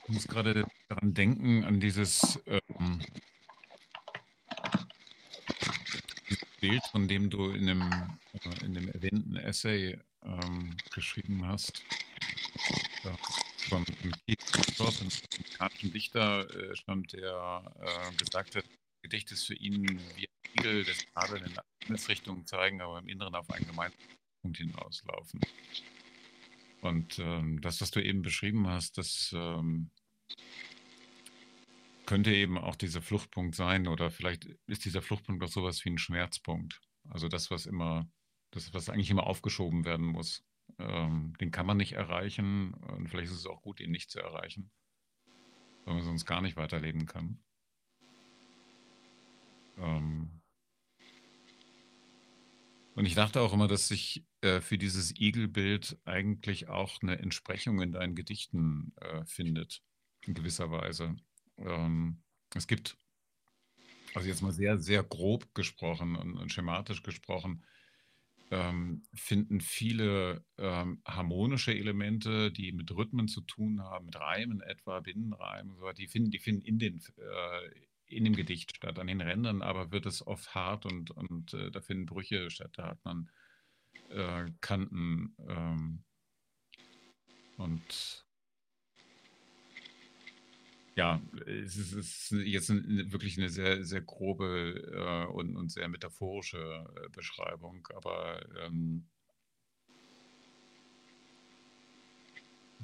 Ich 0.06 0.08
muss 0.08 0.26
gerade 0.26 0.64
daran 0.88 1.14
denken, 1.14 1.64
an 1.64 1.80
dieses, 1.80 2.42
ähm, 2.46 3.00
Bild, 6.60 6.86
von 6.86 7.06
dem 7.08 7.28
du 7.28 7.50
in 7.50 7.66
dem, 7.66 7.82
äh, 7.82 8.64
in 8.64 8.72
dem 8.72 8.88
erwähnten 8.88 9.36
Essay 9.36 9.98
ähm, 10.22 10.74
geschrieben 10.94 11.46
hast. 11.46 11.82
Ja, 13.02 13.14
von 13.68 13.84
Keith 13.84 14.40
Thorpe, 14.76 15.00
einem 15.00 15.10
amerikanischen 15.34 15.92
Dichter, 15.92 16.48
äh, 16.48 16.74
stand, 16.74 17.12
der 17.12 17.62
äh, 17.80 18.16
gesagt 18.16 18.56
hat, 18.56 18.64
Gedicht 19.04 19.30
ist 19.32 19.44
für 19.44 19.54
ihn 19.54 20.00
wie 20.16 20.26
ein 20.26 20.58
Igel, 20.58 20.84
das 20.84 21.04
Nadel 21.14 21.42
in 21.42 21.54
eine 21.88 22.08
Richtung 22.08 22.46
zeigen, 22.46 22.80
aber 22.80 22.98
im 22.98 23.06
Inneren 23.06 23.34
auf 23.34 23.50
einen 23.50 23.66
gemeinsamen 23.66 24.02
Punkt 24.40 24.56
hinauslaufen. 24.56 25.40
Und 26.80 27.18
ähm, 27.18 27.60
das, 27.60 27.82
was 27.82 27.90
du 27.90 28.02
eben 28.02 28.22
beschrieben 28.22 28.66
hast, 28.66 28.96
das 28.96 29.30
ähm, 29.36 29.90
könnte 32.06 32.34
eben 32.34 32.56
auch 32.56 32.76
dieser 32.76 33.02
Fluchtpunkt 33.02 33.54
sein 33.54 33.88
oder 33.88 34.10
vielleicht 34.10 34.46
ist 34.66 34.86
dieser 34.86 35.02
Fluchtpunkt 35.02 35.44
auch 35.44 35.48
sowas 35.48 35.84
wie 35.84 35.90
ein 35.90 35.98
Schmerzpunkt. 35.98 36.80
Also 37.10 37.28
das, 37.28 37.50
was 37.50 37.66
immer, 37.66 38.08
das, 38.52 38.72
was 38.72 38.88
eigentlich 38.88 39.10
immer 39.10 39.26
aufgeschoben 39.26 39.84
werden 39.84 40.06
muss. 40.06 40.46
Ähm, 40.78 41.34
den 41.42 41.50
kann 41.50 41.66
man 41.66 41.76
nicht 41.76 41.92
erreichen 41.92 42.72
und 42.72 43.10
vielleicht 43.10 43.30
ist 43.30 43.38
es 43.38 43.46
auch 43.46 43.60
gut, 43.60 43.80
ihn 43.80 43.90
nicht 43.90 44.10
zu 44.10 44.18
erreichen, 44.20 44.70
weil 45.84 45.94
man 45.94 46.04
sonst 46.04 46.24
gar 46.24 46.40
nicht 46.40 46.56
weiterleben 46.56 47.04
kann. 47.04 47.44
Ähm 49.78 50.40
und 52.94 53.06
ich 53.06 53.14
dachte 53.14 53.40
auch 53.40 53.52
immer, 53.52 53.66
dass 53.66 53.88
sich 53.88 54.24
äh, 54.40 54.60
für 54.60 54.78
dieses 54.78 55.18
Igelbild 55.18 55.98
eigentlich 56.04 56.68
auch 56.68 57.02
eine 57.02 57.18
Entsprechung 57.18 57.80
in 57.82 57.92
deinen 57.92 58.14
Gedichten 58.14 58.92
äh, 59.00 59.24
findet, 59.24 59.82
in 60.22 60.34
gewisser 60.34 60.70
Weise. 60.70 61.16
Ähm, 61.58 62.22
es 62.54 62.68
gibt, 62.68 62.96
also 64.14 64.28
jetzt 64.28 64.42
mal 64.42 64.52
sehr, 64.52 64.78
sehr 64.78 65.02
grob 65.02 65.54
gesprochen 65.54 66.14
und, 66.14 66.36
und 66.36 66.52
schematisch 66.52 67.02
gesprochen, 67.02 67.64
ähm, 68.50 69.02
finden 69.12 69.60
viele 69.60 70.44
ähm, 70.58 71.02
harmonische 71.04 71.74
Elemente, 71.74 72.52
die 72.52 72.70
mit 72.72 72.90
Rhythmen 72.92 73.26
zu 73.26 73.40
tun 73.40 73.82
haben, 73.82 74.06
mit 74.06 74.16
Reimen 74.16 74.60
etwa, 74.60 75.00
Binnenreimen, 75.00 75.76
so, 75.76 75.90
die 75.92 76.06
finden, 76.06 76.30
die 76.30 76.38
finden 76.38 76.62
in 76.62 76.78
den, 76.78 77.02
äh, 77.16 77.70
in 78.06 78.24
dem 78.24 78.36
Gedicht 78.36 78.76
statt. 78.76 78.98
An 78.98 79.06
den 79.06 79.20
Rändern 79.20 79.62
aber 79.62 79.92
wird 79.92 80.06
es 80.06 80.26
oft 80.26 80.54
hart 80.54 80.86
und, 80.86 81.10
und 81.10 81.54
äh, 81.54 81.70
da 81.70 81.80
finden 81.80 82.06
Brüche 82.06 82.50
statt. 82.50 82.72
Da 82.74 82.88
hat 82.88 83.04
man 83.04 83.30
äh, 84.10 84.50
Kanten 84.60 85.34
ähm, 85.48 86.04
und 87.56 88.24
ja, 90.96 91.20
es 91.46 91.76
ist, 91.76 91.92
es 91.92 92.30
ist 92.30 92.46
jetzt 92.46 92.70
ein, 92.70 93.10
wirklich 93.10 93.36
eine 93.36 93.48
sehr, 93.48 93.84
sehr 93.84 94.00
grobe 94.00 94.80
äh, 94.92 95.32
und, 95.32 95.56
und 95.56 95.70
sehr 95.70 95.88
metaphorische 95.88 96.86
äh, 96.96 97.08
Beschreibung, 97.08 97.86
aber 97.94 98.44
ähm, 98.60 99.08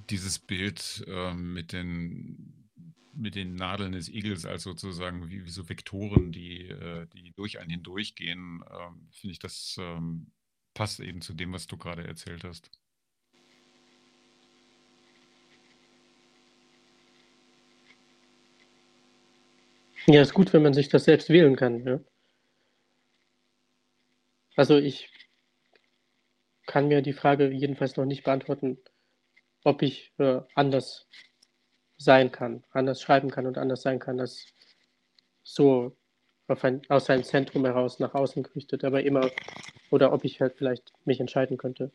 dieses 0.08 0.38
Bild 0.40 1.04
äh, 1.06 1.34
mit 1.34 1.72
den 1.72 2.59
mit 3.20 3.34
den 3.34 3.54
Nadeln 3.54 3.92
des 3.92 4.08
Igels 4.08 4.46
als 4.46 4.62
sozusagen 4.62 5.30
wie, 5.30 5.44
wie 5.44 5.50
so 5.50 5.68
Vektoren, 5.68 6.32
die, 6.32 6.68
äh, 6.68 7.06
die 7.14 7.32
durch 7.32 7.60
einen 7.60 7.70
hindurchgehen, 7.70 8.64
ähm, 8.70 9.08
finde 9.12 9.32
ich, 9.32 9.38
das 9.38 9.76
ähm, 9.78 10.32
passt 10.74 11.00
eben 11.00 11.20
zu 11.20 11.34
dem, 11.34 11.52
was 11.52 11.66
du 11.66 11.76
gerade 11.76 12.06
erzählt 12.06 12.44
hast. 12.44 12.70
Ja, 20.06 20.22
ist 20.22 20.34
gut, 20.34 20.52
wenn 20.52 20.62
man 20.62 20.74
sich 20.74 20.88
das 20.88 21.04
selbst 21.04 21.28
wählen 21.28 21.56
kann. 21.56 21.84
Ja? 21.84 22.00
Also 24.56 24.76
ich 24.78 25.10
kann 26.66 26.88
mir 26.88 27.02
die 27.02 27.12
Frage 27.12 27.50
jedenfalls 27.50 27.96
noch 27.96 28.06
nicht 28.06 28.24
beantworten, 28.24 28.78
ob 29.62 29.82
ich 29.82 30.12
äh, 30.18 30.40
anders 30.54 31.06
sein 32.01 32.32
kann, 32.32 32.64
anders 32.72 33.03
schreiben 33.03 33.30
kann 33.30 33.46
und 33.46 33.59
anders 33.59 33.82
sein 33.82 33.98
kann, 33.98 34.20
als 34.20 34.46
so 35.42 35.94
ein, 36.48 36.80
aus 36.88 37.05
seinem 37.05 37.24
Zentrum 37.24 37.66
heraus 37.66 37.98
nach 37.98 38.14
außen 38.14 38.42
gerichtet, 38.42 38.84
aber 38.84 39.03
immer, 39.03 39.30
oder 39.90 40.11
ob 40.12 40.24
ich 40.24 40.40
halt 40.40 40.55
vielleicht 40.57 40.92
mich 41.05 41.20
entscheiden 41.20 41.59
könnte, 41.59 41.92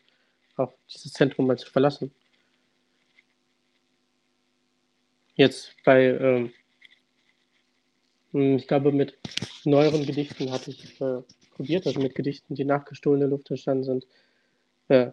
auch 0.58 0.74
dieses 0.94 1.12
Zentrum 1.12 1.48
mal 1.48 1.58
zu 1.58 1.72
verlassen. 1.72 2.14
Jetzt 5.34 5.76
bei, 5.84 6.04
ähm, 6.04 6.54
hm, 8.32 8.58
ich 8.58 8.68
glaube, 8.68 8.92
mit 8.92 9.18
neueren 9.64 10.06
Gedichten 10.06 10.52
hatte 10.52 10.70
ich 10.70 11.02
äh, 11.02 11.24
probiert, 11.56 11.88
also 11.88 12.00
mit 12.00 12.14
Gedichten, 12.14 12.54
die 12.54 12.64
nach 12.64 12.86
gestohlene 12.86 13.26
Luft 13.26 13.50
entstanden 13.50 13.84
sind, 13.84 14.08
äh, 14.90 15.12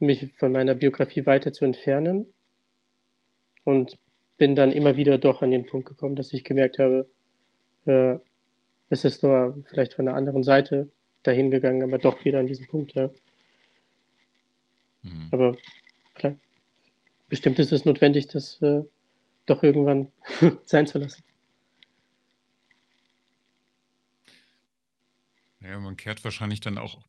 mich 0.00 0.34
von 0.34 0.52
meiner 0.52 0.74
Biografie 0.74 1.24
weiter 1.24 1.50
zu 1.54 1.64
entfernen 1.64 2.26
und 3.68 3.98
bin 4.38 4.56
dann 4.56 4.72
immer 4.72 4.96
wieder 4.96 5.18
doch 5.18 5.42
an 5.42 5.50
den 5.50 5.66
Punkt 5.66 5.86
gekommen, 5.86 6.16
dass 6.16 6.32
ich 6.32 6.42
gemerkt 6.42 6.78
habe, 6.78 7.06
äh, 7.84 8.16
es 8.88 9.04
ist 9.04 9.22
nur 9.22 9.62
vielleicht 9.68 9.92
von 9.92 10.06
der 10.06 10.14
anderen 10.14 10.42
Seite 10.42 10.90
dahin 11.22 11.50
gegangen, 11.50 11.82
aber 11.82 11.98
doch 11.98 12.24
wieder 12.24 12.38
an 12.38 12.46
diesen 12.46 12.66
Punkt, 12.66 12.94
ja. 12.94 13.10
Mhm. 15.02 15.28
Aber 15.32 15.56
klar, 16.14 16.34
bestimmt 17.28 17.58
ist 17.58 17.70
es 17.70 17.84
notwendig, 17.84 18.28
das 18.28 18.62
äh, 18.62 18.84
doch 19.44 19.62
irgendwann 19.62 20.10
sein 20.64 20.86
zu 20.86 20.98
lassen. 20.98 21.22
Ja, 25.60 25.78
man 25.78 25.98
kehrt 25.98 26.24
wahrscheinlich 26.24 26.60
dann 26.60 26.78
auch 26.78 27.00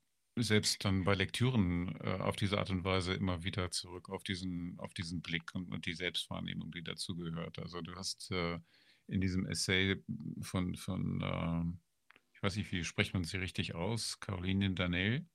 selbst 0.44 0.84
dann 0.86 1.04
bei 1.04 1.16
Lektüren 1.16 1.96
äh, 2.02 2.18
auf 2.20 2.36
diese 2.36 2.58
Art 2.58 2.70
und 2.70 2.84
Weise 2.84 3.14
immer 3.14 3.44
wieder 3.44 3.72
zurück 3.72 4.10
auf 4.10 4.24
diesen, 4.24 4.76
auf 4.80 4.94
diesen 4.94 5.22
Blick 5.22 5.54
und, 5.54 5.72
und 5.72 5.86
die 5.86 5.94
Selbstwahrnehmung, 5.94 6.72
die 6.72 6.84
dazugehört. 6.84 7.60
Also 7.60 7.82
du 7.82 7.96
hast 7.96 8.32
äh, 8.32 8.60
in 9.08 9.22
diesem 9.22 9.46
Essay 9.46 9.98
von, 10.42 10.76
von 10.76 11.22
äh, 11.22 11.90
ich 12.34 12.44
weiß 12.44 12.56
nicht, 12.56 12.72
wie 12.72 12.86
spricht 12.86 13.14
man 13.14 13.26
sie 13.26 13.38
richtig 13.38 13.76
aus, 13.76 14.20
Caroline 14.20 14.72
Danel? 14.72 15.26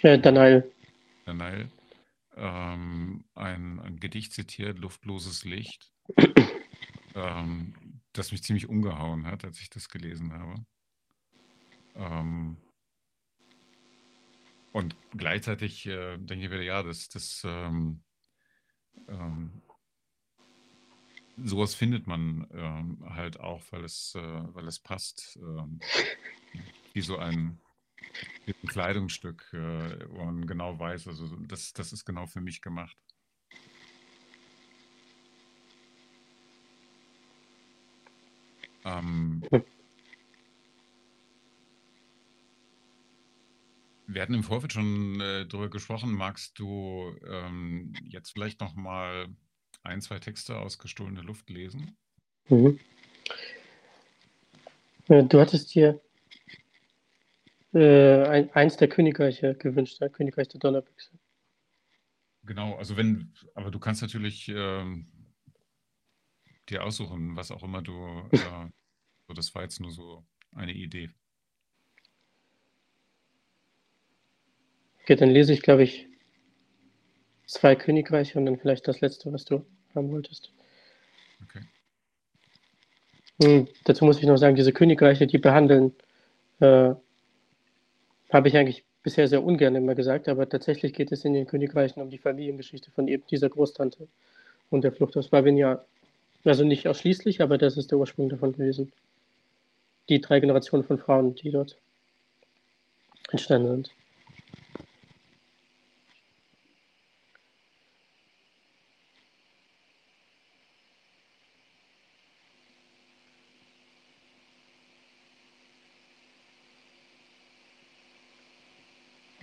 Ja, 0.00 0.16
Danail. 0.16 0.72
Danail. 1.26 1.68
ähm, 2.36 3.24
ein, 3.34 3.80
ein, 3.80 4.00
Gedicht 4.00 4.32
zitiert, 4.32 4.78
Luftloses 4.78 5.44
Licht, 5.44 5.92
ähm, 7.14 8.00
das 8.14 8.32
mich 8.32 8.42
ziemlich 8.42 8.68
umgehauen 8.68 9.26
hat, 9.26 9.44
als 9.44 9.60
ich 9.60 9.68
das 9.68 9.88
gelesen 9.88 10.32
habe. 10.32 10.64
Ähm, 11.96 12.56
und 14.72 14.96
gleichzeitig 15.16 15.86
äh, 15.86 16.16
denke 16.18 16.46
ich 16.46 16.50
wieder, 16.50 16.62
ja, 16.62 16.82
das, 16.82 17.08
das 17.08 17.42
ähm, 17.44 18.02
ähm, 19.08 19.62
sowas 21.36 21.74
findet 21.74 22.06
man 22.06 22.46
ähm, 22.52 22.98
halt 23.14 23.40
auch, 23.40 23.62
weil 23.70 23.84
es, 23.84 24.14
äh, 24.14 24.20
weil 24.54 24.66
es 24.66 24.78
passt, 24.78 25.38
ähm, 25.40 25.80
wie 26.92 27.00
so 27.00 27.18
ein, 27.18 27.58
wie 28.44 28.54
ein 28.62 28.68
Kleidungsstück, 28.68 29.50
äh, 29.52 30.08
wo 30.10 30.24
man 30.24 30.46
genau 30.46 30.78
weiß, 30.78 31.08
also 31.08 31.26
das, 31.36 31.72
das 31.72 31.92
ist 31.92 32.04
genau 32.04 32.26
für 32.26 32.40
mich 32.40 32.60
gemacht. 32.60 32.96
Ähm, 38.84 39.42
Wir 44.06 44.22
hatten 44.22 44.34
im 44.34 44.42
Vorfeld 44.42 44.72
schon 44.72 45.20
äh, 45.20 45.46
darüber 45.46 45.70
gesprochen. 45.70 46.12
Magst 46.12 46.58
du 46.58 47.14
ähm, 47.26 47.92
jetzt 48.04 48.32
vielleicht 48.32 48.60
noch 48.60 48.74
mal 48.74 49.28
ein, 49.82 50.00
zwei 50.00 50.18
Texte 50.18 50.58
aus 50.58 50.78
Gestohlene 50.78 51.22
Luft 51.22 51.48
lesen? 51.50 51.96
Mhm. 52.48 52.78
Äh, 55.08 55.24
du 55.24 55.40
hattest 55.40 55.74
dir 55.74 56.00
äh, 57.72 58.24
ein, 58.26 58.50
eins 58.52 58.76
der 58.76 58.88
Königreiche 58.88 59.54
gewünscht, 59.54 60.00
der 60.00 60.10
Königreich 60.10 60.48
der 60.48 60.60
Donnerbüchse. 60.60 61.18
Genau, 62.44 62.74
also 62.76 62.96
wenn, 62.96 63.32
aber 63.54 63.70
du 63.70 63.78
kannst 63.78 64.02
natürlich 64.02 64.48
ähm, 64.48 65.06
dir 66.68 66.82
aussuchen, 66.82 67.36
was 67.36 67.50
auch 67.50 67.62
immer 67.62 67.82
du, 67.82 68.28
äh, 68.32 68.38
so, 69.28 69.34
das 69.34 69.54
war 69.54 69.62
jetzt 69.62 69.80
nur 69.80 69.92
so 69.92 70.26
eine 70.54 70.72
Idee. 70.72 71.10
Okay, 75.12 75.18
dann 75.18 75.30
lese 75.30 75.52
ich, 75.52 75.60
glaube 75.60 75.82
ich, 75.82 76.08
zwei 77.44 77.76
Königreiche 77.76 78.38
und 78.38 78.46
dann 78.46 78.56
vielleicht 78.56 78.88
das 78.88 79.02
letzte, 79.02 79.30
was 79.30 79.44
du 79.44 79.62
haben 79.94 80.10
wolltest. 80.10 80.50
Okay. 81.44 81.66
Hm, 83.42 83.68
dazu 83.84 84.06
muss 84.06 84.20
ich 84.20 84.24
noch 84.24 84.38
sagen, 84.38 84.56
diese 84.56 84.72
Königreiche, 84.72 85.26
die 85.26 85.36
behandeln, 85.36 85.94
äh, 86.60 86.94
habe 88.32 88.48
ich 88.48 88.56
eigentlich 88.56 88.84
bisher 89.02 89.28
sehr 89.28 89.44
ungern 89.44 89.74
immer 89.74 89.94
gesagt, 89.94 90.28
aber 90.28 90.48
tatsächlich 90.48 90.94
geht 90.94 91.12
es 91.12 91.26
in 91.26 91.34
den 91.34 91.46
Königreichen 91.46 92.00
um 92.00 92.08
die 92.08 92.16
Familiengeschichte 92.16 92.90
von 92.90 93.06
eben 93.06 93.26
dieser 93.26 93.50
Großtante 93.50 94.08
und 94.70 94.82
der 94.82 94.92
Flucht 94.92 95.14
aus 95.18 95.28
Babylon. 95.28 95.58
Ja, 95.58 95.84
also 96.42 96.64
nicht 96.64 96.88
ausschließlich, 96.88 97.42
aber 97.42 97.58
das 97.58 97.76
ist 97.76 97.90
der 97.90 97.98
Ursprung 97.98 98.30
davon 98.30 98.52
gewesen. 98.52 98.92
Die 100.08 100.22
drei 100.22 100.40
Generationen 100.40 100.84
von 100.84 100.96
Frauen, 100.96 101.34
die 101.34 101.50
dort 101.50 101.76
entstanden 103.30 103.68
sind. 103.68 104.01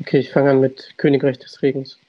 Okay, 0.10 0.22
ich 0.22 0.32
fange 0.32 0.50
an 0.50 0.60
mit 0.60 0.98
Königreich 0.98 1.38
des 1.38 1.62
Regens. 1.62 2.00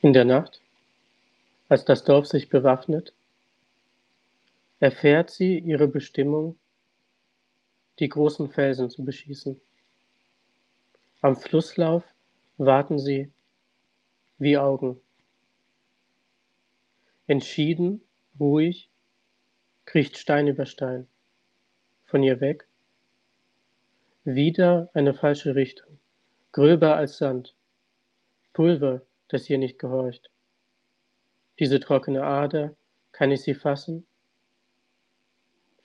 In 0.00 0.14
der 0.14 0.24
Nacht, 0.24 0.62
als 1.68 1.84
das 1.84 2.02
Dorf 2.02 2.26
sich 2.28 2.48
bewaffnet, 2.48 3.12
erfährt 4.80 5.28
sie 5.28 5.58
ihre 5.58 5.86
Bestimmung, 5.86 6.58
die 7.98 8.08
großen 8.08 8.48
Felsen 8.48 8.88
zu 8.88 9.04
beschießen. 9.04 9.60
Am 11.20 11.36
Flusslauf 11.36 12.04
warten 12.56 12.98
sie 12.98 13.30
wie 14.38 14.56
Augen. 14.56 14.98
Entschieden, 17.26 18.00
ruhig, 18.40 18.88
kriecht 19.84 20.16
Stein 20.16 20.48
über 20.48 20.64
Stein 20.64 21.06
von 22.14 22.22
ihr 22.22 22.40
weg. 22.40 22.68
Wieder 24.22 24.88
eine 24.94 25.14
falsche 25.14 25.56
Richtung, 25.56 25.98
gröber 26.52 26.94
als 26.94 27.18
Sand, 27.18 27.56
Pulver, 28.52 29.02
das 29.26 29.50
ihr 29.50 29.58
nicht 29.58 29.80
gehorcht. 29.80 30.30
Diese 31.58 31.80
trockene 31.80 32.22
Ader, 32.22 32.76
kann 33.10 33.32
ich 33.32 33.42
sie 33.42 33.54
fassen? 33.54 34.06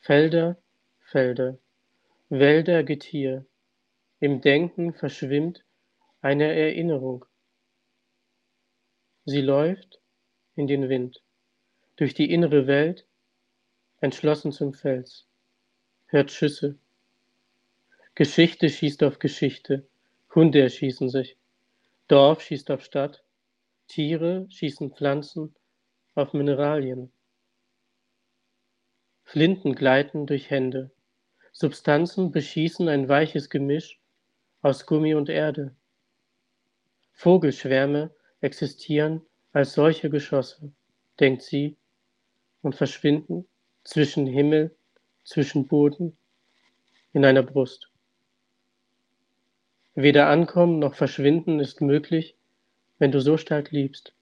Felder, 0.02 0.56
Felder, 1.00 1.58
Wälder, 2.30 2.84
Getier, 2.84 3.48
im 4.20 4.40
Denken 4.40 4.94
verschwimmt 4.94 5.66
eine 6.22 6.54
Erinnerung. 6.54 7.26
Sie 9.26 9.42
läuft 9.42 10.00
in 10.54 10.68
den 10.68 10.90
Wind, 10.90 11.24
durch 11.96 12.14
die 12.14 12.32
innere 12.32 12.68
Welt, 12.68 13.08
entschlossen 14.00 14.52
zum 14.52 14.76
Fels 14.76 15.26
hört 16.10 16.32
Schüsse. 16.32 16.76
Geschichte 18.16 18.70
schießt 18.70 19.04
auf 19.04 19.20
Geschichte, 19.20 19.88
Hunde 20.34 20.62
erschießen 20.62 21.10
sich, 21.10 21.38
Dorf 22.08 22.42
schießt 22.42 22.72
auf 22.72 22.84
Stadt, 22.84 23.24
Tiere 23.88 24.48
schießen 24.50 24.92
Pflanzen 24.92 25.56
auf 26.16 26.34
Mineralien. 26.34 27.12
Flinten 29.24 29.76
gleiten 29.76 30.26
durch 30.26 30.50
Hände, 30.50 30.92
Substanzen 31.52 32.32
beschießen 32.32 32.90
ein 32.90 33.08
weiches 33.08 33.50
Gemisch 33.50 34.00
aus 34.62 34.88
Gummi 34.88 35.14
und 35.14 35.30
Erde. 35.30 35.76
Vogelschwärme 37.14 38.10
existieren 38.42 39.22
als 39.54 39.74
solche 39.74 40.10
Geschosse, 40.10 40.72
denkt 41.20 41.44
sie, 41.44 41.78
und 42.62 42.76
verschwinden 42.76 43.48
zwischen 43.84 44.26
Himmel 44.26 44.76
zwischen 45.30 45.68
Boden 45.68 46.18
in 47.14 47.24
einer 47.24 47.44
Brust. 47.44 47.92
Weder 49.94 50.28
ankommen 50.28 50.80
noch 50.80 50.96
verschwinden 50.96 51.60
ist 51.60 51.82
möglich, 51.82 52.36
wenn 52.98 53.12
du 53.12 53.22
so 53.22 53.38
stark 53.38 53.70
liebst. 53.70 54.16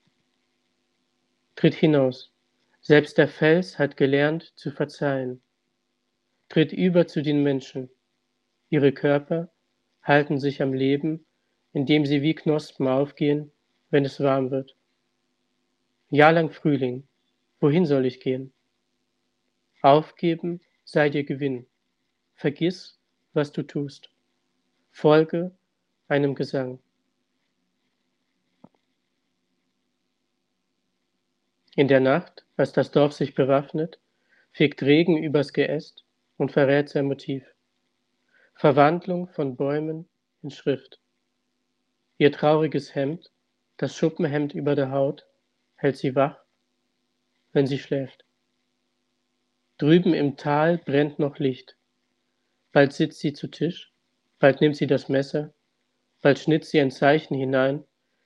Tritt 1.55 1.76
hinaus. 1.76 2.34
Selbst 2.82 3.18
der 3.18 3.30
Fels 3.30 3.80
hat 3.80 3.95
gelernt 3.95 4.51
zu 4.58 4.70
verzeihen. 4.70 5.41
Tritt 6.49 6.74
über 6.74 7.08
zu 7.08 7.22
den 7.22 7.41
Menschen. 7.41 7.89
Ihre 8.70 8.91
Körper 8.91 9.49
halten 10.03 10.39
sich 10.39 10.62
am 10.62 10.74
Leben, 10.74 11.26
indem 11.72 12.05
sie 12.05 12.22
wie 12.22 12.36
Knospen 12.36 12.88
aufgehen, 12.88 13.51
wenn 13.91 14.03
es 14.03 14.20
warm 14.20 14.51
wird. 14.51 14.76
Jahrlang 16.10 16.49
Frühling. 16.49 17.08
Wohin 17.62 17.86
soll 17.86 18.05
ich 18.05 18.20
gehen? 18.20 18.51
Aufgeben 19.82 20.60
sei 20.88 21.09
dir 21.09 21.25
Gewinn. 21.25 21.67
Vergiss, 22.33 22.97
was 23.33 23.51
du 23.51 23.61
tust. 23.61 24.09
Folge 24.89 25.51
einem 26.07 26.33
Gesang. 26.33 26.79
In 31.75 31.89
der 31.89 31.99
Nacht, 31.99 32.45
als 32.55 32.71
das 32.71 32.89
Dorf 32.89 33.11
sich 33.11 33.35
bewaffnet, 33.35 33.99
fegt 34.53 34.81
Regen 34.81 35.21
übers 35.21 35.51
Geäst 35.51 36.05
und 36.38 36.53
verrät 36.53 36.88
sein 36.88 37.05
Motiv. 37.05 37.43
Verwandlung 38.55 39.27
von 39.27 39.57
Bäumen 39.57 40.07
in 40.41 40.51
Schrift. 40.51 41.01
Ihr 42.17 42.31
trauriges 42.31 42.95
Hemd, 42.95 43.29
das 43.75 43.95
Schuppenhemd 43.95 44.55
über 44.55 44.73
der 44.73 44.89
Haut, 44.91 45.27
hält 45.75 45.97
sie 45.97 46.15
wach, 46.15 46.39
wenn 47.51 47.67
sie 47.67 47.77
schläft. 47.77 48.23
Drüben 49.78 50.15
im 50.15 50.38
Tal 50.38 50.80
brennt 50.80 51.19
noch 51.19 51.38
Licht. 51.38 51.75
Bald 52.71 52.93
sitzt 52.93 53.19
sie 53.19 53.34
zu 53.34 53.47
Tisch, 53.47 53.93
bald 54.39 54.59
nimmt 54.59 54.75
sie 54.75 54.88
das 54.88 55.07
Messer, 55.07 55.53
bald 56.23 56.39
schnitt 56.39 56.65
sie 56.65 56.80
ein 56.80 56.89
Zeichen 56.89 57.36
hinein, 57.36 57.84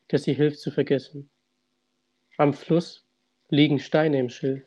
das 0.08 0.24
sie 0.24 0.34
hilft 0.34 0.60
zu 0.60 0.72
vergessen. 0.72 1.30
Am 2.38 2.54
Fluss 2.54 3.06
liegen 3.50 3.80
Steine 3.80 4.20
im 4.20 4.30
Schilf. 4.30 4.64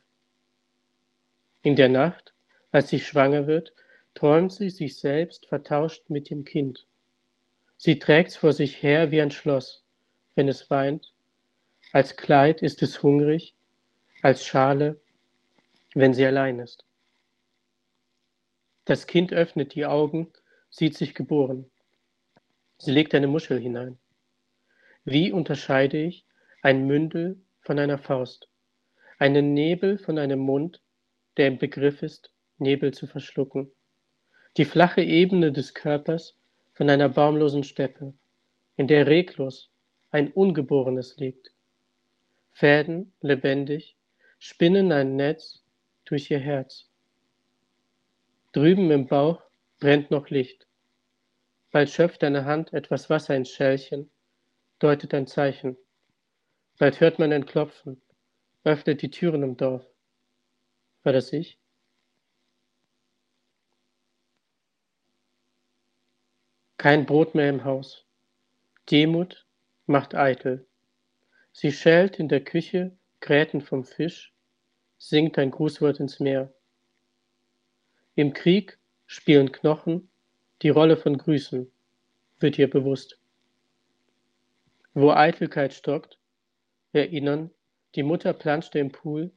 In 1.63 1.75
der 1.75 1.89
Nacht, 1.89 2.35
als 2.71 2.91
sie 2.91 3.01
schwanger 3.01 3.47
wird, 3.47 3.73
träumt 4.13 4.53
sie 4.53 4.69
sich 4.69 4.99
selbst 4.99 5.47
vertauscht 5.47 6.11
mit 6.11 6.29
dem 6.29 6.45
Kind. 6.45 6.87
Sie 7.79 7.99
trägt's 7.99 8.37
vor 8.37 8.53
sich 8.53 8.83
her 8.83 9.11
wie 9.11 9.23
ein 9.23 9.31
Schloss, 9.31 9.83
wenn 10.35 10.49
es 10.49 10.69
weint. 10.69 11.15
Als 11.93 12.15
Kleid 12.17 12.61
ist 12.61 12.83
es 12.83 13.03
hungrig, 13.03 13.55
als 14.21 14.45
Schale 14.45 15.01
wenn 15.95 16.13
sie 16.13 16.27
allein 16.27 16.59
ist. 16.59 16.85
Das 18.85 19.07
Kind 19.07 19.33
öffnet 19.33 19.75
die 19.75 19.87
Augen, 19.87 20.33
sieht 20.69 20.97
sich 20.97 21.15
geboren. 21.15 21.71
Sie 22.79 22.91
legt 22.91 23.15
eine 23.15 23.29
Muschel 23.29 23.59
hinein. 23.59 23.99
Wie 25.05 25.33
unterscheide 25.33 25.99
ich 25.99 26.27
ein 26.63 26.87
Mündel 26.87 27.41
von 27.61 27.79
einer 27.79 27.99
Faust, 27.99 28.49
einen 29.19 29.55
Nebel 29.55 29.99
von 29.99 30.19
einem 30.19 30.41
Mund, 30.41 30.83
der 31.37 31.49
im 31.49 31.59
Begriff 31.59 32.03
ist, 32.03 32.33
Nebel 32.59 32.93
zu 32.93 33.07
verschlucken, 33.07 33.71
die 34.57 34.65
flache 34.65 35.03
Ebene 35.03 35.53
des 35.53 35.75
Körpers 35.75 36.37
von 36.73 36.91
einer 36.91 37.09
baumlosen 37.09 37.65
Steppe, 37.65 38.15
in 38.77 38.87
der 38.87 39.07
reglos 39.07 39.71
ein 40.11 40.33
Ungeborenes 40.33 41.17
liegt. 41.17 41.53
Fäden, 42.53 43.13
lebendig, 43.21 43.97
spinnen 44.39 44.93
ein 44.93 45.17
Netz 45.17 45.64
durch 46.05 46.31
ihr 46.31 46.39
Herz. 46.39 46.89
Drüben 48.53 48.91
im 48.91 49.07
Bauch 49.07 49.43
brennt 49.81 50.11
noch 50.11 50.31
Licht. 50.31 50.67
Bald 51.71 51.91
schöpft 51.91 52.23
deine 52.23 52.45
Hand 52.45 52.73
etwas 52.73 53.11
Wasser 53.11 53.35
ins 53.35 53.51
Schälchen, 53.51 54.11
deutet 54.79 55.13
ein 55.15 55.27
Zeichen. 55.27 55.77
Bald 56.79 57.01
hört 57.01 57.19
man 57.19 57.33
ein 57.33 57.47
Klopfen, 57.47 58.01
öffnet 58.65 59.03
die 59.03 59.11
Türen 59.11 59.43
im 59.43 59.57
Dorf. 59.57 59.85
War 61.03 61.13
das 61.13 61.33
ich? 61.33 61.59
Kein 66.77 67.07
Brot 67.07 67.35
mehr 67.35 67.49
im 67.49 67.65
Haus. 67.65 68.05
Demut 68.91 69.47
macht 69.87 70.15
eitel. 70.15 70.67
Sie 71.53 71.73
schält 71.73 72.19
in 72.19 72.29
der 72.29 72.45
Küche 72.45 72.97
Gräten 73.21 73.63
vom 73.63 73.85
Fisch, 73.85 74.34
singt 75.09 75.39
ein 75.39 75.51
Grußwort 75.51 76.01
ins 76.01 76.19
Meer. 76.19 76.51
Im 78.15 78.33
Krieg 78.33 78.79
spielen 79.05 79.53
Knochen 79.53 80.09
die 80.63 80.71
Rolle 80.71 80.97
von 80.97 81.19
Grüßen, 81.19 81.71
wird 82.41 82.59
ihr 82.59 82.71
bewusst. 82.71 83.19
Wo 84.95 85.11
Eitelkeit 85.11 85.75
stockt, 85.75 86.19
erinnern, 86.95 87.51
die 87.97 88.03
Mutter 88.03 88.33
planschte 88.33 88.79
im 88.79 88.93
Pool, 88.93 89.31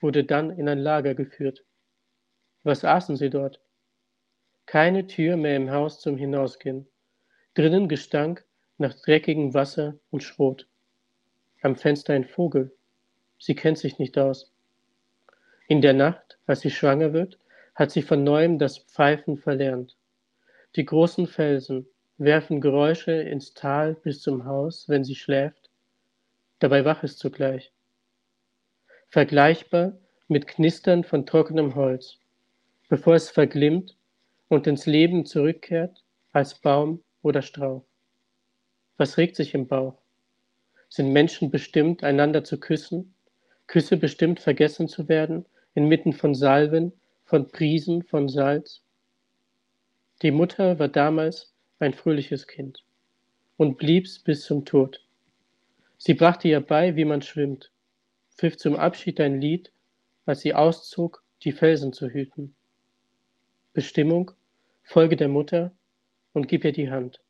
wurde 0.00 0.24
dann 0.24 0.50
in 0.50 0.68
ein 0.68 0.80
Lager 0.80 1.14
geführt. 1.14 1.64
Was 2.64 2.84
aßen 2.84 3.16
sie 3.16 3.30
dort? 3.30 3.60
Keine 4.66 5.06
Tür 5.06 5.36
mehr 5.36 5.54
im 5.54 5.70
Haus 5.70 6.00
zum 6.00 6.16
Hinausgehen. 6.16 6.88
Drinnen 7.54 7.88
Gestank 7.88 8.44
nach 8.78 8.94
dreckigem 8.94 9.54
Wasser 9.54 9.96
und 10.10 10.24
Schrot. 10.24 10.66
Am 11.62 11.76
Fenster 11.76 12.14
ein 12.14 12.24
Vogel. 12.24 12.74
Sie 13.38 13.54
kennt 13.54 13.78
sich 13.78 14.00
nicht 14.00 14.18
aus. 14.18 14.53
In 15.66 15.80
der 15.80 15.94
Nacht, 15.94 16.38
als 16.46 16.60
sie 16.60 16.70
schwanger 16.70 17.12
wird, 17.12 17.38
hat 17.74 17.90
sie 17.90 18.02
von 18.02 18.22
neuem 18.22 18.58
das 18.58 18.78
Pfeifen 18.78 19.38
verlernt. 19.38 19.96
Die 20.76 20.84
großen 20.84 21.26
Felsen 21.26 21.86
werfen 22.18 22.60
Geräusche 22.60 23.12
ins 23.12 23.54
Tal 23.54 23.94
bis 23.94 24.20
zum 24.20 24.44
Haus, 24.44 24.88
wenn 24.88 25.04
sie 25.04 25.14
schläft, 25.14 25.70
dabei 26.58 26.84
wach 26.84 27.02
ist 27.02 27.18
zugleich. 27.18 27.72
Vergleichbar 29.08 29.96
mit 30.28 30.46
Knistern 30.46 31.02
von 31.02 31.26
trockenem 31.26 31.74
Holz, 31.74 32.18
bevor 32.88 33.14
es 33.14 33.30
verglimmt 33.30 33.96
und 34.48 34.66
ins 34.66 34.86
Leben 34.86 35.24
zurückkehrt 35.24 36.04
als 36.32 36.60
Baum 36.60 37.02
oder 37.22 37.42
Strauch. 37.42 37.84
Was 38.96 39.16
regt 39.16 39.36
sich 39.36 39.54
im 39.54 39.66
Bauch? 39.66 39.98
Sind 40.88 41.12
Menschen 41.12 41.50
bestimmt, 41.50 42.04
einander 42.04 42.44
zu 42.44 42.60
küssen? 42.60 43.14
Küsse 43.66 43.96
bestimmt, 43.96 44.40
vergessen 44.40 44.88
zu 44.88 45.08
werden, 45.08 45.46
inmitten 45.74 46.12
von 46.12 46.34
Salven, 46.34 46.92
von 47.24 47.48
Priesen, 47.48 48.02
von 48.02 48.28
Salz? 48.28 48.82
Die 50.22 50.30
Mutter 50.30 50.78
war 50.78 50.88
damals 50.88 51.52
ein 51.78 51.94
fröhliches 51.94 52.46
Kind 52.46 52.84
und 53.56 53.76
blieb's 53.76 54.18
bis 54.18 54.44
zum 54.44 54.64
Tod. 54.64 55.04
Sie 55.98 56.14
brachte 56.14 56.48
ihr 56.48 56.60
bei, 56.60 56.96
wie 56.96 57.04
man 57.04 57.22
schwimmt, 57.22 57.70
pfiff 58.36 58.56
zum 58.56 58.76
Abschied 58.76 59.20
ein 59.20 59.40
Lied, 59.40 59.72
als 60.26 60.40
sie 60.40 60.54
auszog, 60.54 61.22
die 61.42 61.52
Felsen 61.52 61.92
zu 61.92 62.08
hüten. 62.08 62.54
Bestimmung, 63.72 64.30
folge 64.82 65.16
der 65.16 65.28
Mutter 65.28 65.72
und 66.32 66.48
gib 66.48 66.64
ihr 66.64 66.72
die 66.72 66.90
Hand. 66.90 67.20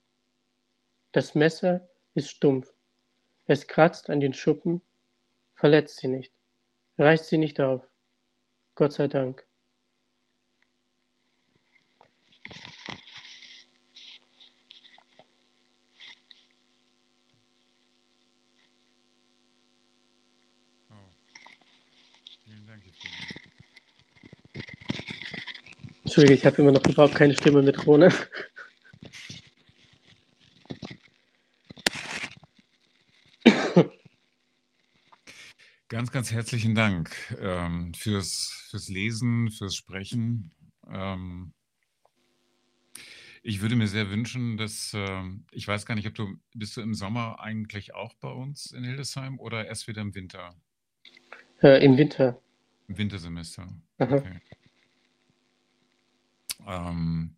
Das 1.12 1.34
Messer 1.34 1.88
ist 2.14 2.30
stumpf, 2.30 2.72
es 3.46 3.66
kratzt 3.66 4.10
an 4.10 4.20
den 4.20 4.32
Schuppen, 4.32 4.82
verletzt 5.54 5.98
sie 5.98 6.08
nicht, 6.08 6.32
reißt 6.98 7.26
sie 7.26 7.38
nicht 7.38 7.60
auf. 7.60 7.86
Gott 8.74 8.92
sei 8.92 9.08
Dank. 9.08 9.44
Entschuldige, 26.04 26.34
ich 26.34 26.46
habe 26.46 26.62
immer 26.62 26.70
noch 26.70 26.84
überhaupt 26.86 27.16
keine 27.16 27.34
Stimme 27.34 27.60
mit 27.60 27.76
Krone. 27.76 28.12
Ganz, 35.88 36.10
ganz 36.10 36.32
herzlichen 36.32 36.74
Dank 36.74 37.10
ähm, 37.40 37.94
fürs, 37.94 38.63
fürs 38.74 38.88
Lesen, 38.88 39.52
fürs 39.52 39.76
Sprechen. 39.76 40.50
Ähm, 40.90 41.52
ich 43.44 43.60
würde 43.60 43.76
mir 43.76 43.86
sehr 43.86 44.10
wünschen, 44.10 44.56
dass, 44.56 44.92
äh, 44.94 45.22
ich 45.52 45.68
weiß 45.68 45.86
gar 45.86 45.94
nicht, 45.94 46.08
ob 46.08 46.14
du, 46.16 46.36
bist 46.54 46.76
du 46.76 46.80
im 46.80 46.92
Sommer 46.92 47.38
eigentlich 47.38 47.94
auch 47.94 48.14
bei 48.14 48.30
uns 48.30 48.72
in 48.72 48.82
Hildesheim 48.82 49.38
oder 49.38 49.64
erst 49.64 49.86
wieder 49.86 50.02
im 50.02 50.12
Winter? 50.16 50.56
Äh, 51.62 51.84
Im 51.84 51.96
Winter. 51.96 52.42
Im 52.88 52.98
Wintersemester. 52.98 53.68
Okay. 53.98 54.40
Ähm, 56.66 57.36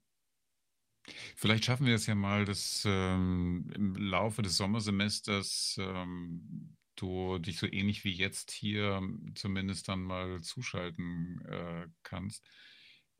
vielleicht 1.36 1.66
schaffen 1.66 1.84
wir 1.84 1.96
es 1.96 2.06
ja 2.06 2.14
mal, 2.14 2.46
dass 2.46 2.82
ähm, 2.86 3.70
im 3.74 3.94
Laufe 3.94 4.40
des 4.40 4.56
Sommersemesters 4.56 5.76
ähm, 5.82 6.75
du 6.96 7.38
dich 7.38 7.58
so 7.58 7.66
ähnlich 7.66 8.04
wie 8.04 8.12
jetzt 8.12 8.50
hier 8.50 9.00
zumindest 9.34 9.88
dann 9.88 10.02
mal 10.02 10.40
zuschalten 10.42 11.44
äh, 11.46 11.86
kannst 12.02 12.48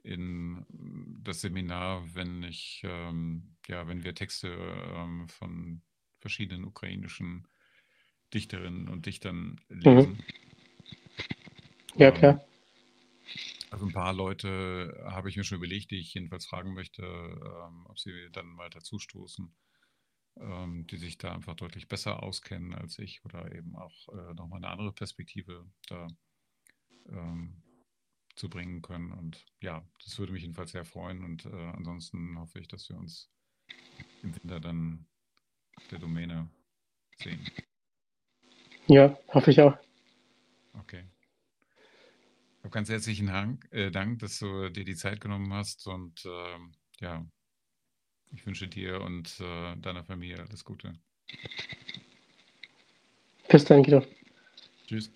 in 0.02 0.64
das 1.22 1.40
Seminar, 1.40 2.14
wenn 2.14 2.42
ich, 2.44 2.82
ähm, 2.84 3.56
ja, 3.66 3.88
wenn 3.88 4.04
wir 4.04 4.14
Texte 4.14 4.48
ähm, 4.94 5.28
von 5.28 5.82
verschiedenen 6.20 6.64
ukrainischen 6.64 7.46
Dichterinnen 8.32 8.88
und 8.88 9.06
Dichtern 9.06 9.60
Mhm. 9.84 10.16
lesen. 10.16 10.24
Ja, 11.96 12.10
Ähm, 12.10 12.12
klar. 12.12 12.40
also 13.70 13.86
ein 13.86 13.92
paar 13.92 14.12
Leute 14.12 15.04
habe 15.06 15.28
ich 15.28 15.36
mir 15.36 15.44
schon 15.44 15.58
überlegt, 15.58 15.90
die 15.90 15.98
ich 15.98 16.14
jedenfalls 16.14 16.46
fragen 16.46 16.74
möchte, 16.74 17.02
ähm, 17.02 17.86
ob 17.88 17.98
sie 17.98 18.12
dann 18.32 18.46
mal 18.46 18.70
dazustoßen, 18.70 19.52
ähm, 20.38 20.86
die 20.86 20.96
sich 20.96 21.18
da 21.18 21.32
einfach 21.32 21.54
deutlich 21.54 21.88
besser 21.88 22.22
auskennen 22.22 22.74
als 22.74 22.98
ich 22.98 23.24
oder 23.24 23.52
eben 23.54 23.76
auch 23.76 24.08
äh, 24.08 24.34
nochmal 24.34 24.58
eine 24.58 24.68
andere 24.68 24.92
Perspektive 24.92 25.66
da 25.88 26.06
ähm, 27.08 27.62
zu 28.34 28.48
bringen 28.50 28.82
können. 28.82 29.12
Und 29.12 29.44
ja, 29.60 29.86
das 30.04 30.18
würde 30.18 30.32
mich 30.32 30.42
jedenfalls 30.42 30.72
sehr 30.72 30.84
freuen. 30.84 31.24
Und 31.24 31.46
äh, 31.46 31.70
ansonsten 31.72 32.38
hoffe 32.38 32.60
ich, 32.60 32.68
dass 32.68 32.88
wir 32.88 32.96
uns 32.96 33.30
im 34.22 34.34
Winter 34.34 34.60
dann 34.60 35.06
auf 35.76 35.86
der 35.88 35.98
Domäne 35.98 36.48
sehen. 37.16 37.44
Ja, 38.86 39.18
hoffe 39.28 39.50
ich 39.50 39.60
auch. 39.60 39.76
Okay. 40.74 41.08
Hab 42.62 42.72
ganz 42.72 42.88
herzlichen 42.88 43.26
Dank, 43.26 43.66
äh, 43.72 43.90
Dank, 43.90 44.18
dass 44.18 44.38
du 44.38 44.68
dir 44.70 44.84
die 44.84 44.96
Zeit 44.96 45.20
genommen 45.20 45.52
hast 45.52 45.86
und 45.86 46.24
ähm, 46.26 46.74
ja, 47.00 47.24
ich 48.32 48.46
wünsche 48.46 48.68
dir 48.68 49.00
und 49.00 49.40
äh, 49.40 49.76
deiner 49.76 50.04
Familie 50.04 50.40
alles 50.40 50.64
Gute. 50.64 50.92
Bis 53.48 53.64
dann, 53.64 53.82
Guido. 53.82 54.02
Tschüss. 54.86 55.10